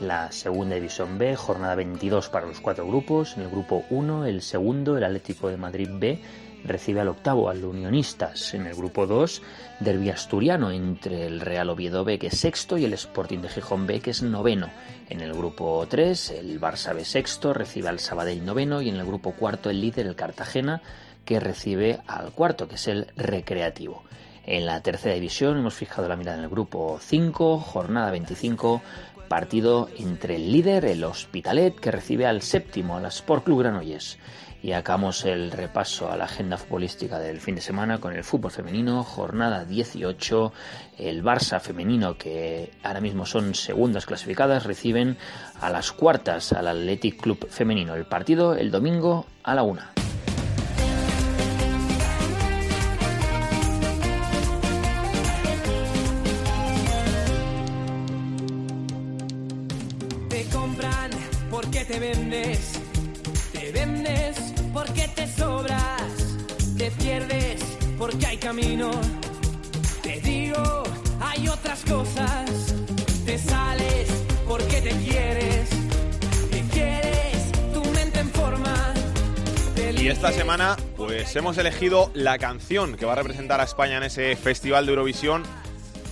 La 0.00 0.30
segunda 0.30 0.76
división 0.76 1.18
B, 1.18 1.34
jornada 1.34 1.74
22 1.74 2.28
para 2.28 2.46
los 2.46 2.60
cuatro 2.60 2.86
grupos. 2.86 3.36
En 3.36 3.42
el 3.42 3.50
grupo 3.50 3.84
1, 3.90 4.26
el 4.26 4.42
segundo, 4.42 4.96
el 4.96 5.02
Atlético 5.02 5.48
de 5.48 5.56
Madrid 5.56 5.88
B, 5.92 6.20
recibe 6.64 7.00
al 7.00 7.08
octavo, 7.08 7.48
al 7.48 7.64
Unionistas. 7.64 8.54
En 8.54 8.66
el 8.66 8.74
grupo 8.74 9.06
2, 9.06 9.42
derbi 9.80 10.10
asturiano 10.10 10.70
entre 10.70 11.26
el 11.26 11.40
Real 11.40 11.70
Oviedo 11.70 12.04
B, 12.04 12.18
que 12.18 12.28
es 12.28 12.38
sexto, 12.38 12.78
y 12.78 12.84
el 12.84 12.92
Sporting 12.92 13.38
de 13.38 13.48
Gijón 13.48 13.86
B, 13.86 14.00
que 14.00 14.10
es 14.10 14.22
noveno. 14.22 14.68
En 15.08 15.20
el 15.20 15.32
grupo 15.32 15.86
3, 15.88 16.30
el 16.30 16.60
Barça 16.60 16.94
B 16.94 17.04
sexto, 17.04 17.52
recibe 17.52 17.88
al 17.88 18.00
Sabadell 18.00 18.44
noveno, 18.44 18.82
y 18.82 18.88
en 18.88 18.96
el 18.96 19.06
grupo 19.06 19.32
cuarto, 19.32 19.70
el 19.70 19.80
líder, 19.80 20.06
el 20.06 20.16
Cartagena, 20.16 20.82
que 21.24 21.40
recibe 21.40 22.00
al 22.06 22.32
cuarto, 22.32 22.68
que 22.68 22.76
es 22.76 22.88
el 22.88 23.08
Recreativo. 23.16 24.04
En 24.46 24.64
la 24.64 24.80
tercera 24.80 25.14
división 25.14 25.58
hemos 25.58 25.74
fijado 25.74 26.08
la 26.08 26.16
mirada 26.16 26.38
en 26.38 26.44
el 26.44 26.50
grupo 26.50 26.98
5, 27.02 27.58
jornada 27.58 28.10
25, 28.10 28.80
partido 29.28 29.90
entre 29.98 30.36
el 30.36 30.50
líder, 30.50 30.86
el 30.86 31.04
Hospitalet, 31.04 31.78
que 31.78 31.90
recibe 31.90 32.26
al 32.26 32.40
séptimo, 32.40 32.96
al 32.96 33.04
Sport 33.04 33.44
Club 33.44 33.60
Granollers. 33.60 34.18
Y 34.60 34.72
acabamos 34.72 35.24
el 35.24 35.52
repaso 35.52 36.10
a 36.10 36.16
la 36.16 36.24
agenda 36.24 36.56
futbolística 36.56 37.20
del 37.20 37.40
fin 37.40 37.54
de 37.54 37.60
semana 37.60 37.98
con 37.98 38.12
el 38.14 38.24
fútbol 38.24 38.50
femenino, 38.50 39.04
jornada 39.04 39.64
18, 39.64 40.52
el 40.98 41.22
Barça 41.22 41.60
femenino, 41.60 42.18
que 42.18 42.72
ahora 42.82 43.00
mismo 43.00 43.24
son 43.24 43.54
segundas 43.54 44.04
clasificadas, 44.04 44.64
reciben 44.64 45.16
a 45.60 45.70
las 45.70 45.92
cuartas 45.92 46.52
al 46.52 46.66
Athletic 46.66 47.20
Club 47.20 47.48
femenino. 47.48 47.94
El 47.94 48.06
partido 48.06 48.54
el 48.54 48.72
domingo 48.72 49.26
a 49.44 49.54
la 49.54 49.62
una. 49.62 49.92
Te 60.28 60.44
compran 60.52 61.10
porque 61.48 61.84
te 61.84 61.98
vendes, 62.00 62.80
te 63.52 63.72
vendes 63.72 64.47
porque 64.78 65.08
te 65.08 65.26
sobras, 65.26 66.02
te 66.76 66.90
pierdes 66.92 67.60
porque 67.98 68.26
hay 68.26 68.36
camino. 68.36 68.92
Te 70.02 70.20
digo, 70.20 70.84
hay 71.20 71.48
otras 71.48 71.82
cosas, 71.84 72.74
te 73.26 73.38
sales 73.38 74.08
porque 74.46 74.80
te 74.80 74.90
quieres, 74.90 75.68
te 76.50 76.60
quieres, 76.72 77.52
tu 77.72 77.84
mente 77.90 78.20
en 78.20 78.30
forma. 78.30 78.94
Y 80.00 80.06
esta 80.06 80.30
semana, 80.30 80.76
pues 80.96 81.34
hemos 81.34 81.58
elegido 81.58 82.12
la 82.14 82.38
canción 82.38 82.96
que 82.96 83.04
va 83.04 83.14
a 83.14 83.16
representar 83.16 83.60
a 83.60 83.64
España 83.64 83.96
en 83.96 84.04
ese 84.04 84.36
Festival 84.36 84.86
de 84.86 84.92
Eurovisión. 84.92 85.42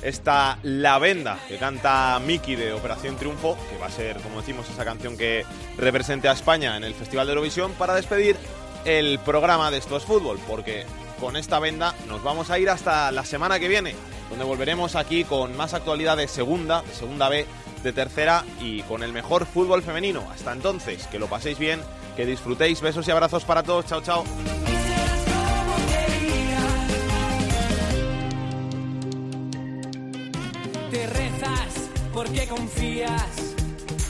Esta 0.07 0.59
La 0.63 0.99
Venda 0.99 1.37
que 1.49 1.57
canta 1.57 2.21
Miki 2.25 2.55
de 2.55 2.73
Operación 2.73 3.17
Triunfo, 3.17 3.59
que 3.69 3.77
va 3.77 3.87
a 3.87 3.91
ser, 3.91 4.19
como 4.21 4.41
decimos, 4.41 4.69
esa 4.71 4.85
canción 4.85 5.17
que 5.17 5.45
represente 5.77 6.29
a 6.29 6.33
España 6.33 6.77
en 6.77 6.85
el 6.85 6.95
Festival 6.95 7.27
de 7.27 7.33
Eurovisión, 7.33 7.73
para 7.73 7.95
despedir 7.95 8.37
el 8.85 9.19
programa 9.19 9.71
de 9.73 9.79
Esto 9.79 9.97
es 9.97 10.05
Fútbol, 10.05 10.39
porque 10.47 10.87
con 11.21 11.37
esta 11.37 11.59
venda 11.59 11.93
nos 12.07 12.23
vamos 12.23 12.51
a 12.51 12.59
ir 12.59 12.71
hasta 12.71 13.11
la 13.11 13.25
semana 13.25 13.59
que 13.59 13.67
viene, 13.67 13.97
donde 14.31 14.45
volveremos 14.45 14.95
aquí 14.95 15.25
con 15.25 15.57
más 15.57 15.75
actualidad 15.75 16.17
de 16.17 16.29
segunda, 16.29 16.83
de 16.83 16.95
segunda 16.95 17.29
B, 17.29 17.45
de 17.83 17.93
tercera 17.93 18.45
y 18.61 18.83
con 18.83 19.03
el 19.03 19.13
mejor 19.13 19.45
fútbol 19.45 19.83
femenino. 19.83 20.25
Hasta 20.33 20.53
entonces, 20.53 21.09
que 21.09 21.19
lo 21.19 21.27
paséis 21.27 21.59
bien, 21.59 21.81
que 22.15 22.27
disfrutéis, 22.27 22.81
besos 22.81 23.09
y 23.09 23.11
abrazos 23.11 23.45
para 23.45 23.65
todos, 23.65 23.87
chao, 23.87 24.03
chao. 24.03 24.25
Porque 32.27 32.47
confías, 32.49 33.55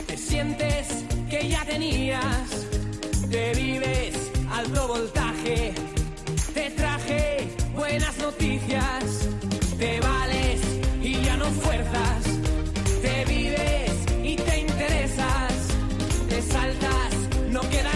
te 0.07 0.17
sientes 0.17 1.05
que 1.29 1.49
ya 1.49 1.65
tenías, 1.67 2.49
te 3.31 3.53
vives 3.53 4.15
alto 4.51 4.89
voltaje, 4.89 5.75
te 6.55 6.71
traje 6.71 7.49
buenas 7.75 8.17
noticias, 8.17 9.29
te 9.79 10.01
vales 10.01 10.61
y 11.03 11.21
ya 11.25 11.37
no 11.37 11.45
fuerzas, 11.47 12.23
te 13.03 13.25
vives 13.27 13.93
y 14.23 14.37
te 14.37 14.61
interesas, 14.61 15.53
te 16.29 16.41
saltas, 16.41 17.13
no 17.51 17.61
quedan 17.69 17.85
normas. 17.85 17.96